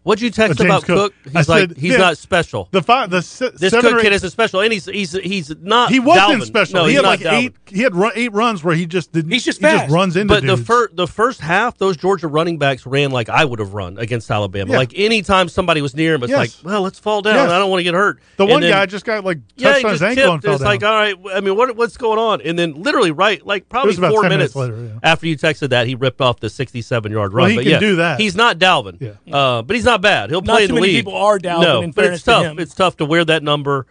"What'd 0.08 0.22
you 0.22 0.30
text 0.30 0.60
about 0.60 0.84
Cook. 0.84 1.12
Cook?" 1.12 1.34
I 1.34 1.38
He's 1.38 1.48
like, 1.48 1.60
said, 1.68 1.76
"He's 1.76 1.92
yeah. 1.92 1.98
not 1.98 2.18
special." 2.18 2.68
the 2.70 2.82
five, 2.82 3.10
the 3.10 3.22
se- 3.22 3.50
This 3.56 3.70
seven 3.72 3.92
Cook 3.92 4.02
kid 4.02 4.12
isn't 4.12 4.30
special, 4.30 4.60
and 4.60 4.72
he's 4.72 4.86
he's 4.86 5.12
he's 5.12 5.54
not. 5.60 5.90
he 5.90 6.00
wasn't 6.00 6.42
Dalvin. 6.42 6.46
special. 6.46 6.74
No, 6.80 6.84
he 6.86 6.94
had 6.94 7.04
like 7.04 7.20
Dalvin. 7.20 7.32
eight. 7.32 7.54
He 7.66 7.82
had 7.82 7.94
run, 7.94 8.12
eight 8.14 8.32
runs 8.32 8.64
where 8.64 8.74
he 8.74 8.86
just 8.86 9.12
didn't. 9.12 9.30
He's 9.30 9.44
just 9.44 9.60
he 9.60 9.66
just 9.66 9.90
runs 9.92 10.16
into. 10.16 10.32
But 10.34 10.46
the 10.46 10.56
first 10.56 10.96
the 10.96 11.06
first 11.06 11.40
half, 11.40 11.78
those 11.78 11.96
Georgia 11.96 12.26
running 12.28 12.58
backs 12.58 12.86
ran 12.86 13.10
like 13.10 13.28
I 13.28 13.44
would 13.44 13.58
have 13.58 13.74
run 13.74 13.98
against 13.98 14.30
Alabama. 14.30 14.72
Yeah. 14.72 14.78
Like 14.78 14.92
anytime 14.96 15.48
somebody 15.48 15.82
was 15.82 15.94
near 15.94 16.14
him, 16.14 16.22
it's 16.22 16.30
Yes. 16.30 16.38
like, 16.38 16.50
well, 16.72 16.82
let's 16.82 16.98
fall 16.98 17.22
down. 17.22 17.34
Yes. 17.34 17.50
I 17.50 17.58
don't 17.58 17.70
want 17.70 17.80
to 17.80 17.84
get 17.84 17.94
hurt. 17.94 18.20
the 18.36 18.44
And 18.44 18.50
one 18.52 18.60
then- 18.62 18.70
guy 18.72 18.86
just 18.86 19.04
got 19.04 19.24
like 19.24 19.38
yeah, 19.56 19.68
touched 19.72 19.78
he 19.80 19.84
on 19.86 19.92
his 19.92 20.02
ankle 20.02 20.32
and 20.32 20.42
fell 20.42 20.52
It's 20.54 20.62
down. 20.62 20.68
like, 20.70 20.82
all 20.84 20.94
right, 20.94 21.14
I 21.34 21.40
mean, 21.40 21.56
what 21.56 21.76
what's 21.76 21.96
going 21.96 22.18
on? 22.18 22.40
And 22.40 22.58
then 22.58 22.82
literally, 22.82 23.10
right, 23.10 23.44
like 23.46 23.68
probably 23.68 23.94
four 23.94 24.22
minutes, 24.22 24.56
later, 24.56 24.76
yeah. 24.76 24.98
after 25.02 25.26
you 25.26 25.36
texted 25.36 25.70
that, 25.70 25.86
he 25.86 25.94
ripped 25.94 26.20
off 26.20 26.40
the 26.40 26.48
sixty-seven 26.48 27.12
yard 27.12 27.32
run. 27.34 27.50
He 27.50 27.56
can 27.56 27.66
yeah, 27.66 27.78
do 27.78 27.96
that. 27.96 28.20
He's 28.20 28.34
not 28.36 28.58
Dalvin, 28.58 28.98
Yeah. 29.26 29.36
uh, 29.36 29.62
but 29.62 29.76
he's 29.76 29.84
not 29.84 29.97
bad. 30.02 30.30
He'll 30.30 30.40
Not 30.42 30.54
play 30.58 30.66
too 30.66 30.70
in 30.70 30.74
the 30.76 30.80
many 30.80 30.92
league. 30.94 31.04
people 31.04 31.18
are 31.18 31.38
Dalvin, 31.38 31.62
No, 31.62 31.82
in 31.82 31.90
but 31.92 32.04
it's 32.06 32.22
to 32.24 32.30
tough. 32.30 32.42
him. 32.44 32.58
It's 32.58 32.74
tough 32.74 32.96
to 32.98 33.04
wear 33.04 33.24
that 33.24 33.42
number, 33.42 33.86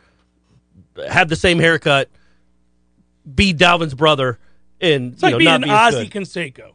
have 1.10 1.30
the 1.30 1.36
same 1.36 1.60
haircut, 1.60 2.10
be 3.34 3.54
Dalvin's 3.54 3.94
brother, 3.94 4.40
and 4.82 5.14
It's 5.14 5.24
like 5.24 5.32
you 5.32 5.36
know, 5.36 5.38
being 5.40 5.62
not 5.62 5.64
an 5.64 5.68
be 5.94 6.00
as 6.00 6.08
Ozzy. 6.08 6.12
Canseco. 6.12 6.72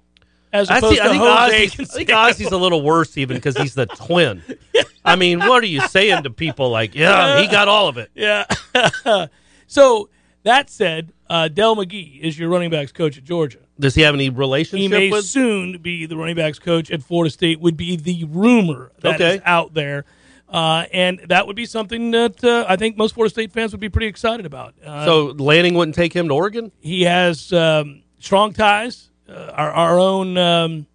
As 0.53 0.69
I, 0.69 0.79
opposed 0.79 0.97
see, 0.97 1.01
I 1.01 1.05
to 1.05 1.11
think 1.11 1.23
Jose 1.23 1.67
Ozzy's, 1.67 1.91
I 1.91 1.95
think 1.97 2.09
Ozzy's 2.11 2.53
a 2.53 2.59
little 2.59 2.83
worse 2.83 3.17
even 3.17 3.39
because 3.39 3.57
he's 3.57 3.75
the 3.75 3.87
twin. 3.87 4.43
I 5.05 5.17
mean, 5.17 5.39
what 5.39 5.63
are 5.63 5.67
you 5.67 5.81
saying 5.89 6.25
to 6.25 6.31
people 6.31 6.69
like, 6.69 6.95
yeah, 6.95 7.41
he 7.41 7.49
got 7.49 7.69
all 7.69 7.89
of 7.89 7.97
it? 7.97 8.11
Yeah. 8.15 8.45
so 9.67 10.11
that 10.43 10.69
said, 10.69 11.13
uh, 11.31 11.49
Dell 11.49 11.75
McGee 11.75 12.21
is 12.21 12.39
your 12.39 12.51
running 12.51 12.69
backs 12.71 12.93
coach 12.93 13.17
at 13.17 13.25
Georgia. 13.25 13.61
Does 13.83 13.95
he 13.95 14.03
have 14.03 14.15
any 14.15 14.31
relationship? 14.31 14.81
He 14.81 14.89
may 14.89 15.11
with? 15.11 15.25
soon 15.27 15.77
be 15.79 16.07
the 16.07 16.17
running 16.17 16.37
backs 16.37 16.59
coach 16.59 16.91
at 16.91 17.03
Florida 17.03 17.31
State. 17.31 17.61
Would 17.61 17.77
be 17.77 17.97
the 17.97 18.25
rumor 18.25 18.93
that 19.01 19.21
is 19.21 19.37
Okay. 19.37 19.43
out 19.45 19.75
there, 19.75 20.05
uh, 20.49 20.87
and 20.93 21.21
that 21.29 21.47
would 21.47 21.57
be 21.57 21.67
something 21.67 22.11
that 22.13 22.43
uh, 22.45 22.65
I 22.69 22.77
think 22.77 22.97
most 22.97 23.15
Florida 23.15 23.31
State 23.31 23.53
fans 23.53 23.73
would 23.73 23.81
be 23.81 23.89
pretty 23.91 24.07
excited 24.07 24.47
about. 24.47 24.75
Uh, 24.85 25.05
So 25.05 25.25
Lanning 25.37 25.75
wouldn't 25.75 25.95
take 25.95 26.13
him 26.15 26.29
to 26.29 26.35
Oregon? 26.35 26.73
he 26.81 27.03
has 27.03 27.53
um, 27.53 28.03
strong 28.19 28.53
ties. 28.55 29.11
Uh, 29.29 29.51
our, 29.55 29.71
our 29.73 29.99
own, 29.99 30.37
um, 30.39 30.87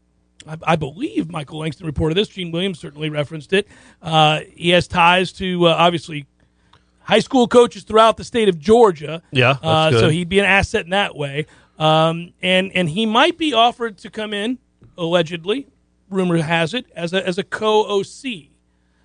I, 0.47 0.57
I 0.63 0.75
believe 0.75 1.29
Michael 1.29 1.59
Langston 1.59 1.85
reported 1.87 2.15
this. 2.15 2.27
Gene 2.29 2.51
Williams 2.51 2.79
certainly 2.79 3.09
referenced 3.09 3.51
it. 3.53 3.67
Uh, 4.01 4.41
he 4.55 4.69
has 4.69 4.87
ties 4.87 5.31
to 5.33 5.65
uh, 5.67 5.71
obviously 5.77 6.25
high 7.01 7.19
school 7.19 7.47
coaches 7.47 7.83
throughout 7.83 8.17
the 8.17 8.23
state 8.23 8.47
of 8.49 8.59
Georgia. 8.59 9.21
Yeah, 9.31 9.57
uh, 9.63 9.91
so 9.91 10.09
he'd 10.09 10.29
be 10.29 10.39
an 10.39 10.45
asset 10.45 10.83
in 10.85 10.91
that 10.91 11.15
way. 11.15 11.47
Um, 11.79 12.33
and 12.41 12.71
and 12.73 12.89
he 12.89 13.05
might 13.05 13.37
be 13.37 13.53
offered 13.53 13.97
to 13.99 14.09
come 14.09 14.33
in 14.33 14.57
allegedly. 14.97 15.67
Rumor 16.09 16.37
has 16.37 16.73
it 16.73 16.85
as 16.95 17.13
a 17.13 17.25
as 17.27 17.37
a 17.37 17.43
co 17.43 17.85
OC. 17.99 18.49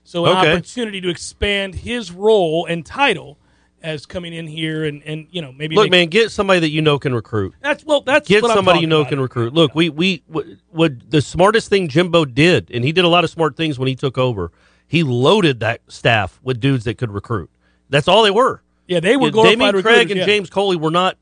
So 0.05 0.27
an 0.27 0.37
Okay. 0.37 0.53
opportunity 0.53 1.01
to 1.01 1.09
expand 1.09 1.75
his 1.77 2.11
role 2.13 2.67
and 2.67 2.85
title 2.85 3.39
as 3.83 4.07
coming 4.07 4.33
in 4.33 4.47
here 4.47 4.85
and, 4.85 5.03
and 5.05 5.27
you 5.31 5.43
know 5.43 5.53
maybe 5.53 5.75
Look, 5.77 5.91
man, 5.91 6.07
get 6.09 6.31
somebody 6.31 6.61
that 6.61 6.71
you 6.71 6.81
know 6.83 6.99
can 6.99 7.15
recruit. 7.15 7.55
that's 7.61 7.85
well 7.85 8.01
that's 8.01 8.29
Get 8.29 8.43
what 8.43 8.51
I'm 8.53 8.57
somebody 8.59 8.81
you 8.81 8.87
know 8.87 9.01
about. 9.01 9.11
can 9.11 9.21
recruit. 9.21 9.53
Look, 9.53 9.75
we 9.75 9.91
we 9.91 10.23
what 10.71 11.11
the 11.11 11.21
smartest 11.21 11.69
thing 11.69 11.89
Jimbo 11.89 12.25
did, 12.25 12.71
and 12.73 12.85
he 12.85 12.93
did 12.93 13.05
a 13.05 13.09
lot 13.09 13.25
of 13.25 13.31
smart 13.31 13.57
things 13.57 13.79
when 13.79 13.89
he 13.89 13.95
took 13.97 14.17
over. 14.19 14.51
He 14.87 15.03
loaded 15.03 15.61
that 15.61 15.81
staff 15.89 16.39
with 16.43 16.61
dudes 16.61 16.85
that 16.85 16.99
could 16.99 17.11
recruit. 17.11 17.51
That's 17.91 18.09
all 18.09 18.23
they 18.23 18.31
were. 18.31 18.63
Yeah, 18.87 19.01
they 19.01 19.17
were 19.17 19.27
Yeah, 19.29 19.33
Dameyune 19.33 19.83
Craig 19.83 20.11
and 20.11 20.19
yeah. 20.21 20.27
James 20.27 20.51
Coley 20.51 20.77
were 20.77 20.91
not 20.91 21.17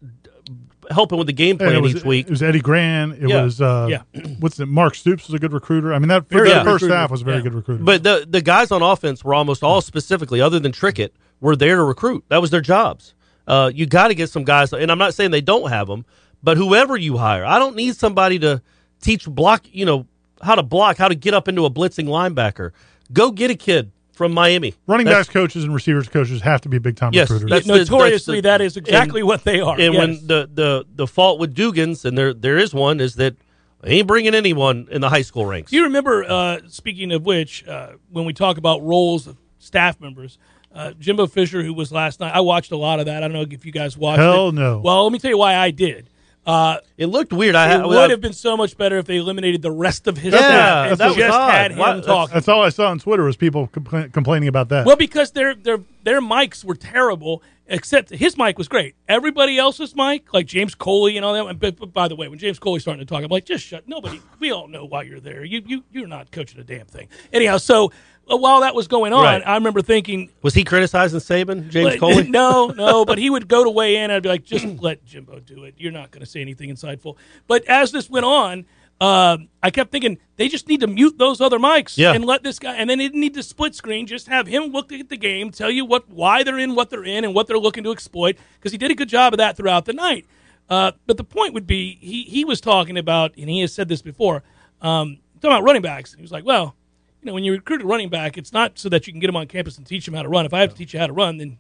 helping 0.91 1.19
with 1.19 1.27
the 1.27 1.33
game 1.33 1.57
plan 1.59 1.81
was, 1.83 1.97
each 1.97 2.05
week. 2.05 2.27
It 2.27 2.31
was 2.31 2.43
Eddie 2.43 2.61
Gran. 2.61 3.13
It 3.13 3.29
Yeah. 3.29 3.45
was 3.45 3.61
uh, 3.61 3.87
Yeah. 3.89 4.03
what's 4.41 4.59
it? 4.61 4.67
Mark 4.67 4.95
Stoops 4.95 5.27
was 5.29 5.35
a 5.35 5.39
good 5.39 5.53
recruiter. 5.53 5.95
I 5.95 5.99
mean, 5.99 6.09
that, 6.09 6.29
Very 6.29 6.49
that 6.51 6.65
good 6.65 6.81
first 6.81 6.93
half 6.93 7.11
was 7.11 7.23
a 7.23 7.25
very 7.25 7.39
Yeah. 7.39 7.43
good 7.45 7.55
recruiter. 7.55 7.83
But 7.85 8.03
the 8.03 8.27
the 8.29 8.41
guys 8.43 8.71
on 8.71 8.83
offense 8.83 9.25
were 9.25 9.35
almost 9.35 9.63
all 9.63 9.81
specifically, 9.81 10.41
other 10.41 10.59
than 10.59 10.73
Trickett, 10.73 11.11
were 11.41 11.57
there 11.57 11.77
to 11.77 11.85
recruit. 11.85 12.25
That 12.29 12.41
was 12.41 12.51
their 12.51 12.61
jobs. 12.61 13.15
Uh, 13.47 13.71
you 13.75 13.87
got 13.87 14.09
to 14.09 14.15
get 14.15 14.31
some 14.31 14.45
guys, 14.45 14.73
and 14.73 14.91
I'm 14.93 14.99
not 14.99 15.15
saying 15.15 15.31
they 15.33 15.41
don't 15.41 15.71
have 15.71 15.87
them, 15.89 16.05
but 16.43 16.57
whoever 16.57 16.97
you 16.97 17.17
hire, 17.17 17.45
I 17.45 17.59
don't 17.59 17.75
need 17.75 17.97
somebody 17.97 18.39
to 18.41 18.63
teach 19.01 19.27
block, 19.27 19.63
you 19.73 19.85
know, 19.85 20.07
how 20.43 20.55
to 20.55 20.63
block, 20.63 20.97
how 20.99 21.09
to 21.09 21.15
get 21.15 21.35
up 21.35 21.49
into 21.49 21.65
a 21.65 21.71
blitzing 21.71 22.07
linebacker. 22.07 22.71
Go 23.13 23.31
get 23.33 23.51
a 23.51 23.55
kid 23.57 23.91
from 24.21 24.35
Miami. 24.35 24.75
running 24.87 25.07
That's- 25.07 25.29
backs 25.29 25.33
coaches 25.33 25.65
and 25.65 25.73
receivers 25.73 26.07
coaches 26.07 26.43
have 26.43 26.61
to 26.61 26.69
be 26.69 26.77
big 26.79 26.95
time 26.97 27.13
Yes, 27.15 27.31
recruiters. 27.31 27.49
that's 27.51 27.67
the- 27.67 27.79
Notoriously, 27.79 28.43
that's 28.43 28.59
the- 28.59 28.59
that 28.59 28.61
is 28.61 28.77
exactly 28.77 29.21
and- 29.23 29.29
what 29.29 29.45
they 29.45 29.61
are. 29.61 29.81
And 29.81 29.95
yes. 29.95 29.99
when 29.99 30.27
the, 30.27 30.51
the 30.53 30.85
the 30.95 31.07
fault 31.07 31.41
with 31.41 31.55
Dugans, 31.55 32.05
and 32.05 32.19
there 32.19 32.35
there 32.35 32.59
is 32.59 32.75
one, 32.75 33.01
is 33.01 33.15
that 33.15 33.35
they 33.81 33.93
ain't 33.93 34.07
bringing 34.07 34.35
anyone 34.35 34.89
in 34.91 35.01
the 35.01 35.09
high 35.09 35.23
school 35.23 35.47
ranks. 35.47 35.71
Do 35.71 35.79
you 35.79 35.85
remember, 35.85 36.23
uh, 36.29 36.59
speaking 36.69 37.13
of 37.13 37.25
which, 37.25 37.67
uh, 37.67 37.93
when 38.11 38.27
we 38.27 38.35
talk 38.35 38.59
about 38.59 38.83
roles 38.83 39.27
of 39.27 39.39
staff 39.59 39.99
members, 40.03 40.37
uh, 40.75 40.93
Jimbo 41.01 41.27
Fisher, 41.27 41.63
who 41.63 41.73
was 41.73 41.91
last 41.91 42.21
night, 42.21 42.33
I 42.35 42.41
watched 42.41 42.73
a 42.73 42.77
lot 42.77 43.01
of 43.01 43.07
that. 43.07 43.23
I 43.25 43.29
don't 43.29 43.33
know 43.33 43.47
if 43.51 43.65
you 43.65 43.73
guys 43.73 43.97
watched 43.97 44.21
Hell 44.21 44.51
it. 44.51 44.55
no. 44.55 44.83
Well, 44.85 45.05
let 45.05 45.13
me 45.15 45.19
tell 45.19 45.31
you 45.31 45.39
why 45.39 45.57
I 45.57 45.71
did. 45.71 46.10
Uh, 46.47 46.79
it 46.97 47.07
looked 47.07 47.33
weird. 47.33 47.55
I 47.55 47.67
it 47.67 47.69
had, 47.77 47.87
would 47.87 48.11
have 48.11 48.21
been 48.21 48.33
so 48.33 48.57
much 48.57 48.77
better 48.77 48.97
if 48.99 49.05
they 49.07 49.17
eliminated 49.19 49.61
the 49.63 49.71
rest 49.71 50.07
of 50.09 50.17
his 50.17 50.33
Yeah, 50.33 50.39
staff 50.41 50.91
and 50.93 50.99
that 50.99 51.17
just 51.17 51.39
odd. 51.39 51.51
had 51.51 51.73
him 51.73 51.79
Why- 51.79 51.87
that's- 51.89 52.07
talking. 52.07 52.35
That's 52.35 52.49
all 52.49 52.63
I 52.63 52.71
saw 52.71 52.89
on 52.91 52.99
Twitter 52.99 53.25
was 53.25 53.37
people 53.37 53.69
compla- 53.69 54.11
complaining 54.13 54.49
about 54.49 54.71
that. 54.71 54.87
Well, 54.87 54.97
because 54.97 55.33
their 55.33 55.55
their 55.55 55.81
their 56.03 56.21
mics 56.23 56.65
were 56.65 56.75
terrible, 56.75 57.43
except 57.71 58.11
his 58.11 58.37
mic 58.37 58.59
was 58.59 58.69
great. 58.69 58.95
Everybody 59.09 59.57
else's 59.59 59.95
mic, 59.97 60.35
like 60.35 60.47
James 60.47 60.75
Coley 60.75 61.17
and 61.17 61.25
all 61.25 61.33
that. 61.33 61.59
But, 61.59 61.77
but 61.79 61.93
by 61.93 62.09
the 62.09 62.17
way, 62.17 62.29
when 62.29 62.39
James 62.39 62.59
Coley's 62.59 62.83
starting 62.83 63.05
to 63.05 63.07
talk, 63.09 63.23
I'm 63.25 63.31
like, 63.31 63.47
just 63.47 63.65
shut. 63.65 63.89
Nobody, 63.89 64.21
we 64.39 64.51
all 64.51 64.69
know 64.69 64.85
why 64.85 65.03
you're 65.05 65.21
there. 65.21 65.45
You 65.45 65.63
you 65.65 65.85
you're 65.91 66.07
not 66.07 66.31
coaching 66.33 66.61
a 66.61 66.65
damn 66.65 66.87
thing. 66.87 67.09
Anyhow, 67.33 67.57
so 67.57 67.93
uh, 68.31 68.37
while 68.37 68.61
that 68.61 68.75
was 68.75 68.87
going 68.89 69.13
on, 69.13 69.23
Right. 69.25 69.43
I 69.47 69.55
remember 69.55 69.81
thinking. 69.83 70.31
Was 70.43 70.55
he 70.55 70.65
criticizing 70.65 71.21
Saban, 71.21 71.69
James 71.71 71.93
but- 71.93 72.01
Coley? 72.01 72.29
no, 72.29 72.69
no, 72.69 73.05
but 73.05 73.19
he 73.19 73.31
would 73.31 73.49
go 73.49 73.65
to 73.65 73.71
weigh 73.71 73.97
in. 73.97 74.11
I'd 74.11 74.23
be 74.23 74.29
like, 74.29 74.45
just 74.45 74.65
let 74.83 75.05
Jimbo 75.07 75.41
do 75.41 75.65
it. 75.65 75.75
You're 75.79 75.93
not 75.93 76.11
going 76.11 76.21
to 76.25 76.31
say 76.31 76.41
anything 76.41 76.71
insightful. 76.71 77.17
But 77.47 77.65
as 77.65 77.93
this 77.93 78.11
went 78.11 78.27
on, 78.27 78.67
um, 79.01 79.49
I 79.63 79.71
kept 79.71 79.91
thinking 79.93 80.19
they 80.37 80.49
just 80.49 80.69
need 80.69 80.81
to 80.81 80.87
mute 80.87 81.17
those 81.19 81.41
other 81.41 81.59
mics 81.59 81.97
Yeah. 81.97 82.13
and 82.13 82.25
let 82.25 82.43
this 82.43 82.59
guy. 82.59 82.75
And 82.75 82.89
then 82.91 82.99
they 82.99 83.05
didn't 83.05 83.21
need 83.21 83.35
to 83.35 83.43
split 83.43 83.75
screen. 83.75 84.07
Just 84.07 84.27
have 84.29 84.47
him 84.47 84.65
look 84.65 84.93
at 84.93 85.09
the 85.09 85.17
game, 85.17 85.51
tell 85.51 85.71
you 85.71 85.85
what 85.85 86.09
why 86.11 86.43
they're 86.43 86.59
in 86.59 86.75
what 86.75 86.91
they're 86.91 87.05
in 87.05 87.25
and 87.25 87.35
what 87.35 87.47
they're 87.47 87.59
looking 87.59 87.85
to 87.85 87.93
exploit. 87.93 88.37
Because 88.59 88.73
he 88.73 88.79
did 88.79 88.91
a 88.91 88.95
good 88.95 89.09
job 89.09 89.33
of 89.33 89.39
that 89.39 89.57
throughout 89.57 89.85
the 89.87 89.93
night. 89.95 90.27
Uh, 90.69 90.93
but 91.07 91.17
the 91.17 91.25
point 91.25 91.55
would 91.55 91.67
be, 91.67 91.99
he 92.01 92.23
he 92.25 92.45
was 92.45 92.61
talking 92.61 92.97
about, 92.99 93.35
and 93.37 93.49
he 93.51 93.61
has 93.61 93.73
said 93.73 93.89
this 93.89 94.03
before, 94.03 94.43
um, 94.83 95.19
talking 95.41 95.51
about 95.57 95.65
running 95.65 95.83
backs. 95.83 96.15
He 96.15 96.23
was 96.23 96.31
like, 96.31 96.45
well, 96.45 96.77
you 97.23 97.27
know, 97.27 97.35
when 97.35 97.43
you 97.43 97.53
recruit 97.53 97.83
a 97.83 97.87
running 97.87 98.09
back, 98.09 98.39
it's 98.39 98.53
not 98.53 98.79
so 98.79 98.89
that 98.91 99.07
you 99.07 99.13
can 99.13 99.19
get 99.21 99.29
him 99.31 99.37
on 99.37 99.47
campus 99.47 99.79
and 99.79 99.87
teach 99.87 100.07
him 100.07 100.15
how 100.15 100.23
to 100.23 100.29
run. 100.29 100.47
If 100.47 100.55
I 100.55 100.61
have 100.61 100.71
to 100.71 100.77
teach 100.77 100.95
you 100.95 101.01
how 101.01 101.07
to 101.07 101.13
run, 101.13 101.39
then 101.39 101.59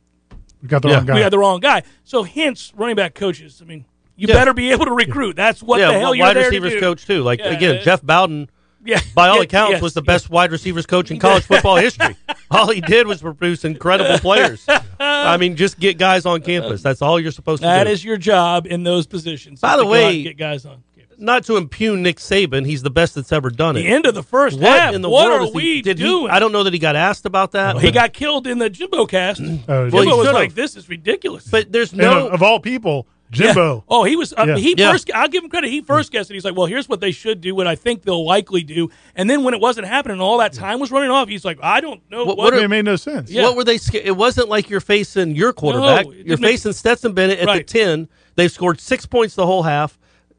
we 0.62 0.68
got 0.68 0.82
the 0.82 0.88
Yeah. 0.88 0.96
wrong 0.96 1.06
guy. 1.06 1.14
we 1.14 1.20
had 1.22 1.32
the 1.32 1.38
wrong 1.38 1.60
guy. 1.60 1.82
So 2.04 2.22
hence 2.22 2.72
running 2.76 2.96
back 2.96 3.14
coaches. 3.14 3.60
I 3.60 3.64
mean, 3.66 3.84
you 4.20 4.26
Yeah. 4.28 4.34
better 4.34 4.52
be 4.54 4.70
able 4.70 4.84
to 4.86 4.92
recruit. 4.92 5.36
That's 5.36 5.62
what 5.62 5.80
yeah, 5.80 5.88
the 5.92 5.98
hell 5.98 6.10
wide 6.10 6.16
you're 6.18 6.34
there 6.34 6.44
receivers 6.44 6.72
to 6.72 6.76
do. 6.76 6.80
coach 6.80 7.06
too. 7.06 7.22
Like 7.22 7.40
Yeah, 7.40 7.46
again, 7.52 7.76
uh, 7.76 7.82
Jeff 7.82 8.02
Bowden, 8.02 8.50
Yeah, 8.84 9.00
by 9.14 9.28
all 9.28 9.36
Yeah, 9.36 9.42
accounts, 9.42 9.72
yes, 9.72 9.82
was 9.82 9.94
the 9.94 10.00
yes. 10.02 10.06
best 10.06 10.30
wide 10.30 10.52
receivers 10.52 10.86
coach 10.86 11.10
in 11.10 11.18
college 11.18 11.44
football 11.44 11.76
history. 11.76 12.16
All 12.50 12.68
he 12.70 12.80
did 12.80 13.06
was 13.06 13.20
produce 13.22 13.64
incredible 13.64 14.18
players. 14.18 14.64
I 14.98 15.36
mean, 15.36 15.54
just 15.54 15.78
get 15.78 15.98
guys 15.98 16.26
on 16.26 16.40
campus. 16.40 16.82
That's 16.82 17.00
all 17.02 17.20
you're 17.20 17.30
supposed 17.30 17.62
to 17.62 17.68
That 17.68 17.84
do. 17.84 17.84
That 17.84 17.90
is 17.92 18.04
your 18.04 18.16
job 18.16 18.66
in 18.66 18.82
those 18.82 19.06
positions. 19.06 19.60
By 19.60 19.76
the 19.76 19.82
to 19.82 19.88
go 19.88 19.90
out 19.90 19.92
way, 19.92 20.22
get 20.24 20.36
guys 20.36 20.64
on. 20.66 20.82
Campus. 20.96 21.16
Not 21.20 21.44
to 21.44 21.56
impugn 21.58 22.02
Nick 22.02 22.16
Saban, 22.16 22.66
he's 22.66 22.82
the 22.82 22.90
best 22.90 23.14
that's 23.14 23.30
ever 23.30 23.50
done 23.50 23.76
it. 23.76 23.82
The 23.82 23.88
end 23.88 24.06
of 24.06 24.14
the 24.14 24.22
first 24.24 24.58
what 24.58 24.80
half. 24.80 24.94
in 24.94 25.02
the 25.02 25.08
what 25.10 25.28
world 25.28 25.42
are 25.42 25.44
is 25.44 25.50
he- 25.50 25.56
we 25.56 25.82
did 25.82 25.98
he- 25.98 26.04
doing? 26.04 26.30
I 26.30 26.40
don't 26.40 26.50
know 26.50 26.64
that 26.64 26.72
he 26.72 26.78
got 26.80 26.96
asked 26.96 27.24
about 27.26 27.52
that. 27.52 27.78
he 27.78 27.92
got 27.92 28.12
killed 28.14 28.46
in 28.48 28.58
the 28.58 28.68
Jimbo 28.70 29.06
cast. 29.06 29.40
Oh, 29.68 29.84
Jimbo 29.90 30.06
Well, 30.06 30.18
was 30.18 30.32
like, 30.32 30.54
"This 30.54 30.74
is 30.74 30.88
ridiculous." 30.88 31.46
But 31.48 31.70
there's 31.70 31.92
And, 31.92 32.00
no 32.00 32.26
uh, 32.28 32.30
of 32.30 32.42
all 32.42 32.58
people, 32.58 33.06
Jimbo. 33.30 33.74
Yeah. 33.76 33.80
Oh, 33.88 34.04
he 34.04 34.16
was. 34.16 34.32
Uh, 34.36 34.44
Yeah. 34.48 34.56
He 34.56 34.74
Yeah. 34.76 34.90
first. 34.92 35.10
I'll 35.14 35.28
give 35.28 35.44
him 35.44 35.50
credit. 35.50 35.70
He 35.70 35.80
first 35.82 36.10
guessed 36.10 36.30
it. 36.30 36.34
He's 36.34 36.44
like, 36.44 36.56
"Well, 36.56 36.66
here's 36.66 36.88
what 36.88 37.00
they 37.00 37.12
should 37.12 37.40
do. 37.40 37.54
What 37.54 37.66
I 37.66 37.76
think 37.76 38.02
they'll 38.02 38.24
likely 38.24 38.62
do." 38.62 38.90
And 39.14 39.30
then 39.30 39.44
when 39.44 39.54
it 39.54 39.60
wasn't 39.60 39.86
happening, 39.86 40.14
and 40.14 40.22
all 40.22 40.38
that 40.38 40.52
time 40.52 40.80
was 40.80 40.90
running 40.90 41.10
off. 41.10 41.28
He's 41.28 41.44
like, 41.44 41.58
"I 41.62 41.80
don't 41.80 42.00
know 42.10 42.24
What- 42.24 42.36
what." 42.36 42.52
what 42.52 42.54
are- 42.54 42.64
It 42.64 42.68
made 42.68 42.84
no 42.84 42.96
sense. 42.96 43.30
Yeah. 43.30 43.42
What 43.44 43.56
were 43.56 43.64
they? 43.64 43.78
sca- 43.78 44.04
It 44.06 44.16
wasn't 44.16 44.48
like 44.48 44.68
you're 44.68 44.80
facing 44.80 45.36
your 45.36 45.52
quarterback. 45.52 46.06
No, 46.06 46.12
you're 46.12 46.24
didn't 46.24 46.40
make- 46.40 46.50
facing 46.52 46.72
Stetson 46.72 47.12
Bennett 47.12 47.38
at 47.38 47.46
Right. 47.46 47.66
the 47.66 47.72
ten. 47.78 48.08
They've 48.36 48.50
scored 48.50 48.80
six 48.80 49.06
points 49.06 49.34
the 49.34 49.46
whole 49.46 49.62
half. 49.62 49.96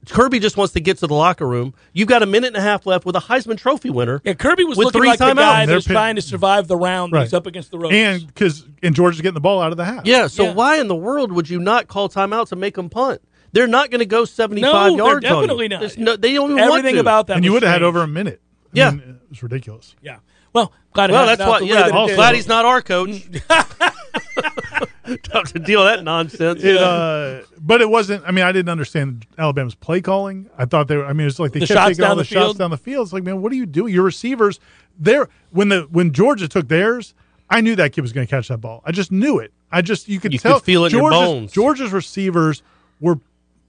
Kirby 0.10 0.39
just 0.39 0.58
wants 0.58 0.74
to 0.74 0.80
get 0.80 0.97
to 0.99 1.08
the 1.08 1.14
locker 1.14 1.47
room. 1.47 1.74
You've 1.93 2.08
got 2.08 2.24
a 2.24 2.26
minute 2.26 2.47
and 2.47 2.58
a 2.58 2.62
half 2.62 2.86
left 2.88 3.06
with 3.06 3.16
a 3.16 3.20
Heisman 3.20 3.58
Trophy 3.58 3.89
winner. 3.91 4.20
yeah, 4.24 4.34
Kirby 4.34 4.64
was 4.64 4.78
looking 4.78 4.99
three 4.99 5.08
like 5.10 5.20
the 5.20 5.34
guy 5.34 5.62
that 5.62 5.66
They're 5.68 5.76
was 5.76 5.86
pin- 5.86 5.93
trying 5.93 6.16
to 6.16 6.22
survive 6.22 6.68
the 6.68 6.76
round. 6.76 7.14
Right. 7.14 7.24
He's 7.24 7.34
up 7.34 7.45
against 7.45 7.70
the 7.72 7.78
ropes. 7.78 7.93
And 7.93 8.26
because 8.26 8.66
and 8.82 8.95
Georgia's 8.95 9.22
getting 9.22 9.36
the 9.36 9.41
ball 9.41 9.62
out 9.62 9.72
of 9.72 9.78
the 9.78 9.86
half. 9.86 10.06
Yeah. 10.06 10.28
So 10.28 10.43
Yeah. 10.45 10.54
why 10.54 10.80
in 10.80 10.88
the 10.88 10.95
world 10.95 11.32
would 11.32 11.49
you 11.49 11.60
not 11.60 11.88
call 11.88 12.10
timeouts 12.10 12.49
to 12.49 12.56
make 12.56 12.76
them 12.76 12.89
punt? 12.89 13.22
They're 13.54 13.68
not 13.68 13.91
going 13.91 13.99
to 13.99 14.06
go 14.06 14.26
seventy 14.26 14.62
No, 14.62 14.72
five 14.72 14.91
they're 14.91 14.97
yards. 14.97 15.26
on 15.26 15.32
you. 15.32 15.41
definitely 15.41 15.68
not. 15.68 15.80
There's 15.82 15.97
No, 15.97 16.16
they 16.16 16.34
don't 16.34 16.52
even 16.52 16.62
want 16.68 16.80
everything 16.80 16.95
to. 16.95 17.02
about 17.02 17.28
that. 17.28 17.36
and 17.36 17.45
you 17.45 17.52
would 17.54 17.62
have 17.64 17.72
had 17.72 17.84
over 17.84 18.02
a 18.02 18.08
minute. 18.08 18.41
I 18.66 18.70
Yeah. 18.74 18.91
mean, 18.91 19.02
it 19.02 19.30
was 19.30 19.43
ridiculous. 19.43 19.95
Yeah. 20.02 20.18
Well, 20.54 20.74
glad 20.93 21.12
Well, 21.12 21.26
that's 21.28 21.39
why. 21.45 21.60
Yeah, 21.60 21.84
that 21.84 21.91
also- 21.91 22.16
glad 22.16 22.36
he's 22.36 22.47
not 22.47 22.66
our 22.66 22.82
coach. 22.82 23.24
Don't 25.24 25.47
to 25.47 25.59
deal 25.59 25.84
with 25.84 25.95
that 25.95 26.03
nonsense. 26.03 26.64
It, 26.64 26.78
uh, 26.78 27.41
but 27.59 27.82
it 27.82 27.89
wasn't. 27.89 28.24
I 28.26 28.32
mean, 28.32 28.45
I 28.45 28.51
didn't 28.51 28.70
understand 28.70 29.26
Alabama's 29.38 29.76
play 29.76 30.01
calling. 30.01 30.49
I 30.57 30.66
thought 30.66 30.88
they 30.88 30.97
were. 30.97 31.05
I 31.05 31.14
mean, 31.14 31.28
it's 31.28 31.39
like 31.39 31.51
they 31.51 31.59
The 31.59 31.68
kept 31.68 31.88
taking 31.88 32.03
all 32.03 32.09
down 32.09 32.18
the, 32.18 32.24
the 32.24 32.28
shots 32.28 32.57
down 32.57 32.72
the 32.72 32.78
field. 32.78 33.07
It's 33.07 33.14
like, 33.14 33.24
man, 33.24 33.41
what 33.41 33.51
are 33.51 33.55
you 33.55 33.66
doing? 33.66 33.93
Your 33.93 34.03
receivers, 34.03 34.59
there 34.97 35.28
when 35.51 35.70
the 35.70 35.88
when 35.91 36.12
Georgia 36.12 36.47
took 36.47 36.68
theirs, 36.68 37.14
I 37.49 37.62
knew 37.62 37.76
that 37.76 37.93
kid 37.93 38.01
was 38.01 38.14
going 38.14 38.26
to 38.26 38.32
catch 38.32 38.47
that 38.47 38.59
ball. 38.59 38.82
I 38.86 38.91
just 38.91 39.12
knew 39.12 39.39
it. 39.39 39.51
I 39.72 39.82
just 39.82 40.07
you 40.07 40.20
could 40.20 40.34
You 40.34 40.39
tell 40.39 40.59
could 40.59 40.66
feel 40.66 40.86
it 40.86 40.93
in 40.93 40.99
your 40.99 41.12
bones. 41.12 41.51
Georgia's 41.51 41.91
receivers 41.91 42.64
were 42.99 43.20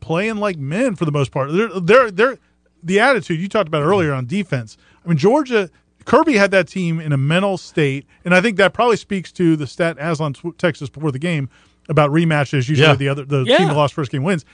playing 0.01 0.37
like 0.37 0.57
men 0.57 0.97
for 0.97 1.05
the 1.05 1.13
most 1.13 1.31
part. 1.33 1.53
They're 1.53 1.81
they're 1.81 2.11
they're 2.11 2.39
the 2.83 3.01
attitude 3.01 3.41
you 3.41 3.49
talked 3.49 3.69
about 3.69 3.83
earlier 3.83 4.13
on 4.13 4.27
defense. 4.27 4.77
I 5.05 5.09
mean, 5.09 5.19
Georgia. 5.19 5.71
Kirby 6.05 6.35
had 6.37 6.51
that 6.53 6.69
team 6.69 7.01
in 7.01 7.13
a 7.13 7.17
mental 7.17 7.57
state, 7.59 8.07
and 8.25 8.35
I 8.35 8.41
think 8.41 8.57
that 8.59 8.73
probably 8.73 8.97
speaks 8.97 9.33
to 9.33 9.57
the 9.57 9.67
stat 9.67 9.97
Aslan 10.01 10.35
tw- 10.35 10.57
Texas 10.59 10.89
before 10.89 11.13
the 11.13 11.19
game 11.19 11.49
about 11.89 12.11
rematches. 12.11 12.69
Usually, 12.69 12.81
Yeah. 12.81 12.95
the 12.95 13.09
other 13.09 13.25
the 13.25 13.45
Yeah. 13.47 13.59
team 13.59 13.69
that 13.69 13.77
lost 13.77 13.95
first 13.95 14.11
game 14.13 14.23
wins. 14.23 14.45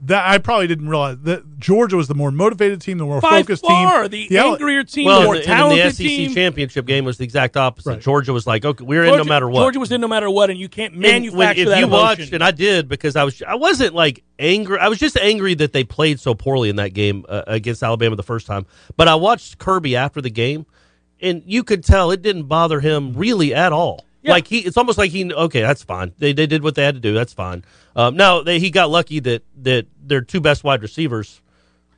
That 0.00 0.28
I 0.28 0.38
probably 0.38 0.66
didn't 0.66 0.88
realize 0.88 1.18
that 1.22 1.60
Georgia 1.60 1.96
was 1.96 2.08
the 2.08 2.16
more 2.16 2.32
motivated 2.32 2.80
team, 2.80 2.98
the 2.98 3.04
more 3.04 3.20
by 3.20 3.40
focused 3.42 3.64
far 3.64 4.08
team. 4.08 4.26
the, 4.28 4.38
Al- 4.38 4.54
angrier 4.54 4.82
team, 4.82 5.06
well, 5.06 5.20
the 5.20 5.24
more 5.24 5.34
and, 5.36 5.44
the- 5.44 5.48
and 5.48 5.56
talented 5.56 5.86
the 5.86 5.90
SEC 5.92 6.06
team. 6.08 6.34
championship 6.34 6.84
game 6.84 7.04
was 7.04 7.16
the 7.16 7.24
exact 7.24 7.56
opposite. 7.56 7.88
Right. 7.90 8.00
Georgia 8.00 8.32
was 8.32 8.44
like, 8.44 8.64
okay, 8.64 8.84
we're 8.84 9.04
in 9.04 9.16
no 9.16 9.22
matter 9.24 9.48
what. 9.48 9.60
Georgia 9.60 9.78
was 9.78 9.92
in 9.92 10.00
no 10.00 10.08
matter 10.08 10.28
what, 10.28 10.50
and 10.50 10.58
you 10.58 10.68
can't 10.68 10.94
And 10.94 11.02
when- 11.02 11.24
if 11.24 11.32
that 11.68 11.78
you 11.78 11.84
emotion. 11.84 11.90
watched, 11.90 12.32
and 12.32 12.42
I 12.42 12.50
did 12.50 12.88
because 12.88 13.14
I 13.14 13.22
was, 13.22 13.40
I 13.46 13.54
wasn't 13.54 13.94
like 13.94 14.24
angry. 14.40 14.78
I 14.80 14.88
was 14.88 14.98
just 14.98 15.16
angry 15.16 15.54
that 15.54 15.72
they 15.72 15.84
played 15.84 16.18
so 16.18 16.34
poorly 16.34 16.68
in 16.70 16.76
that 16.76 16.92
game 16.92 17.24
uh, 17.28 17.42
against 17.46 17.80
Alabama 17.82 18.16
the 18.16 18.24
first 18.24 18.48
time. 18.48 18.66
But 18.96 19.06
I 19.06 19.14
watched 19.14 19.58
Kirby 19.58 19.94
after 19.94 20.20
the 20.20 20.28
game, 20.30 20.66
and 21.24 21.42
you 21.46 21.64
could 21.64 21.82
tell 21.84 22.10
it 22.10 22.22
didn't 22.22 22.44
bother 22.44 22.80
him 22.80 23.12
really 23.14 23.54
at 23.54 23.72
all. 23.72 24.04
Yeah. 24.22 24.32
Like 24.32 24.46
he, 24.46 24.60
it's 24.60 24.76
almost 24.76 24.96
like 24.98 25.10
he. 25.10 25.30
Okay, 25.32 25.60
that's 25.60 25.82
fine. 25.82 26.12
They 26.18 26.32
they 26.32 26.46
did 26.46 26.62
what 26.62 26.74
they 26.76 26.84
had 26.84 26.94
to 26.94 27.00
do. 27.00 27.12
That's 27.12 27.32
fine. 27.32 27.64
Um, 27.96 28.16
now 28.16 28.42
they, 28.42 28.58
he 28.58 28.70
got 28.70 28.88
lucky 28.90 29.20
that 29.20 29.42
that 29.62 29.86
their 30.02 30.20
two 30.22 30.40
best 30.40 30.64
wide 30.64 30.80
receivers 30.82 31.40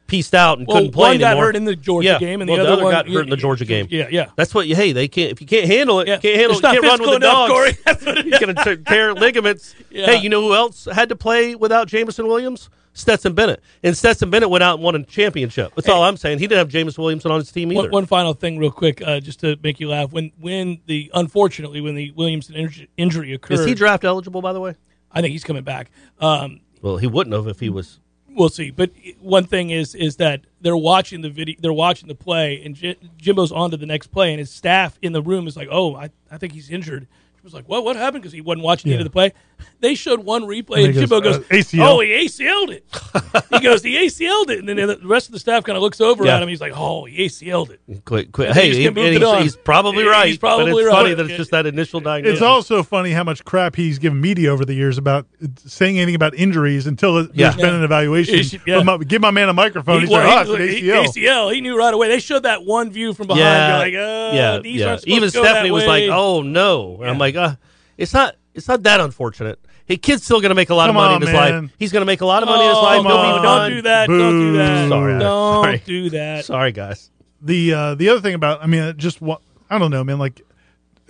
pieced 0.09 0.35
out 0.35 0.59
and 0.59 0.67
Well, 0.67 0.77
couldn't 0.77 0.93
play 0.93 1.11
one 1.11 1.19
got 1.19 1.37
hurt 1.37 1.57
in 1.57 1.65
the 1.65 1.75
Georgia 1.77 2.09
Yeah. 2.09 2.19
game, 2.19 2.41
and 2.41 2.49
the 2.49 2.53
Well, 2.55 2.63
other, 2.63 2.73
other 2.75 2.83
one 2.85 2.93
got 2.93 3.09
hurt 3.09 3.25
in 3.25 3.31
the 3.31 3.37
yeah, 3.37 3.41
Georgia 3.41 3.65
game. 3.65 3.87
Yeah, 3.91 4.07
yeah. 4.11 4.27
That's 4.37 4.55
what. 4.55 4.67
Hey, 4.67 4.93
they 4.93 5.09
can't. 5.09 5.33
If 5.33 5.41
you 5.41 5.47
can't 5.47 5.67
handle 5.67 6.01
it, 6.01 6.09
Yeah. 6.09 6.15
you 6.15 6.21
can't 6.21 6.37
handle. 6.37 6.57
It's 6.59 6.63
you 6.63 6.81
can't 6.81 6.85
run 6.85 7.01
with 7.01 7.11
the 7.11 7.19
dogs. 7.21 7.53
Corey. 7.53 7.73
That's 7.85 8.05
what 8.05 8.19
it 8.19 8.27
You're 8.27 8.39
going 8.39 8.55
to 8.55 8.77
tear 8.79 9.15
ligaments. 9.15 9.75
Yeah. 9.91 10.07
Hey, 10.07 10.21
you 10.21 10.29
know 10.29 10.43
who 10.43 10.55
else 10.55 10.87
had 10.93 11.09
to 11.09 11.17
play 11.17 11.55
without 11.55 11.89
Jameson 11.89 12.27
Williams? 12.27 12.69
Stetson 12.97 13.35
Bennett. 13.35 13.63
And 13.83 13.97
Stetson 13.97 14.31
Bennett 14.31 14.49
went 14.51 14.65
out 14.65 14.77
and 14.77 14.83
won 14.83 14.95
a 14.97 15.03
championship. 15.05 15.73
That's 15.77 15.89
all 15.89 16.03
I'm 16.03 16.17
saying. 16.17 16.39
He 16.39 16.47
didn't 16.47 16.59
have 16.59 16.69
Jameson 16.69 17.03
Williamson 17.03 17.31
on 17.31 17.39
his 17.41 17.53
team 17.53 17.71
either. 17.71 17.83
One, 17.83 17.91
one 17.91 18.07
final 18.07 18.33
thing, 18.35 18.59
real 18.59 18.71
quick, 18.71 19.03
uh, 19.03 19.21
just 19.21 19.41
to 19.41 19.57
make 19.63 19.79
you 19.81 19.89
laugh. 19.91 20.13
When 20.13 20.33
when 20.41 20.81
the 20.87 21.11
unfortunately 21.15 21.81
when 21.81 21.95
the 21.95 22.11
Williamson 22.13 22.55
injury, 22.55 22.89
injury 22.97 23.33
occurred, 23.35 23.61
Is 23.61 23.67
he 23.67 23.75
draft 23.75 24.05
eligible, 24.05 24.41
by 24.41 24.53
the 24.55 24.61
way? 24.61 24.75
I 25.13 25.21
think 25.21 25.33
he's 25.33 25.45
coming 25.45 25.63
back. 25.63 25.91
Um, 26.21 26.61
Well, 26.83 26.97
he 26.97 27.07
wouldn't 27.07 27.35
have 27.35 27.47
if 27.49 27.61
he 27.61 27.69
was. 27.71 28.01
we'll 28.29 28.49
see. 28.49 28.71
But 28.71 28.91
one 29.21 29.45
thing 29.45 29.71
is 29.71 29.95
is 29.95 30.17
that 30.17 30.43
they're 30.63 30.77
watching 30.77 31.21
the 31.21 31.31
video, 31.31 31.55
they're 31.61 31.73
watching 31.73 32.09
the 32.09 32.15
play, 32.15 32.63
and 32.65 32.75
J- 32.75 32.97
Jimbo's 33.19 33.53
on 33.53 33.71
to 33.73 33.77
the 33.77 33.87
next 33.87 34.09
play, 34.09 34.31
and 34.31 34.39
his 34.39 34.51
staff 34.51 34.99
in 35.03 35.13
the 35.13 35.23
room 35.23 35.47
is 35.47 35.57
like, 35.57 35.69
"Oh, 35.71 35.95
I, 35.95 36.11
I 36.31 36.39
think 36.39 36.53
he's 36.55 36.71
injured." 36.71 37.07
Was 37.47 37.55
like, 37.55 37.69
"What? 37.69 37.85
What 37.85 37.97
happened?" 37.97 38.23
Because 38.23 38.33
he 38.33 38.41
wasn't 38.43 38.65
watching 38.65 38.91
the 38.91 38.95
end 38.95 39.01
of 39.01 39.07
the 39.07 39.11
play. 39.11 39.33
They 39.81 39.95
showed 39.95 40.21
one 40.21 40.43
replay, 40.45 40.79
And 40.79 40.87
and 40.89 40.95
Jimbo 40.95 41.21
goes, 41.23 41.39
goes, 41.39 41.47
uh, 41.47 41.55
ACL. 41.55 41.87
"Oh, 41.89 42.01
he 42.01 42.09
ACL'd 42.11 42.71
it." 42.71 42.85
he 43.51 43.61
goes, 43.61 43.83
"He 43.83 43.97
ACL'd 43.97 44.51
it," 44.51 44.59
and 44.59 44.69
then 44.69 44.77
the 44.77 44.99
rest 45.03 45.29
of 45.29 45.33
the 45.33 45.39
staff 45.39 45.65
kind 45.65 45.77
of 45.77 45.83
looks 45.83 45.99
over 46.01 46.25
Yeah. 46.27 46.37
at 46.37 46.43
him. 46.43 46.49
He's 46.49 46.61
like, 46.61 46.73
"Oh, 46.77 47.05
he 47.07 47.25
ACL'd 47.27 47.71
it." 47.71 48.05
Quick, 48.05 48.33
quick. 48.33 48.51
Hey, 48.51 48.69
just 48.69 48.79
he- 48.79 48.85
get 48.85 48.95
moved 48.95 49.15
and 49.15 49.23
it 49.23 49.35
he's, 49.37 49.43
he's 49.45 49.57
probably 49.57 50.03
He's 50.05 50.11
right. 50.13 50.41
probably 50.41 50.73
but 50.73 50.79
it's 50.79 50.87
right. 50.89 50.93
funny 50.95 51.15
that 51.15 51.27
it's 51.27 51.37
just 51.39 51.51
that 51.53 51.65
initial 51.67 52.01
diagnosis. 52.01 52.35
It's 52.35 52.43
also 52.43 52.83
funny 52.83 53.13
how 53.13 53.25
much 53.25 53.45
crap 53.47 53.77
he's 53.77 53.99
given 53.99 54.21
media 54.21 54.51
over 54.53 54.65
the 54.67 54.75
years 54.75 54.99
about 54.99 55.27
saying 55.65 55.97
anything 55.99 56.15
about 56.17 56.35
injuries 56.35 56.87
until 56.87 57.17
it- 57.19 57.31
Yeah. 57.33 57.51
there's 57.51 57.63
been 57.63 57.75
an 57.75 57.83
evaluation. 57.85 58.43
Should- 58.43 58.61
yeah. 58.67 58.83
My- 58.83 58.99
give 58.99 59.23
my 59.23 59.31
man 59.31 59.49
a 59.49 59.55
microphone. 59.55 60.01
He's 60.01 60.11
well, 60.11 60.23
like, 60.27 60.47
he- 60.47 60.51
oh, 60.53 60.55
it's 60.55 61.15
an 61.15 61.17
he- 61.17 61.25
ACL. 61.25 61.47
ACL. 61.49 61.55
He 61.55 61.61
knew 61.63 61.79
right 61.79 61.95
away. 61.95 62.09
They 62.09 62.21
showed 62.21 62.43
that 62.43 62.65
one 62.65 62.91
view 62.91 63.15
from 63.15 63.27
behind. 63.29 63.45
yeah, 63.45 63.79
like, 63.79 63.95
uh, 63.95 64.37
yeah, 64.37 64.59
these 64.59 64.81
yeah. 64.81 64.99
Even 65.07 65.29
to 65.29 65.35
go 65.35 65.43
that 65.43 65.49
Stephanie 65.51 65.71
was 65.71 65.87
like, 65.87 66.05
"Oh 66.11 66.43
no!" 66.43 66.97
And 67.01 67.09
I'm 67.09 67.15
Yeah. 67.17 67.19
Like, 67.37 67.53
uh, 67.53 67.57
"It's 67.97 68.13
not. 68.15 68.37
It's 68.55 68.69
not 68.69 68.83
that 68.85 69.01
unfortunate. 69.01 69.59
Hey, 69.85 69.97
kid's 69.99 70.25
still 70.25 70.41
going 70.41 70.49
to 70.49 70.55
make 70.57 70.71
a 70.71 70.75
lot 70.75 70.87
Come 70.89 70.97
of 70.97 71.03
money 71.03 71.15
on, 71.17 71.23
in 71.23 71.29
his 71.29 71.35
man. 71.35 71.63
life. 71.65 71.73
He's 71.79 71.93
going 71.93 72.01
to 72.01 72.07
make 72.07 72.21
a 72.23 72.27
lot 72.27 72.43
of 72.43 72.49
money 72.49 72.65
in 72.65 72.71
his 72.71 72.77
life. 72.79 72.97
come 73.03 73.07
He'll 73.07 73.17
on. 73.17 73.39
be 73.41 73.43
don't 73.47 73.71
do 73.71 73.83
that. 73.83 74.07
Don't 74.09 74.41
do 74.41 74.53
that. 74.57 74.83
Boo. 74.85 74.89
Sorry, 74.89 75.19
Don't 75.19 75.63
sorry. 75.65 75.83
do 75.85 76.11
that. 76.11 76.45
Sorry, 76.47 76.73
guys. 76.73 77.11
the 77.43 77.73
uh, 77.75 77.95
the 77.95 78.09
other 78.09 78.21
thing 78.21 78.35
about 78.35 78.63
I 78.63 78.67
mean 78.67 78.83
it 78.83 78.97
just 78.97 79.21
what 79.21 79.43
I 79.71 79.79
don't 79.79 79.91
know 79.91 80.03
man 80.03 80.19
like 80.19 80.41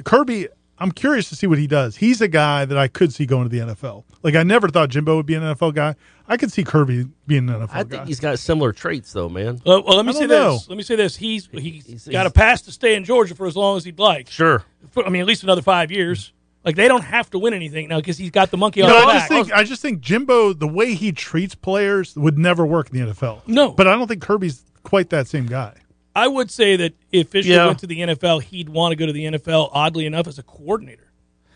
Kirby 0.05 0.49
I'm 0.79 0.93
curious 0.93 1.29
to 1.31 1.37
see 1.37 1.47
what 1.47 1.59
he 1.59 1.67
does. 1.67 1.97
He's 1.97 2.21
a 2.21 2.29
guy 2.29 2.65
that 2.67 2.77
I 2.77 2.87
could 2.89 3.13
see 3.13 3.25
going 3.25 3.45
to 3.45 3.49
the 3.49 3.73
NFL. 3.75 4.05
Like 4.23 4.35
I 4.35 4.43
never 4.43 4.69
thought 4.69 4.91
Jimbo 4.91 5.17
would 5.17 5.27
be 5.27 5.35
an 5.35 5.43
NFL 5.43 5.75
guy. 5.75 5.95
I 6.29 6.37
could 6.37 6.51
see 6.53 6.65
Kirby 6.65 7.07
being 7.27 7.49
an 7.49 7.55
NFL 7.61 7.69
I 7.73 7.83
guy. 7.83 7.85
think 7.85 8.07
he's 8.09 8.21
got 8.21 8.39
similar 8.39 8.73
traits, 8.73 9.13
though, 9.13 9.29
man. 9.29 9.61
Well, 9.65 9.83
well, 9.85 9.97
let 9.97 10.05
me 10.05 10.11
I 10.11 10.15
say 10.15 10.21
don't 10.27 10.29
this. 10.29 10.39
know. 10.39 10.73
Let 10.73 10.77
me 10.77 10.83
say 10.83 10.97
this. 10.97 11.17
He's 11.17 11.49
he's, 11.53 11.87
He's- 11.87 12.09
got 12.09 12.27
a 12.27 12.31
pass 12.31 12.63
to 12.63 12.73
stay 12.73 12.95
in 12.95 13.05
Georgia 13.05 13.35
for 13.35 13.47
as 13.47 13.57
long 13.57 13.77
as 13.77 13.85
he'd 13.85 13.99
like. 13.99 14.29
Sure. 14.31 14.65
For, 14.91 15.07
I 15.07 15.09
mean, 15.09 15.21
at 15.23 15.27
least 15.27 15.43
another 15.45 15.63
five 15.63 15.91
years. 15.91 16.33
Like 16.65 16.75
they 16.75 16.89
don't 16.89 17.05
have 17.05 17.31
to 17.31 17.39
win 17.39 17.55
anything 17.55 17.87
now 17.89 17.99
because 17.99 18.19
he's 18.19 18.33
got 18.33 18.51
the 18.51 18.57
monkey 18.57 18.83
on 18.83 18.89
No, 18.89 18.97
his 18.97 19.05
I 19.05 19.07
back. 19.07 19.19
just 19.19 19.29
think 19.29 19.53
I 19.53 19.63
just 19.65 19.83
think 19.83 20.01
Jimbo 20.01 20.53
the 20.53 20.67
way 20.67 20.95
he 20.95 21.13
treats 21.13 21.55
players 21.55 22.17
would 22.17 22.37
never 22.39 22.67
work 22.67 22.91
in 22.93 22.99
the 23.07 23.13
NFL. 23.13 23.43
No. 23.47 23.71
but 23.71 23.87
I 23.87 23.93
don't 23.95 24.09
think 24.09 24.21
Kirby's 24.21 24.65
quite 24.83 25.11
that 25.11 25.29
same 25.29 25.47
guy. 25.47 25.75
I 26.17 26.27
would 26.29 26.51
say 26.51 26.77
that 26.77 26.95
if 27.13 27.29
Fisher 27.29 27.51
Yeah. 27.51 27.67
went 27.67 27.79
to 27.81 27.87
the 27.87 28.01
NFL, 28.01 28.41
he'd 28.41 28.69
want 28.71 28.93
to 28.93 28.97
go 28.97 29.07
to 29.07 29.13
the 29.13 29.27
NFL. 29.27 29.71
Oddly 29.73 30.07
enough, 30.07 30.27
as 30.27 30.39
a 30.39 30.43
coordinator, 30.43 31.03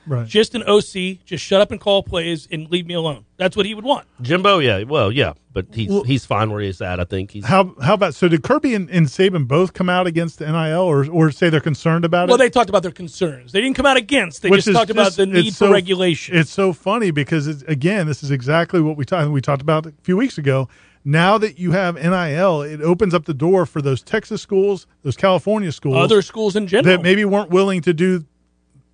Right. 0.06 0.26
just 0.26 0.54
an 0.54 0.62
OC, 0.66 1.20
just 1.24 1.44
shut 1.44 1.60
up 1.60 1.70
and 1.70 1.80
call 1.80 2.02
plays 2.02 2.46
and 2.50 2.70
leave 2.70 2.86
me 2.86 2.94
alone. 2.94 3.24
That's 3.36 3.56
what 3.56 3.64
he 3.66 3.74
would 3.74 3.84
want. 3.84 4.06
Jimbo, 4.22 4.58
yeah, 4.58 4.82
well, 4.82 5.10
yeah, 5.12 5.32
but 5.52 5.66
he's 5.72 5.88
Well- 5.90 6.04
he's 6.04 6.24
fine 6.26 6.50
where 6.50 6.60
he's 6.62 6.80
at. 6.80 6.98
I 7.00 7.04
think 7.04 7.30
he's 7.32 7.44
How 7.44 7.74
how 7.82 7.94
about 7.94 8.14
so 8.14 8.26
did 8.28 8.42
Kirby 8.42 8.74
and, 8.74 8.88
and 8.90 9.06
Saban 9.06 9.46
both 9.48 9.72
come 9.72 9.88
out 9.88 10.06
against 10.06 10.38
the 10.38 10.46
NIL 10.46 10.80
or 10.82 11.06
or 11.10 11.30
say 11.30 11.48
they're 11.50 11.60
concerned 11.60 12.04
about 12.04 12.28
Well, 12.28 12.36
it? 12.36 12.38
Well, 12.38 12.38
they 12.38 12.50
talked 12.50 12.68
about 12.70 12.82
their 12.82 12.92
concerns. 12.92 13.52
They 13.52 13.60
didn't 13.60 13.76
come 13.76 13.86
out 13.86 13.96
against. 13.98 14.42
They 14.42 14.50
Which 14.50 14.58
just 14.58 14.68
is 14.68 14.74
talked 14.74 14.90
about 14.90 15.12
the 15.12 15.26
need 15.26 15.46
it's 15.48 15.58
for 15.58 15.66
so- 15.66 15.72
regulation. 15.72 16.36
It's 16.36 16.50
so 16.50 16.72
funny 16.72 17.10
because 17.10 17.46
it's, 17.46 17.62
again, 17.62 18.06
this 18.06 18.22
is 18.22 18.30
exactly 18.30 18.80
what 18.80 18.96
we 18.96 19.04
talked 19.04 19.30
we 19.30 19.40
talked 19.40 19.62
about 19.62 19.86
a 19.86 19.92
few 20.02 20.16
weeks 20.16 20.38
ago. 20.38 20.68
Now 21.04 21.38
that 21.38 21.58
you 21.58 21.72
have 21.72 21.94
NIL, 21.94 22.62
it 22.62 22.80
opens 22.82 23.14
up 23.14 23.24
the 23.24 23.32
door 23.34 23.64
for 23.64 23.80
those 23.80 24.02
Texas 24.02 24.42
schools, 24.42 24.86
those 25.02 25.16
California 25.16 25.72
schools, 25.72 25.96
Other 25.96 26.20
schools 26.20 26.56
in 26.56 26.66
general. 26.66 26.96
that 26.96 27.02
maybe 27.02 27.24
weren't 27.24 27.50
willing 27.50 27.80
to 27.82 27.94
do 27.94 28.24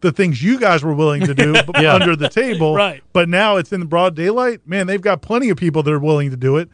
the 0.03 0.13
things 0.13 0.43
you 0.43 0.61
guys 0.61 0.85
were 0.85 0.95
willing 0.95 1.23
to 1.27 1.35
do 1.35 1.55
Yeah. 1.81 1.95
under 1.95 2.15
the 2.15 2.29
table. 2.29 2.75
Right. 2.75 3.03
But 3.13 3.29
now 3.29 3.57
it's 3.57 3.73
in 3.73 3.81
the 3.81 3.87
broad 3.87 4.15
daylight. 4.15 4.61
Man, 4.67 4.87
they've 4.87 5.01
got 5.01 5.21
plenty 5.23 5.49
of 5.49 5.57
people 5.57 5.83
that 5.83 5.93
are 5.93 5.99
willing 5.99 6.31
to 6.31 6.37
do 6.37 6.59
it. 6.59 6.69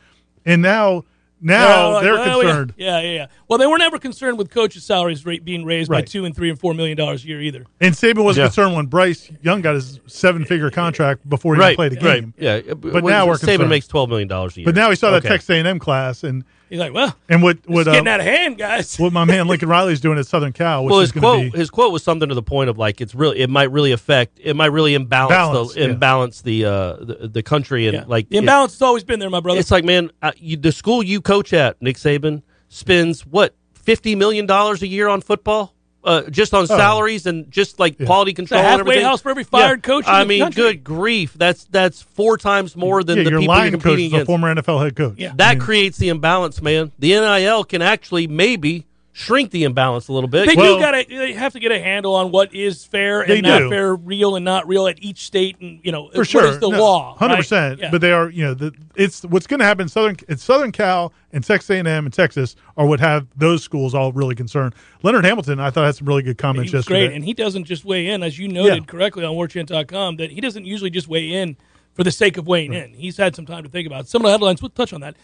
And 0.44 0.60
now 0.60 1.04
now 1.42 1.66
Well, 1.66 1.92
like, 1.92 2.02
they're 2.04 2.14
oh, 2.14 2.16
well, 2.24 2.40
concerned. 2.40 2.74
Yeah, 2.76 3.00
yeah, 3.00 3.10
yeah. 3.12 3.26
Well, 3.48 3.58
they 3.58 3.66
were 3.66 3.78
never 3.78 3.98
concerned 3.98 4.38
with 4.38 4.50
coaches' 4.50 4.84
salaries 4.84 5.26
rate 5.26 5.44
being 5.44 5.64
raised 5.64 5.90
by 5.90 6.02
two 6.02 6.24
and 6.24 6.34
three 6.34 6.48
and 6.48 6.58
four 6.58 6.72
million 6.72 6.96
dollars 6.96 7.24
a 7.24 7.26
year 7.28 7.40
either. 7.42 7.66
And 7.80 7.94
Saban 7.94 8.24
was 8.24 8.36
Yeah. 8.36 8.44
concerned 8.44 8.74
when 8.76 8.86
Bryce 8.86 9.30
Young 9.42 9.60
got 9.60 9.74
his 9.74 10.00
seven 10.06 10.44
figure 10.44 10.70
contract 10.70 11.28
before 11.28 11.54
he 11.56 11.60
right. 11.60 11.72
even 11.72 11.76
played 11.76 11.92
a 11.92 12.06
right. 12.06 12.20
game. 12.20 12.34
Yeah, 12.38 12.74
But 12.74 13.04
now 13.04 13.26
we're 13.26 13.34
Saban 13.34 13.46
concerned. 13.48 13.68
makes 13.70 13.86
twelve 13.86 14.08
million 14.08 14.28
dollars 14.28 14.56
a 14.56 14.60
year. 14.60 14.64
But 14.66 14.74
now 14.76 14.88
he 14.90 14.96
saw 14.96 15.10
that 15.10 15.18
Okay. 15.18 15.28
Texas 15.28 15.50
A&M 15.50 15.78
class 15.78 16.22
and 16.24 16.44
He's 16.72 16.80
like, 16.80 16.94
well, 16.94 17.14
and 17.28 17.42
what 17.42 17.58
it's 17.58 17.68
what 17.68 17.84
getting 17.84 18.08
uh, 18.08 18.12
out 18.12 18.20
of 18.20 18.26
hand, 18.26 18.56
guys. 18.56 18.98
what 18.98 19.12
my 19.12 19.26
man 19.26 19.46
Lincoln 19.46 19.68
Riley's 19.68 20.00
doing 20.00 20.18
at 20.18 20.26
Southern 20.26 20.54
Cal, 20.54 20.84
which 20.84 20.90
well, 20.90 21.00
his 21.00 21.12
going 21.12 21.20
quote 21.20 21.52
be 21.52 21.58
his 21.58 21.68
quote 21.68 21.92
was 21.92 22.02
something 22.02 22.30
to 22.30 22.34
the 22.34 22.42
point 22.42 22.70
of 22.70 22.78
like 22.78 23.02
it's 23.02 23.14
really 23.14 23.40
it 23.40 23.50
might 23.50 23.70
really 23.70 23.92
affect 23.92 24.40
it 24.42 24.56
might 24.56 24.72
really 24.72 24.94
imbalance 24.94 25.30
Balance, 25.30 25.74
the 25.74 25.80
yeah. 25.80 25.86
imbalance 25.88 26.40
the 26.40 26.64
uh 26.64 26.92
the, 26.96 27.28
the 27.30 27.42
country 27.42 27.88
and 27.88 27.94
Yeah. 27.98 28.04
like 28.06 28.30
the 28.30 28.36
it- 28.36 28.38
imbalance 28.38 28.72
has 28.72 28.80
always 28.80 29.04
been 29.04 29.20
there, 29.20 29.28
my 29.28 29.40
brother. 29.40 29.60
it's 29.60 29.70
like 29.70 29.84
man, 29.84 30.10
uh, 30.22 30.32
you, 30.36 30.56
the 30.56 30.72
school 30.72 31.02
you 31.02 31.20
coach 31.20 31.52
at, 31.52 31.80
Nick 31.82 31.96
Saban, 31.96 32.40
spends 32.68 33.26
what 33.26 33.54
fifty 33.74 34.14
million 34.14 34.46
dollars 34.46 34.80
a 34.82 34.86
year 34.86 35.08
on 35.08 35.20
football, 35.20 35.74
uh, 36.04 36.22
just 36.30 36.52
on 36.54 36.66
salaries 36.66 37.26
and 37.26 37.50
just 37.50 37.78
like 37.78 37.96
quality 38.04 38.32
control. 38.32 38.58
and 38.60 38.66
halfway 38.68 38.80
everything. 38.80 39.04
house 39.04 39.20
for 39.22 39.30
every 39.30 39.44
fired 39.44 39.82
coach 39.82 40.04
in 40.06 40.10
I 40.12 40.24
the 40.24 40.28
mean, 40.28 40.40
country. 40.40 40.62
good 40.62 40.84
grief, 40.84 41.34
that's 41.34 41.64
that's 41.64 42.02
four 42.02 42.36
times 42.38 42.74
more 42.76 43.04
than 43.04 43.18
yeah, 43.18 43.24
the 43.24 43.30
your 43.30 43.40
people 43.40 43.54
you're 43.54 43.62
line 43.62 43.72
coach 43.72 43.82
competing 43.82 44.06
is 44.06 44.12
a 44.12 44.16
against. 44.16 44.26
former 44.26 44.54
NFL 44.54 44.82
head 44.82 44.96
coach. 44.96 45.14
Yeah. 45.18 45.32
that 45.36 45.48
I 45.50 45.54
mean, 45.54 45.60
creates 45.60 45.98
the 45.98 46.08
imbalance, 46.08 46.60
man. 46.60 46.90
The 46.98 47.10
NIL 47.12 47.64
can 47.64 47.82
actually 47.82 48.26
maybe 48.26 48.86
shrink 49.14 49.50
the 49.50 49.64
imbalance 49.64 50.08
a 50.08 50.12
little 50.12 50.28
bit. 50.28 50.46
they 50.46 50.54
Well- 50.54 50.76
do 50.76 50.80
got 50.80 50.92
to 50.92 51.34
have 51.34 51.52
to 51.52 51.60
get 51.60 51.70
a 51.70 51.78
handle 51.78 52.14
on 52.14 52.30
what 52.30 52.54
is 52.54 52.84
fair 52.84 53.20
and 53.20 53.42
not 53.42 53.58
do. 53.58 53.68
fair, 53.70 53.94
real 53.94 54.36
and 54.36 54.44
not 54.44 54.66
real 54.66 54.86
at 54.86 55.02
each 55.02 55.18
state, 55.26 55.56
and 55.60 55.80
you 55.82 55.92
know 55.92 56.08
for 56.14 56.24
sure, 56.24 56.46
is 56.46 56.58
the 56.60 56.68
law. 56.68 57.14
hundred 57.16 57.34
right? 57.34 57.38
percent. 57.40 57.78
Yeah. 57.80 57.90
But 57.90 58.00
they 58.00 58.12
are, 58.12 58.30
you 58.30 58.44
know, 58.44 58.54
the, 58.54 58.72
it's 58.96 59.22
what's 59.24 59.46
going 59.46 59.60
to 59.60 59.66
happen. 59.66 59.82
in 59.84 59.88
Southern, 59.88 60.16
it's 60.28 60.42
Southern 60.42 60.72
Cal 60.72 61.12
and 61.32 61.44
Texas 61.44 61.68
A&M 61.70 61.86
and 61.86 62.12
Texas 62.12 62.56
are 62.76 62.86
what 62.86 63.00
have 63.00 63.26
those 63.36 63.62
schools 63.62 63.94
all 63.94 64.12
really 64.12 64.34
concerned. 64.34 64.74
Leonard 65.02 65.24
Hamilton, 65.26 65.60
I 65.60 65.70
thought 65.70 65.84
had 65.84 65.94
some 65.96 66.08
really 66.08 66.22
good 66.22 66.38
comments 66.38 66.70
he 66.72 66.78
yesterday. 66.78 67.06
great, 67.08 67.16
and 67.16 67.24
he 67.24 67.34
doesn't 67.34 67.64
just 67.64 67.84
weigh 67.84 68.08
in, 68.08 68.22
as 68.22 68.38
you 68.38 68.48
noted 68.48 68.74
Yeah. 68.76 68.84
correctly 68.86 69.24
on 69.24 69.34
WarChant.com, 69.34 70.16
that 70.16 70.30
he 70.30 70.40
doesn't 70.40 70.64
usually 70.64 70.90
just 70.90 71.08
weigh 71.08 71.32
in 71.32 71.56
for 71.94 72.02
the 72.04 72.10
sake 72.10 72.38
of 72.38 72.46
weighing 72.46 72.72
in. 72.72 72.94
He's 72.94 73.18
had 73.18 73.36
some 73.36 73.44
time 73.44 73.62
to 73.64 73.68
think 73.68 73.86
about 73.86 74.02
it. 74.04 74.08
Some 74.08 74.22
of 74.22 74.26
the 74.28 74.32
headlines, 74.32 74.62
we'll 74.62 74.70
touch 74.70 74.94
on 74.94 75.02
that. 75.02 75.16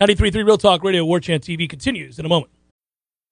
93.3 0.00 0.44
Real 0.44 0.58
Talk 0.58 0.82
Radio, 0.82 1.06
WarChant 1.06 1.40
TV 1.40 1.68
continues 1.68 2.18
in 2.18 2.26
a 2.26 2.28
moment. 2.28 2.50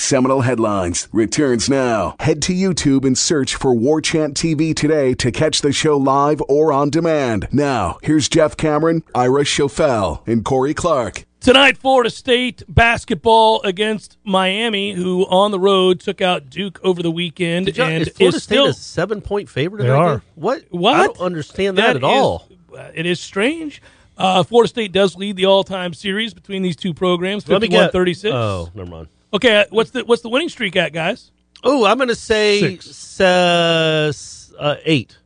Seminole 0.00 0.42
Headlines 0.42 1.08
returns 1.12 1.68
now. 1.68 2.14
Head 2.20 2.40
to 2.42 2.52
YouTube 2.54 3.04
and 3.04 3.16
search 3.18 3.54
for 3.56 3.74
War 3.74 4.00
Chant 4.00 4.34
TV 4.36 4.74
today 4.74 5.14
to 5.14 5.30
catch 5.32 5.60
the 5.60 5.72
show 5.72 5.96
live 5.96 6.40
or 6.48 6.72
on 6.72 6.90
demand. 6.90 7.48
Now, 7.52 7.98
here's 8.02 8.28
Jeff 8.28 8.56
Cameron, 8.56 9.02
Ira 9.14 9.42
Schoffel, 9.44 10.26
and 10.26 10.44
Corey 10.44 10.72
Clark. 10.74 11.24
Tonight, 11.40 11.78
Florida 11.78 12.10
State 12.10 12.62
basketball 12.68 13.60
against 13.62 14.18
Miami, 14.24 14.92
who 14.92 15.24
on 15.26 15.50
the 15.50 15.60
road 15.60 16.00
took 16.00 16.20
out 16.20 16.50
Duke 16.50 16.80
over 16.82 17.02
the 17.02 17.10
weekend. 17.10 17.66
Did 17.66 17.78
you- 17.78 17.84
and 17.84 18.02
is 18.02 18.08
Florida 18.10 18.36
is 18.36 18.42
State 18.42 18.54
still, 18.54 18.66
a 18.66 18.72
seven 18.74 19.20
point 19.20 19.48
favorite? 19.48 19.82
They 19.82 19.88
are. 19.90 20.18
game? 20.18 20.22
What? 20.34 20.64
What? 20.70 20.94
I 20.94 21.06
don't 21.06 21.20
understand 21.20 21.78
that, 21.78 21.90
at 21.90 21.96
is- 21.96 22.02
all. 22.04 22.48
uh, 22.76 22.88
it 22.94 23.06
is 23.06 23.20
strange. 23.20 23.80
Uh, 24.16 24.42
Florida 24.42 24.68
State 24.68 24.90
does 24.90 25.16
lead 25.16 25.36
the 25.36 25.44
all-time 25.46 25.94
series 25.94 26.34
between 26.34 26.62
these 26.62 26.74
two 26.74 26.92
programs, 26.92 27.48
Let 27.48 27.62
51-36. 27.62 28.32
Oh, 28.34 28.68
never 28.74 28.90
mind. 28.90 29.08
Okay, 29.32 29.60
uh, 29.60 29.64
what's 29.70 29.90
the 29.90 30.04
what's 30.04 30.22
the 30.22 30.28
winning 30.28 30.48
streak 30.48 30.76
at, 30.76 30.92
guys? 30.92 31.30
Oh, 31.64 31.84
I'm 31.84 31.96
going 31.96 32.08
to 32.08 32.14
say 32.14 32.60
Six. 32.78 33.20
uh, 33.20 34.12
uh, 34.58 34.76
eight. 34.84 35.18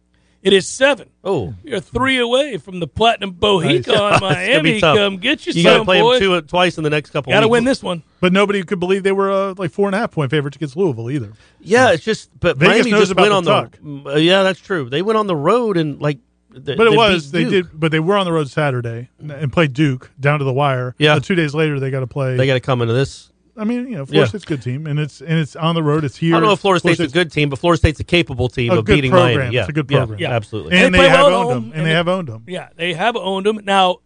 It 0.42 0.52
is 0.52 0.66
seven. 0.66 1.08
Oh, 1.22 1.54
You're 1.62 1.78
three 1.78 2.18
away 2.18 2.56
from 2.56 2.80
the 2.80 2.88
Platinum 2.88 3.34
Bohica 3.34 3.74
It's 3.78 3.86
gonna 3.86 4.14
on 4.16 4.20
Miami. 4.20 4.80
Come 4.80 5.18
get 5.18 5.46
you, 5.46 5.52
you 5.52 5.62
got 5.62 5.70
to 5.70 5.76
some, 5.80 5.84
play 5.86 6.00
boy. 6.00 6.18
them 6.18 6.20
two, 6.20 6.40
twice 6.42 6.78
in 6.78 6.84
the 6.84 6.90
next 6.90 7.10
couple. 7.10 7.32
Got 7.32 7.40
to 7.40 7.46
weeks. 7.46 7.52
win 7.52 7.64
this 7.64 7.80
one. 7.80 8.02
But 8.18 8.32
nobody 8.32 8.64
could 8.64 8.80
believe 8.80 9.04
they 9.04 9.12
were 9.12 9.30
uh, 9.30 9.54
like 9.56 9.70
four 9.70 9.86
and 9.86 9.94
a 9.94 9.98
half 9.98 10.10
point 10.10 10.32
favorites 10.32 10.56
against 10.56 10.76
Louisville 10.76 11.10
either. 11.10 11.32
Yeah, 11.60 11.92
it's 11.92 12.02
just 12.02 12.28
but 12.40 12.56
Vegas 12.56 12.76
Miami 12.86 12.90
knows 12.90 13.00
just 13.02 13.12
about 13.12 13.30
went 13.30 13.44
the 13.44 13.52
on 13.52 13.62
tuck. 13.62 13.78
the. 13.80 14.10
uh, 14.14 14.16
yeah, 14.16 14.42
that's 14.42 14.58
true. 14.58 14.90
They 14.90 15.02
went 15.02 15.16
on 15.16 15.26
the 15.28 15.36
road 15.36 15.76
and 15.76 16.00
like. 16.00 16.18
They, 16.50 16.74
But 16.74 16.88
it 16.88 16.90
they 16.90 16.96
was 16.96 17.30
they 17.30 17.44
did, 17.44 17.68
but 17.72 17.92
they 17.92 18.00
were 18.00 18.16
on 18.16 18.26
the 18.26 18.32
road 18.32 18.50
Saturday 18.50 19.08
and 19.20 19.50
played 19.50 19.72
Duke 19.72 20.10
down 20.20 20.40
to 20.40 20.44
the 20.44 20.52
wire. 20.52 20.94
Yeah. 20.98 21.14
But 21.14 21.24
two 21.24 21.34
days 21.34 21.54
later 21.54 21.80
they 21.80 21.90
got 21.90 22.00
to 22.00 22.06
play. 22.06 22.36
They 22.36 22.46
got 22.46 22.54
to 22.54 22.60
come 22.60 22.82
into 22.82 22.92
this. 22.92 23.30
I 23.56 23.64
mean, 23.64 23.86
you 23.88 23.96
know, 23.96 24.06
Florida 24.06 24.20
Yeah. 24.20 24.24
State's 24.26 24.44
a 24.44 24.46
good 24.46 24.62
team, 24.62 24.86
and 24.86 24.98
it's 24.98 25.20
and 25.20 25.38
it's 25.38 25.54
on 25.56 25.74
the 25.74 25.82
road. 25.82 26.04
It's 26.04 26.16
here. 26.16 26.34
I 26.34 26.40
don't 26.40 26.46
know 26.46 26.52
if 26.52 26.58
It's- 26.58 26.62
Florida 26.62 26.80
State's 26.80 27.00
a 27.00 27.12
good 27.14 27.30
team, 27.30 27.50
but 27.50 27.58
Florida 27.58 27.78
State's 27.78 28.00
a 28.00 28.04
capable 28.04 28.48
team 28.48 28.72
A 28.72 28.78
of 28.78 28.84
good 28.86 28.94
beating 28.96 29.10
program. 29.10 29.38
Miami. 29.38 29.54
Yeah, 29.54 29.60
It's 29.60 29.68
a 29.68 29.72
good 29.72 29.88
program. 29.88 30.18
yeah, 30.18 30.26
program. 30.28 30.32
absolutely. 30.36 30.76
and 30.78 30.94
They 30.94 30.98
they, 31.00 31.08
have 31.08 31.26
well 31.26 31.34
owned 31.34 31.50
them, 31.50 31.64
and, 31.64 31.72
and 31.74 31.80
they 31.82 31.90
they- 31.90 31.94
have 31.94 32.08
owned 32.08 32.28
them. 32.28 32.44
Yeah, 32.46 32.68
they 32.76 32.94
have 32.94 33.16
owned 33.16 33.44
them. 33.46 33.60
Now, 33.64 33.96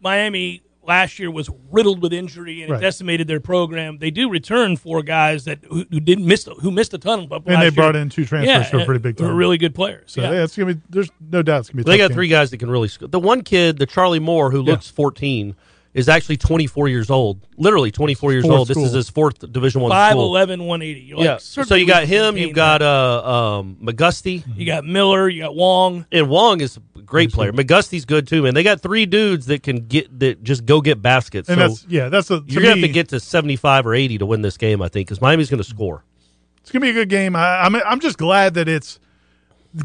Miami 0.00 0.62
last 0.82 1.18
year 1.18 1.30
was 1.30 1.50
riddled 1.72 2.00
with 2.00 2.12
injury 2.12 2.62
and 2.62 2.72
it 2.72 2.80
decimated 2.80 3.26
their 3.26 3.40
program. 3.40 3.98
They 3.98 4.10
do 4.12 4.28
return 4.30 4.76
four 4.76 5.02
guys 5.02 5.44
that 5.44 5.58
who, 5.68 5.84
who 5.90 5.98
didn't 6.00 6.26
miss 6.26 6.48
who 6.60 6.70
missed 6.70 6.94
a 6.94 6.98
ton 6.98 7.26
of 7.30 7.46
And 7.48 7.60
they 7.60 7.70
brought 7.70 7.96
in 7.96 8.08
two 8.08 8.24
transfers 8.24 8.48
yeah, 8.48 8.62
who 8.64 8.78
are 8.80 8.84
pretty 8.84 9.00
big 9.00 9.18
who 9.18 9.26
are 9.26 9.34
really 9.34 9.58
good 9.58 9.74
players. 9.74 10.12
So 10.12 10.22
yeah. 10.22 10.32
yeah, 10.32 10.44
it's 10.44 10.56
gonna 10.56 10.74
be. 10.74 10.80
There's 10.88 11.10
no 11.30 11.42
doubt 11.42 11.60
it's 11.60 11.70
gonna 11.70 11.78
be. 11.78 11.82
a 11.82 11.84
They 11.92 11.98
tough 11.98 12.04
got 12.04 12.08
game. 12.10 12.14
three 12.16 12.28
guys 12.28 12.50
that 12.50 12.58
can 12.58 12.70
really 12.70 12.86
score. 12.88 13.08
The 13.08 13.18
one 13.18 13.42
kid, 13.42 13.78
the 13.78 13.86
Charlie 13.86 14.20
Moore, 14.20 14.50
who 14.52 14.62
Yeah. 14.64 14.72
looks 14.72 14.88
14, 14.88 15.56
is 15.96 16.10
actually 16.10 16.36
24 16.36 16.88
years 16.88 17.08
old. 17.10 17.40
Literally 17.56 17.90
24 17.90 18.32
years 18.32 18.44
Fourth 18.44 18.54
old. 18.58 18.68
This 18.68 18.76
is 18.76 18.92
his 18.92 19.08
fourth 19.08 19.50
Division 19.50 19.80
One 19.80 19.90
Five 19.90 20.12
school. 20.12 20.24
eleven, 20.26 20.64
one 20.64 20.82
eighty. 20.82 21.00
You're 21.00 21.16
like, 21.16 21.24
yeah. 21.24 21.36
So 21.38 21.74
you 21.74 21.86
got 21.86 22.04
him. 22.04 22.36
You've 22.36 22.54
got 22.54 22.82
uh, 22.82 23.58
um, 23.60 23.78
McGusty. 23.82 24.44
you 24.56 24.66
got 24.66 24.84
Miller, 24.84 25.26
you 25.28 25.42
got 25.42 25.54
Wong. 25.54 26.04
And 26.12 26.28
Wong 26.28 26.60
is 26.60 26.76
a 26.96 27.00
great 27.00 27.32
player. 27.32 27.50
McGusty's 27.52 28.04
good 28.04 28.28
too, 28.28 28.42
man. 28.42 28.52
They 28.52 28.62
got 28.62 28.82
three 28.82 29.06
dudes 29.06 29.46
that 29.46 29.62
can 29.62 29.86
get 29.86 30.20
that 30.20 30.42
just 30.44 30.66
go 30.66 30.82
get 30.82 31.00
baskets. 31.00 31.48
And 31.48 31.58
so 31.58 31.68
that's 31.68 31.86
yeah, 31.88 32.10
that's 32.10 32.30
a. 32.30 32.40
To 32.40 32.44
you're 32.46 32.62
gonna 32.62 32.74
have 32.76 32.82
to 32.84 32.88
get 32.92 33.08
to 33.08 33.18
75 33.18 33.86
or 33.86 33.94
80 33.94 34.18
to 34.18 34.26
win 34.26 34.42
this 34.42 34.58
game, 34.58 34.82
I 34.82 34.88
think, 34.88 35.08
because 35.08 35.22
Miami's 35.22 35.48
going 35.48 35.62
to 35.62 35.68
score. 35.68 36.04
It's 36.60 36.70
gonna 36.70 36.84
be 36.84 36.90
a 36.90 36.94
good 36.94 37.08
game. 37.08 37.34
I, 37.36 37.62
I'm 37.62 37.74
I'm 37.74 38.00
just 38.00 38.18
glad 38.18 38.52
that 38.54 38.68
it's 38.68 38.98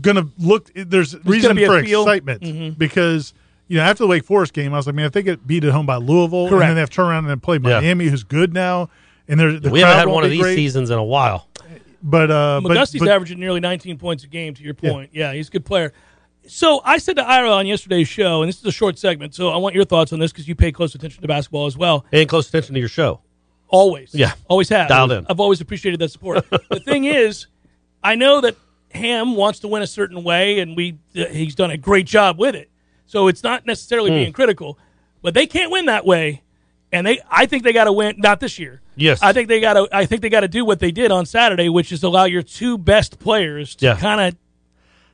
gonna 0.01 0.28
look. 0.38 0.70
There's 0.74 1.16
reason 1.26 1.55
be 1.55 1.66
for 1.66 1.82
feel. 1.82 2.01
excitement 2.01 2.41
Mhm. 2.41 2.78
because 2.78 3.34
you 3.72 3.78
know 3.78 3.84
after 3.84 4.03
the 4.03 4.07
Wake 4.07 4.26
Forest 4.26 4.51
game, 4.51 4.74
I 4.74 4.78
was 4.78 4.86
like, 4.86 4.95
man, 4.95 5.05
if 5.05 5.13
they 5.13 5.24
get 5.24 5.47
beat 5.47 5.63
at 5.63 5.72
home 5.72 5.86
by 5.86 5.95
Louisville, 5.95 6.47
and 6.47 6.61
then 6.61 6.76
they 6.76 6.82
have 6.82 6.89
to 6.89 6.95
turn 6.97 7.05
around 7.05 7.19
and 7.19 7.30
then 7.30 7.39
play 7.39 7.55
Yeah. 7.55 7.80
Miami, 7.80 8.07
who's 8.07 8.26
good 8.26 8.53
now, 8.53 8.89
and 9.30 9.39
they're, 9.39 9.57
the 9.57 9.69
we 9.69 9.80
haven't 9.80 9.97
had 9.97 10.07
one 10.09 10.26
of 10.26 10.30
these 10.30 10.41
great, 10.41 10.55
seasons 10.55 10.89
in 10.89 10.99
a 10.99 11.03
while. 11.03 11.47
But 12.03 12.32
uh, 12.32 12.59
McGusty's 12.61 12.99
but 12.99 13.07
averaging 13.07 13.39
nearly 13.39 13.61
19 13.61 13.97
points 13.97 14.26
a 14.26 14.28
game. 14.28 14.53
To 14.55 14.63
your 14.63 14.74
point, 14.74 15.11
yeah. 15.13 15.32
he's 15.32 15.47
a 15.47 15.51
good 15.51 15.63
player. 15.63 15.93
So 16.47 16.82
I 16.84 16.97
said 16.97 17.15
to 17.15 17.24
Ira 17.26 17.49
on 17.49 17.65
yesterday's 17.65 18.09
show, 18.09 18.41
and 18.41 18.49
this 18.49 18.57
is 18.57 18.65
a 18.65 18.72
short 18.74 18.99
segment, 18.99 19.36
so 19.36 19.51
I 19.51 19.57
want 19.57 19.74
your 19.74 19.86
thoughts 19.86 20.11
on 20.11 20.19
this 20.19 20.34
because 20.34 20.49
you 20.49 20.55
pay 20.55 20.74
close 20.74 20.93
attention 20.93 21.22
to 21.22 21.28
basketball 21.30 21.65
as 21.65 21.78
well. 21.78 22.05
And 22.11 22.28
close 22.28 22.49
attention 22.49 22.74
to 22.74 22.80
your 22.80 22.89
show. 22.89 23.22
Always, 23.69 24.13
Yeah. 24.13 24.34
always 24.49 24.67
have. 24.67 24.89
Dialed 24.89 25.13
in. 25.13 25.26
I've 25.30 25.39
always 25.39 25.61
appreciated 25.61 26.01
that 26.01 26.11
support. 26.11 26.43
the 26.49 26.82
thing 26.82 27.05
is, 27.05 27.47
I 28.03 28.15
know 28.15 28.41
that 28.41 28.57
Ham 28.89 29.36
wants 29.36 29.59
to 29.59 29.69
win 29.69 29.82
a 29.82 29.88
certain 29.88 30.26
way, 30.26 30.59
and 30.59 30.76
we 30.76 30.97
uh, 31.15 31.28
he's 31.28 31.55
done 31.55 31.72
a 31.72 31.78
great 31.78 32.05
job 32.05 32.38
with 32.38 32.55
it. 32.55 32.70
So 33.12 33.28
it's 33.28 33.43
not 33.43 33.66
necessarily 33.66 34.09
Hmm. 34.09 34.16
being 34.16 34.32
critical, 34.34 34.80
but 35.22 35.34
they 35.34 35.45
can't 35.45 35.70
win 35.70 35.88
that 35.88 36.05
way, 36.05 36.43
and 36.93 37.05
they 37.05 37.20
I 37.30 37.45
think 37.45 37.64
they 37.64 37.74
got 37.74 37.84
to 37.86 37.91
win 37.91 38.16
not 38.18 38.39
this 38.39 38.57
year. 38.57 38.80
Yes. 38.95 39.20
I 39.22 39.34
think 39.34 39.49
they 39.49 39.59
got 39.59 39.74
to. 39.74 39.89
I 39.91 40.05
think 40.05 40.22
they 40.22 40.30
got 40.30 40.41
to 40.41 40.47
do 40.47 40.64
what 40.64 40.80
they 40.80 40.91
did 40.91 41.12
on 41.12 41.26
Saturday, 41.26 41.68
which 41.68 41.91
is 41.91 42.03
allow 42.03 42.24
your 42.24 42.41
two 42.41 42.78
best 42.78 43.20
players 43.20 43.76
to 43.76 43.86
Yeah. 43.88 43.97
kind 43.97 44.22
of. 44.22 44.36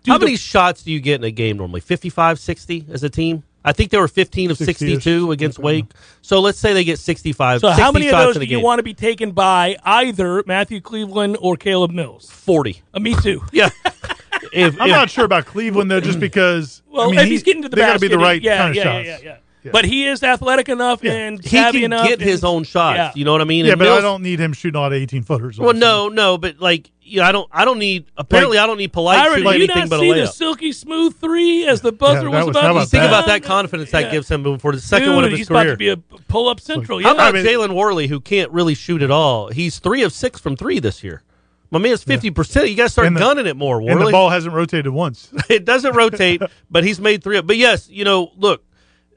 How 0.08 0.20
the- 0.20 0.26
many 0.26 0.38
shots 0.38 0.84
do 0.84 0.92
you 0.92 1.00
get 1.00 1.16
in 1.20 1.24
a 1.24 1.32
game 1.32 1.58
normally? 1.58 1.82
55, 1.82 2.38
60 2.40 2.86
as 2.92 3.04
a 3.04 3.10
team? 3.10 3.42
I 3.66 3.74
think 3.74 3.90
they 3.90 3.98
were 3.98 4.08
15 4.08 4.52
of 4.52 4.58
62 4.58 5.32
against 5.32 5.58
Wake. 5.60 5.86
So 6.22 6.40
let's 6.40 6.60
say 6.60 6.74
they 6.74 6.84
get 6.86 7.00
65. 7.00 7.62
So 7.62 7.68
60 7.70 7.82
how 7.82 7.92
many 7.92 8.08
of 8.10 8.18
those 8.18 8.36
do 8.36 8.42
a 8.42 8.44
you 8.44 8.58
game. 8.58 8.62
want 8.64 8.80
to 8.80 8.84
be 8.84 8.94
taken 8.94 9.32
by 9.32 9.76
either 9.84 10.44
Matthew 10.46 10.80
Cleveland 10.82 11.36
or 11.42 11.58
Caleb 11.58 11.92
Mills? 11.92 12.30
40. 12.32 12.82
Uh, 12.94 13.00
me 13.00 13.16
too. 13.16 13.42
Yeah. 13.52 13.70
if, 14.54 14.80
I'm 14.80 14.88
if- 14.90 14.96
not 14.96 15.10
sure 15.10 15.26
about 15.26 15.46
Cleveland 15.46 15.90
though, 15.92 16.00
just 16.02 16.20
because 16.20 16.82
Well, 16.90 17.08
I 17.08 17.12
mean, 17.12 17.20
if 17.20 17.26
he- 17.26 17.32
he's 17.32 17.44
getting 17.44 17.62
to 17.64 17.70
the 17.70 17.76
they 17.76 17.82
basket, 17.82 17.94
gotta 17.94 18.10
be 18.10 18.16
the 18.16 18.18
right 18.20 18.42
yeah, 18.42 18.58
kind 18.58 18.70
of 18.72 18.76
yeah, 18.76 18.84
shots. 18.84 19.06
Yeah, 19.08 19.18
yeah, 19.24 19.38
yeah, 19.64 19.72
But 19.72 19.86
he 19.86 20.06
is 20.08 20.24
athletic 20.24 20.70
enough 20.70 21.04
and 21.04 21.44
he 21.44 21.50
savvy 21.58 21.80
can 21.82 21.86
enough. 21.92 22.08
get 22.08 22.22
his 22.22 22.44
own 22.44 22.64
shots. 22.64 22.98
Yeah. 22.98 23.12
You 23.16 23.26
know 23.26 23.34
what 23.34 23.42
I 23.42 23.46
mean? 23.46 23.66
Yeah, 23.66 23.74
And 23.74 23.80
but 23.80 23.88
I 23.90 24.00
don't 24.02 24.24
need 24.24 24.40
him 24.40 24.54
shooting 24.54 24.78
a 24.78 24.82
lot 24.82 24.94
18 24.94 25.24
footers. 25.24 25.60
Well, 25.60 25.74
no, 25.74 26.08
no, 26.10 26.38
but 26.38 26.60
like, 26.60 26.90
you 27.02 27.22
know, 27.22 27.26
I 27.28 27.32
don't. 27.32 27.50
I 27.54 27.64
don't 27.64 27.80
need. 27.80 28.06
Apparently, 28.18 28.58
Like- 28.58 28.64
I 28.64 28.68
don't 28.68 28.78
need 28.78 28.92
polite 28.92 29.18
Ira, 29.20 29.36
shooting 29.38 29.44
do 29.44 29.50
you 29.58 29.64
anything 29.64 29.80
not 29.80 29.90
but 29.90 29.96
a 30.00 30.02
see 30.02 30.12
the 30.14 30.26
silky 30.28 30.72
smooth 30.74 31.16
three 31.18 31.66
as 31.66 31.80
the 31.80 31.94
buzzer 31.94 32.24
that 32.24 32.30
was, 32.30 32.46
was- 32.48 32.50
about 32.50 32.62
how 32.64 32.68
to 32.68 32.74
about 32.80 32.88
Think 32.90 33.04
about 33.06 33.26
that 33.28 33.32
sound? 33.32 33.44
confidence 33.46 33.92
that 33.92 34.04
Yeah. 34.06 34.12
gives 34.12 34.30
him 34.30 34.42
moving 34.42 34.60
forward. 34.60 34.76
The 34.78 34.82
second 34.82 35.08
Dude, 35.10 35.16
one 35.16 35.24
of 35.24 35.32
his 35.32 35.40
he's 35.40 35.48
career. 35.48 35.62
about 35.62 35.72
to 35.72 35.78
be 35.78 35.88
a 35.90 35.96
pull 36.28 36.50
up 36.50 36.60
central. 36.60 37.02
How 37.02 37.16
yeah. 37.16 37.30
about 37.30 37.36
Jalen 37.36 37.72
Warley, 37.72 38.08
who 38.08 38.20
can't 38.20 38.52
really 38.52 38.76
shoot 38.76 39.02
at 39.02 39.10
all? 39.12 39.48
He's 39.50 39.80
three 39.80 40.04
of 40.04 40.12
six 40.12 40.40
from 40.42 40.58
three 40.58 40.80
this 40.80 41.02
year. 41.02 41.24
My 41.70 41.80
man, 41.80 41.92
man's 41.92 42.04
fifty 42.04 42.32
percent. 42.32 42.70
You 42.70 42.76
got 42.76 42.84
to 42.86 42.90
start 42.90 43.14
the- 43.14 43.20
gunning 43.20 43.46
it 43.46 43.56
more. 43.56 43.82
And 43.82 44.02
the 44.02 44.12
ball 44.12 44.30
hasn't 44.30 44.54
rotated 44.54 44.90
once. 44.90 45.32
it 45.50 45.66
doesn't 45.66 45.96
rotate, 45.96 46.42
but 46.72 46.84
he's 46.84 47.00
made 47.00 47.24
three. 47.24 47.42
But 47.42 47.58
yes, 47.58 47.90
you 47.90 48.06
know, 48.06 48.32
look, 48.38 48.64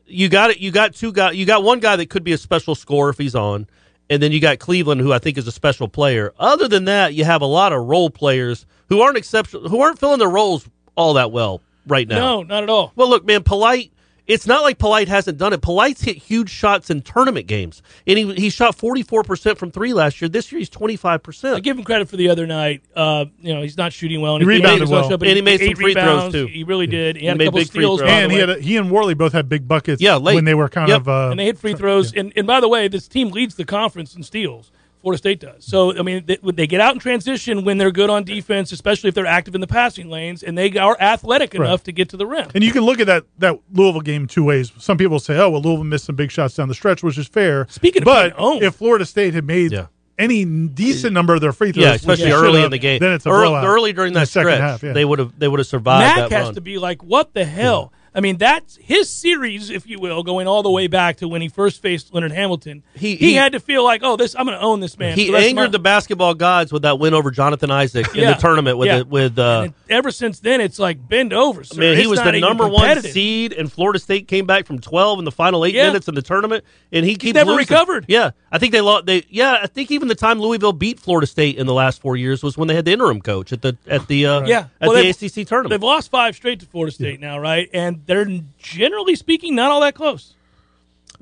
you 0.06 0.28
got 0.28 0.50
it. 0.50 0.58
You 0.58 0.70
got 0.70 0.94
two 0.94 1.12
guys. 1.12 1.36
You 1.36 1.46
got 1.46 1.62
one 1.62 1.80
guy 1.80 1.96
that 1.96 2.10
could 2.10 2.24
be 2.24 2.32
a 2.32 2.38
special 2.38 2.74
scorer 2.74 3.10
if 3.10 3.18
he's 3.18 3.34
on, 3.34 3.66
and 4.08 4.22
then 4.22 4.32
you 4.32 4.40
got 4.40 4.58
Cleveland, 4.58 5.00
who 5.00 5.12
I 5.12 5.18
think 5.18 5.38
is 5.38 5.46
a 5.46 5.52
special 5.52 5.88
player. 5.88 6.32
Other 6.38 6.66
than 6.66 6.86
that, 6.86 7.14
you 7.14 7.24
have 7.24 7.42
a 7.42 7.46
lot 7.46 7.72
of 7.72 7.86
role 7.86 8.10
players 8.10 8.66
who 8.88 9.00
aren't 9.00 9.16
exceptional, 9.16 9.68
who 9.68 9.80
aren't 9.80 9.98
filling 9.98 10.18
their 10.18 10.30
roles 10.30 10.68
all 10.96 11.14
that 11.14 11.30
well 11.30 11.62
right 11.86 12.08
now. 12.08 12.18
No, 12.18 12.42
not 12.42 12.62
at 12.64 12.68
all. 12.70 12.92
Well, 12.96 13.08
look, 13.08 13.24
man, 13.24 13.42
Polite. 13.42 13.92
It's 14.30 14.46
not 14.46 14.62
like 14.62 14.78
Polite 14.78 15.08
hasn't 15.08 15.38
done 15.38 15.52
it. 15.52 15.60
Polite's 15.60 16.02
hit 16.02 16.16
huge 16.16 16.50
shots 16.50 16.88
in 16.90 17.02
tournament 17.02 17.46
games, 17.46 17.82
and 18.06 18.18
he 18.18 18.32
he 18.34 18.50
shot 18.50 18.74
forty 18.74 19.02
four 19.02 19.22
percent 19.22 19.58
from 19.58 19.70
three 19.70 19.92
last 19.92 20.20
year. 20.20 20.28
This 20.28 20.50
year, 20.52 20.58
he's 20.60 20.70
25%. 20.70 21.04
I 21.04 21.16
percent. 21.18 21.64
give 21.64 21.76
him 21.78 21.84
credit 21.84 22.08
for 22.08 22.16
the 22.16 22.28
other 22.28 22.46
night. 22.46 22.82
Uh, 22.94 23.24
you 23.40 23.52
know, 23.54 23.62
he's 23.62 23.76
not 23.76 23.92
shooting 23.92 24.20
well. 24.20 24.36
And 24.36 24.42
He 24.42 24.48
rebounded 24.48 24.88
made- 24.88 24.92
well. 24.92 25.08
but 25.18 25.26
And 25.26 25.36
he 25.36 25.42
made 25.42 25.60
some 25.60 25.68
eight 25.70 25.76
free 25.78 25.94
throws, 25.94 26.32
too. 26.32 26.46
He 26.46 26.64
really 26.64 26.86
did. 26.86 27.16
He 27.16 27.22
He 27.22 27.26
had 27.26 27.40
a 27.40 27.44
couple 27.46 27.58
big 27.60 27.70
free 27.70 27.80
steals. 27.82 28.00
throws. 28.00 28.10
and 28.10 28.30
he 28.32 28.38
had 28.38 28.50
a, 28.50 28.60
he 28.60 28.76
and 28.76 28.90
Warley 28.90 29.14
both 29.14 29.32
had 29.32 29.48
big 29.48 29.66
buckets. 29.66 30.00
Yeah, 30.00 30.16
late. 30.16 30.34
when 30.36 30.44
they 30.44 30.54
were 30.54 30.68
kind 30.68 30.88
Yep. 30.88 31.00
of 31.02 31.08
uh, 31.08 31.28
and 31.30 31.40
they 31.40 31.46
hit 31.46 31.58
free 31.58 31.74
throws. 31.74 32.12
And, 32.12 32.32
and 32.36 32.46
by 32.46 32.60
the 32.60 32.68
way, 32.68 32.88
this 32.88 33.08
team 33.08 33.30
leads 33.30 33.56
the 33.56 33.64
conference 33.64 34.14
in 34.14 34.22
steals. 34.22 34.70
Florida 35.00 35.18
State 35.18 35.40
does. 35.40 35.64
So 35.64 35.98
I 35.98 36.02
mean, 36.02 36.24
they, 36.26 36.38
they 36.42 36.66
get 36.66 36.80
out 36.80 36.94
in 36.94 37.00
transition 37.00 37.64
when 37.64 37.78
they're 37.78 37.90
good 37.90 38.10
on 38.10 38.24
defense, 38.24 38.70
especially 38.72 39.08
if 39.08 39.14
they're 39.14 39.26
active 39.26 39.54
in 39.54 39.60
the 39.60 39.66
passing 39.66 40.08
lanes, 40.10 40.42
and 40.42 40.56
they 40.58 40.76
are 40.78 40.96
athletic 41.00 41.54
Right. 41.54 41.66
enough 41.66 41.82
to 41.84 41.92
get 41.92 42.08
to 42.10 42.16
the 42.16 42.26
rim. 42.26 42.48
And 42.54 42.62
you 42.62 42.72
can 42.72 42.82
look 42.82 43.00
at 43.00 43.06
that 43.06 43.24
that 43.38 43.58
Louisville 43.72 44.02
game 44.02 44.26
two 44.26 44.44
ways. 44.44 44.72
Some 44.78 44.98
people 44.98 45.18
say, 45.18 45.36
"Oh, 45.38 45.50
well, 45.50 45.62
Louisville 45.62 45.84
missed 45.84 46.04
some 46.04 46.16
big 46.16 46.30
shots 46.30 46.54
down 46.54 46.68
the 46.68 46.74
stretch," 46.74 47.02
which 47.02 47.16
is 47.18 47.26
fair. 47.28 47.66
Speaking 47.70 48.02
of 48.02 48.06
but 48.06 48.34
owned. 48.38 48.62
if 48.62 48.74
Florida 48.74 49.04
State 49.06 49.32
had 49.34 49.44
made 49.46 49.72
Yeah. 49.72 49.86
any 50.18 50.44
decent 50.44 51.14
number 51.14 51.34
of 51.34 51.40
their 51.40 51.52
free 51.52 51.72
throws, 51.72 51.84
Yeah, 51.84 51.94
especially 51.94 52.26
they 52.26 52.32
early 52.32 52.58
should 52.60 52.64
in 52.66 52.70
the 52.70 52.78
game. 52.78 52.98
then 53.00 53.12
it's 53.12 53.24
a 53.26 53.30
early, 53.30 53.64
early 53.66 53.92
during 53.94 54.08
in 54.08 54.14
the 54.14 54.20
that 54.20 54.26
second 54.28 54.52
stretch, 54.52 54.60
half. 54.60 54.82
Yeah. 54.82 54.92
they 54.92 55.04
would 55.04 55.18
have 55.18 55.38
they 55.38 55.48
would 55.48 55.60
have 55.60 55.66
survived 55.66 56.04
Mack 56.04 56.28
that 56.30 56.36
has 56.36 56.44
run. 56.46 56.54
to 56.56 56.60
be 56.60 56.78
like, 56.78 57.02
what 57.02 57.32
the 57.32 57.44
hell? 57.44 57.92
I 58.14 58.20
mean, 58.20 58.38
that's 58.38 58.76
his 58.82 59.08
series, 59.08 59.70
if 59.70 59.86
you 59.86 59.98
will, 60.00 60.22
going 60.24 60.46
all 60.48 60.62
the 60.64 60.70
way 60.70 60.88
back 60.88 61.18
to 61.18 61.28
when 61.28 61.40
he 61.42 61.48
first 61.48 61.80
faced 61.80 62.12
Leonard 62.12 62.32
Hamilton. 62.32 62.82
He- 62.94 63.10
He, 63.14 63.16
he- 63.16 63.34
had 63.34 63.52
to 63.52 63.60
feel 63.60 63.84
like, 63.84 64.00
oh, 64.02 64.16
this 64.16 64.34
I'm 64.36 64.46
going 64.46 64.58
to 64.58 64.64
own 64.64 64.80
this 64.80 64.98
man. 64.98 65.16
he 65.16 65.34
angered 65.34 65.70
the 65.72 65.78
basketball 65.78 66.34
gods 66.34 66.72
with 66.72 66.82
that 66.82 66.98
win 66.98 67.14
over 67.14 67.30
Jonathan 67.30 67.70
Isaac 67.70 68.08
in 68.14 68.22
Yeah. 68.22 68.34
the 68.34 68.40
tournament 68.40 68.78
with 68.78 68.86
Yeah. 68.88 68.98
it 68.98 69.08
with 69.08 69.38
uh, 69.38 69.62
And 69.66 69.74
ever 69.88 70.10
since 70.10 70.40
then, 70.40 70.60
it's 70.60 70.78
like 70.78 71.08
bend 71.08 71.32
over. 71.32 71.62
Sir. 71.62 71.78
man, 71.80 71.96
he 71.96 72.06
was 72.08 72.20
the 72.20 72.32
number 72.40 72.66
one 72.68 73.00
seed, 73.02 73.52
and 73.52 73.70
Florida 73.72 73.98
State 74.00 74.26
came 74.28 74.44
back 74.46 74.66
from 74.66 74.80
twelve 74.80 75.18
in 75.20 75.24
the 75.24 75.30
final 75.32 75.64
eight 75.64 75.74
Yeah. 75.74 75.86
minutes 75.86 76.08
in 76.08 76.14
the 76.16 76.22
tournament, 76.22 76.64
and 76.92 77.04
he 77.06 77.14
keeps 77.14 77.34
never 77.34 77.52
losing. 77.52 77.68
recovered. 77.68 78.04
Yeah, 78.08 78.30
I 78.50 78.58
think 78.58 78.72
they 78.72 78.80
lost. 78.80 79.06
They 79.06 79.24
yeah, 79.30 79.58
I 79.62 79.66
think 79.68 79.90
even 79.92 80.08
the 80.08 80.14
time 80.16 80.40
Louisville 80.40 80.72
beat 80.72 80.98
Florida 80.98 81.26
State 81.26 81.56
in 81.58 81.66
the 81.66 81.74
last 81.74 82.00
four 82.00 82.16
years 82.16 82.42
was 82.42 82.58
when 82.58 82.66
they 82.66 82.74
had 82.74 82.84
the 82.84 82.92
interim 82.92 83.20
coach 83.20 83.52
at 83.52 83.62
the 83.62 83.76
at 83.86 84.08
the 84.08 84.26
uh, 84.26 84.40
Yeah, 84.46 84.66
at 84.80 84.88
Well, 84.88 85.00
the 85.02 85.08
ACC 85.10 85.46
tournament. 85.46 85.70
They've 85.70 85.82
lost 85.82 86.10
five 86.10 86.34
straight 86.34 86.58
to 86.60 86.66
Florida 86.66 86.92
State 86.92 87.20
now, 87.20 87.38
right? 87.38 87.68
And 87.72 87.99
they're 88.06 88.26
generally 88.58 89.14
speaking 89.14 89.54
not 89.54 89.70
all 89.70 89.80
that 89.80 89.94
close. 89.94 90.34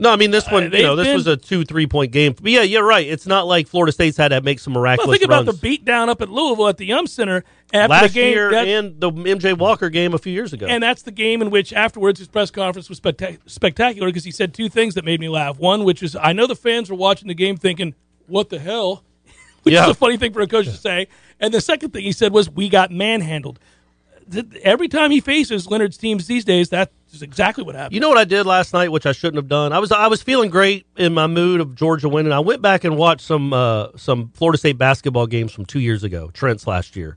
No, 0.01 0.13
I 0.13 0.17
mean 0.17 0.31
this 0.31 0.49
one. 0.49 0.73
Uh, 0.73 0.77
you 0.77 0.83
know, 0.85 0.95
this 0.95 1.13
was 1.13 1.27
a 1.27 1.37
two 1.37 1.65
three 1.65 1.89
point 1.89 2.13
game. 2.13 2.33
But 2.41 2.53
yeah, 2.53 2.63
you're 2.63 2.87
right. 2.87 3.05
It's 3.05 3.27
not 3.27 3.49
like 3.49 3.67
Florida 3.67 3.91
State's 3.91 4.17
had 4.17 4.29
to 4.29 4.41
make 4.41 4.61
some 4.61 4.73
miraculous 4.75 5.09
Well, 5.09 5.13
think 5.19 5.25
about 5.25 5.45
the 5.45 5.53
beat 5.55 5.85
down 5.85 6.09
up 6.09 6.23
at 6.23 6.29
Louisville 6.29 6.69
at 6.69 6.77
the 6.77 6.87
Yum 6.87 7.09
Center 7.09 7.43
after 7.75 7.89
last 7.91 8.03
the 8.03 8.09
game. 8.21 8.33
year 8.33 8.51
that- 8.53 8.69
and 8.69 9.01
the 9.01 9.11
MJ 9.11 9.55
Walker 9.59 9.91
game 9.91 10.15
a 10.15 10.19
few 10.19 10.33
years 10.33 10.53
ago. 10.53 10.67
And 10.67 10.81
that's 10.85 11.03
the 11.03 11.11
game 11.11 11.43
in 11.43 11.51
which 11.51 11.73
afterwards 11.73 12.21
his 12.21 12.29
press 12.29 12.53
conference 12.53 12.89
was 12.89 13.01
spectac- 13.01 13.39
spectacular 13.47 14.09
because 14.09 14.23
he 14.23 14.31
said 14.31 14.55
two 14.55 14.69
things 14.69 14.95
that 14.95 15.05
made 15.05 15.19
me 15.19 15.29
laugh. 15.29 15.59
One, 15.59 15.83
which 15.83 16.01
is 16.05 16.15
I 16.15 16.33
know 16.33 16.47
the 16.47 16.55
fans 16.55 16.89
were 16.91 16.97
watching 16.97 17.27
the 17.27 17.35
game 17.35 17.57
thinking, 17.57 17.95
"What 18.29 18.51
the 18.51 18.61
hell," 18.61 19.03
which 19.65 19.75
Yeah. 19.75 19.87
is 19.87 19.91
a 19.91 19.95
funny 19.95 20.17
thing 20.17 20.33
for 20.33 20.43
a 20.43 20.47
coach 20.47 20.67
to 20.67 20.73
say. 20.75 21.09
And 21.41 21.53
the 21.53 21.61
second 21.61 21.91
thing 21.91 22.05
he 22.05 22.13
said 22.13 22.33
was, 22.33 22.49
"We 22.49 22.69
got 22.69 22.93
manhandled." 22.93 23.59
Every 24.63 24.89
time 24.89 25.11
he 25.11 25.21
faces 25.21 25.67
Leonard's 25.67 25.97
teams 25.97 26.27
these 26.27 26.45
days, 26.45 26.71
that 26.71 26.91
is 27.13 27.23
exactly 27.23 27.65
what 27.65 27.75
happened. 27.75 27.95
You 27.95 28.01
know 28.01 28.09
what 28.09 28.19
I 28.19 28.25
did 28.25 28.45
last 28.47 28.73
night, 28.73 28.93
which 28.93 29.07
I 29.07 29.13
shouldn't 29.13 29.37
have 29.37 29.49
done. 29.49 29.73
I 29.73 29.79
was 29.79 29.91
I 29.93 30.07
was 30.09 30.23
feeling 30.23 30.51
great 30.51 30.87
in 30.97 31.15
my 31.15 31.27
mood 31.27 31.61
of 31.61 31.75
Georgia 31.75 32.09
winning. 32.09 32.33
I 32.33 32.41
went 32.41 32.63
back 32.63 32.85
and 32.85 32.97
watched 32.97 33.23
some 33.23 33.53
uh, 33.53 33.89
some 33.97 34.31
Florida 34.35 34.59
State 34.59 34.79
basketball 34.79 35.27
games 35.27 35.53
from 35.53 35.65
two 35.65 35.81
years 35.81 36.05
ago, 36.05 36.31
Trent's 36.33 36.67
last 36.67 36.97
year. 36.97 37.17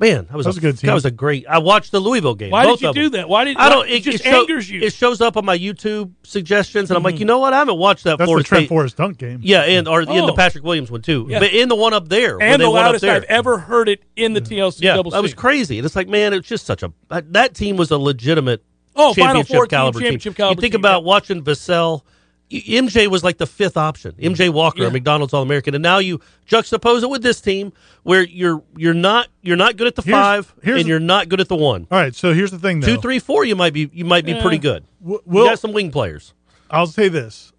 Man, 0.00 0.24
that 0.24 0.32
was, 0.34 0.46
That 0.46 0.48
was 0.48 0.56
a 0.56 0.60
good 0.60 0.78
team. 0.78 0.88
That 0.88 0.94
was 0.94 1.04
a 1.04 1.10
great. 1.10 1.46
I 1.46 1.58
watched 1.58 1.92
the 1.92 2.00
Louisville 2.00 2.34
game. 2.34 2.50
Why 2.50 2.64
did 2.64 2.80
you 2.80 2.92
do 2.94 3.10
that? 3.10 3.28
Why 3.28 3.44
did 3.44 3.58
I 3.58 3.68
don't? 3.68 3.80
why- 3.86 3.86
it, 3.94 4.00
just 4.02 4.24
show- 4.24 4.40
angers 4.40 4.68
you? 4.70 4.80
It 4.80 4.94
shows 4.94 5.20
up 5.20 5.36
on 5.36 5.44
my 5.44 5.58
YouTube 5.58 6.10
suggestions, 6.22 6.90
and 6.90 6.96
I'm 6.96 7.00
Mm-hmm. 7.00 7.04
like, 7.04 7.18
you 7.20 7.26
know 7.26 7.38
what? 7.38 7.52
I 7.52 7.58
haven't 7.58 7.76
watched 7.76 8.04
that 8.04 8.16
That's 8.16 8.26
Florida 8.26 8.42
the 8.42 8.48
Trent 8.48 8.62
State. 8.62 8.68
Forrest 8.70 8.96
dunk 8.96 9.18
game. 9.18 9.40
Yeah, 9.42 9.60
and 9.62 9.86
or 9.86 10.00
in 10.00 10.06
the 10.08 10.32
Oh. 10.32 10.34
Patrick 10.34 10.64
Williams 10.64 10.90
one 10.90 11.02
too, 11.02 11.26
Yeah. 11.28 11.38
but 11.38 11.52
in 11.52 11.68
the 11.68 11.76
one 11.76 11.92
up 11.92 12.08
there, 12.08 12.40
and 12.40 12.62
the 12.62 12.68
loudest 12.70 13.02
there. 13.02 13.14
I've 13.16 13.24
ever 13.24 13.58
heard 13.58 13.90
it 13.90 14.02
in 14.16 14.32
the 14.32 14.40
TLC 14.40 14.80
yeah, 14.82 14.96
double 14.96 15.10
that 15.10 15.20
was 15.22 15.34
crazy. 15.34 15.78
And 15.78 15.84
it's 15.84 15.94
like, 15.96 16.08
man, 16.08 16.32
it's 16.32 16.48
just 16.48 16.64
such 16.64 16.82
a 16.82 16.92
that, 17.10 17.54
team 17.54 17.76
was 17.76 17.90
a 17.90 17.98
legitimate 17.98 18.64
Oh, 18.96 19.12
Final 19.14 19.42
championship 19.42 19.54
Four 19.54 19.66
team, 19.66 19.70
caliber 19.70 20.00
championship 20.00 20.32
team. 20.32 20.36
caliber 20.36 20.58
you 20.58 20.60
think 20.62 20.72
team, 20.72 20.80
about 20.80 21.02
yeah. 21.02 21.06
watching 21.08 21.44
Vassell. 21.44 22.02
Y- 22.50 22.62
MJ 22.66 23.06
was 23.08 23.22
like 23.24 23.38
the 23.38 23.46
fifth 23.46 23.76
option. 23.76 24.12
MJ 24.18 24.48
mm. 24.48 24.52
Walker, 24.52 24.82
Yeah. 24.82 24.88
a 24.88 24.90
McDonald's 24.90 25.32
All 25.34 25.42
American, 25.42 25.74
and 25.74 25.82
now 25.82 25.98
you 25.98 26.20
juxtapose 26.48 27.02
it 27.02 27.10
with 27.10 27.22
this 27.22 27.40
team 27.40 27.72
where 28.02 28.22
you're 28.22 28.62
you're 28.76 28.94
not 28.94 29.28
you're 29.42 29.56
not 29.56 29.76
good 29.76 29.86
at 29.86 29.94
the 29.96 30.02
Here's- 30.02 30.20
five 30.20 30.54
here's- 30.62 30.80
and 30.80 30.88
you're 30.88 31.00
not 31.00 31.28
good 31.28 31.40
at 31.40 31.48
the 31.48 31.56
one. 31.56 31.86
All 31.90 31.98
right, 31.98 32.14
so 32.14 32.32
here's 32.34 32.50
the 32.50 32.58
thing, 32.58 32.80
though. 32.80 32.94
Two, 32.96 33.00
three, 33.00 33.18
four, 33.18 33.44
you 33.44 33.56
might 33.56 33.72
be 33.72 33.90
you 33.92 34.04
might 34.04 34.24
be 34.24 34.32
Yeah. 34.32 34.42
pretty 34.42 34.58
good. 34.58 34.84
W- 35.02 35.20
you 35.30 35.44
got 35.44 35.58
some 35.58 35.72
wing 35.72 35.90
players. 35.90 36.34
I'll 36.70 36.86
say 36.86 37.08
this, 37.08 37.52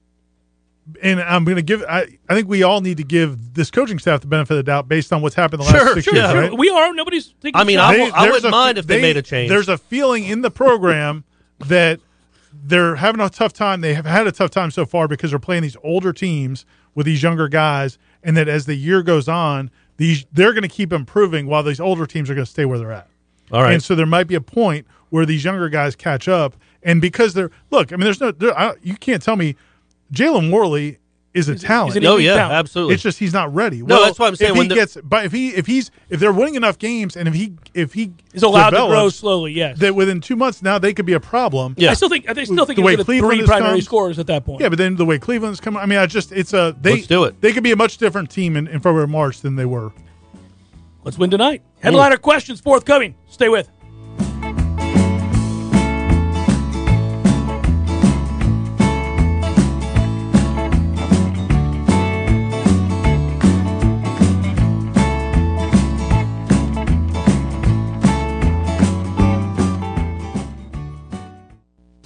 and 1.02 1.20
I'm 1.22 1.44
going 1.46 1.58
to 1.58 1.62
give. 1.62 1.84
I, 1.88 2.08
I 2.30 2.34
think 2.36 2.48
we 2.48 2.64
all 2.64 2.82
need 2.82 2.98
to 2.98 3.04
give 3.04 3.54
this 3.54 3.70
coaching 3.72 4.00
staff 4.00 4.22
the 4.22 4.28
benefit 4.28 4.54
of 4.54 4.58
the 4.58 4.64
doubt 4.64 4.88
based 4.88 5.12
on 5.14 5.22
what's 5.22 5.36
happened 5.36 5.62
the 5.62 5.66
last 5.66 5.76
Sure, 5.78 5.94
six 5.96 6.06
sure, 6.06 6.16
years. 6.16 6.32
sure. 6.32 6.42
right? 6.42 6.58
We 6.58 6.70
are. 6.70 6.94
Nobody's 6.94 7.34
taking 7.42 7.60
I 7.60 7.64
mean. 7.64 7.78
I 7.80 7.92
They- 7.94 7.98
w- 8.00 8.14
I 8.16 8.22
there's 8.24 8.34
wouldn't 8.36 8.54
a- 8.54 8.58
mind 8.58 8.78
if 8.78 8.88
they 8.88 9.02
made 9.02 9.18
a 9.18 9.22
change. 9.22 9.50
There's 9.50 9.70
a 9.70 9.78
feeling 9.78 10.24
in 10.26 10.42
the 10.42 10.52
program 10.52 11.24
that 11.68 12.00
they're 12.54 12.96
having 12.96 13.22
a 13.22 13.30
tough 13.30 13.54
time. 13.54 13.82
They 13.82 13.94
have 13.94 14.06
had 14.06 14.28
a 14.28 14.32
tough 14.32 14.52
time 14.52 14.72
so 14.72 14.86
far 14.86 15.08
because 15.08 15.32
they're 15.32 15.40
playing 15.40 15.64
these 15.64 15.78
older 15.84 16.14
teams 16.14 16.66
with 16.96 17.06
these 17.06 17.24
younger 17.24 17.48
guys, 17.48 17.98
and 18.24 18.36
that 18.38 18.48
as 18.48 18.66
the 18.66 18.76
year 18.76 19.02
goes 19.02 19.28
on, 19.28 19.72
these 19.98 20.26
they're 20.32 20.54
going 20.54 20.64
to 20.64 20.70
keep 20.70 20.92
improving 20.92 21.48
while 21.48 21.64
these 21.64 21.80
older 21.80 22.06
teams 22.06 22.30
are 22.30 22.36
going 22.36 22.46
to 22.46 22.52
stay 22.52 22.66
where 22.66 22.78
they're 22.78 22.92
at. 22.92 23.08
All 23.52 23.64
right. 23.64 23.74
And 23.74 23.84
so 23.84 23.96
there 23.96 24.06
might 24.06 24.28
be 24.28 24.36
a 24.36 24.42
point 24.42 24.88
where 25.10 25.26
these 25.26 25.44
younger 25.44 25.70
guys 25.70 25.96
catch 25.96 26.28
up, 26.28 26.56
and 26.84 27.02
because 27.02 27.34
they're 27.34 27.52
look, 27.70 27.92
I 27.92 27.96
mean, 27.96 28.06
there's 28.06 28.22
no, 28.22 28.32
there, 28.32 28.58
I, 28.58 28.74
you 28.82 28.96
can't 28.96 29.22
tell 29.22 29.36
me 29.36 29.56
Jalen 30.14 30.52
Warley 30.52 30.98
is 31.34 31.48
a 31.48 31.56
talent. 31.56 31.96
an 31.96 32.06
oh 32.06 32.18
yeah, 32.18 32.36
talent. 32.36 32.54
absolutely. 32.54 32.94
It's 32.96 33.04
just 33.04 33.18
he's 33.18 33.32
not 33.34 33.54
ready. 33.54 33.78
No, 33.82 33.86
Well, 33.96 34.06
that's 34.06 34.20
what 34.20 34.28
I'm 34.28 34.36
saying. 34.36 34.56
If 34.56 34.62
he 34.64 34.68
the- 34.68 34.76
gets, 34.76 34.98
but 35.04 35.26
if 35.26 35.32
he 35.32 35.50
if 35.50 35.66
he's 35.66 35.90
if 36.10 36.20
they're 36.20 36.34
winning 36.34 36.56
enough 36.56 36.78
games, 36.78 37.16
and 37.16 37.28
if 37.28 37.34
he 37.34 37.54
if 37.74 37.94
he 37.94 38.12
He's 38.34 38.44
allowed 38.44 38.72
to 38.72 38.78
grow 38.88 39.08
slowly. 39.10 39.54
Yes. 39.54 39.80
that 39.80 39.96
within 39.96 40.20
two 40.20 40.36
months 40.36 40.62
now 40.62 40.78
they 40.78 40.94
could 40.94 41.06
be 41.06 41.14
a 41.14 41.20
problem. 41.22 41.76
Yeah. 41.78 41.92
I 41.92 41.94
still 41.94 42.10
think. 42.10 42.30
I 42.30 42.44
still 42.44 42.66
think 42.66 42.76
The 42.78 42.82
way 42.82 42.96
with 42.96 43.06
Cleveland 43.06 43.40
three 43.40 43.48
primary 43.48 43.72
come- 43.76 43.82
scorers 43.82 44.20
at 44.20 44.28
that 44.28 44.44
point. 44.46 44.62
Yeah, 44.62 44.70
but 44.70 44.78
then 44.78 44.96
the 44.98 45.06
way 45.06 45.20
Cleveland's 45.20 45.62
coming, 45.62 45.80
I 45.82 45.86
mean, 45.86 46.00
I 46.00 46.06
just 46.06 46.32
it's 46.34 46.54
a 46.54 46.76
they 46.82 46.96
Let's 46.96 47.08
do 47.08 47.24
it. 47.24 47.40
They 47.42 47.54
could 47.54 47.64
be 47.64 47.72
a 47.72 47.78
much 47.78 47.98
different 47.98 48.30
team 48.30 48.58
in, 48.58 48.68
in 48.68 48.80
February 48.82 49.08
March 49.08 49.40
than 49.42 49.56
they 49.56 49.66
were. 49.66 49.92
Let's 51.04 51.18
win 51.18 51.30
tonight. 51.32 51.64
Headliner 51.82 52.18
questions 52.18 52.60
forthcoming. 52.62 53.16
Stay 53.28 53.50
with. 53.50 53.70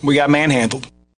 We 0.05 0.13
got 0.13 0.29
manhandled. 0.29 0.91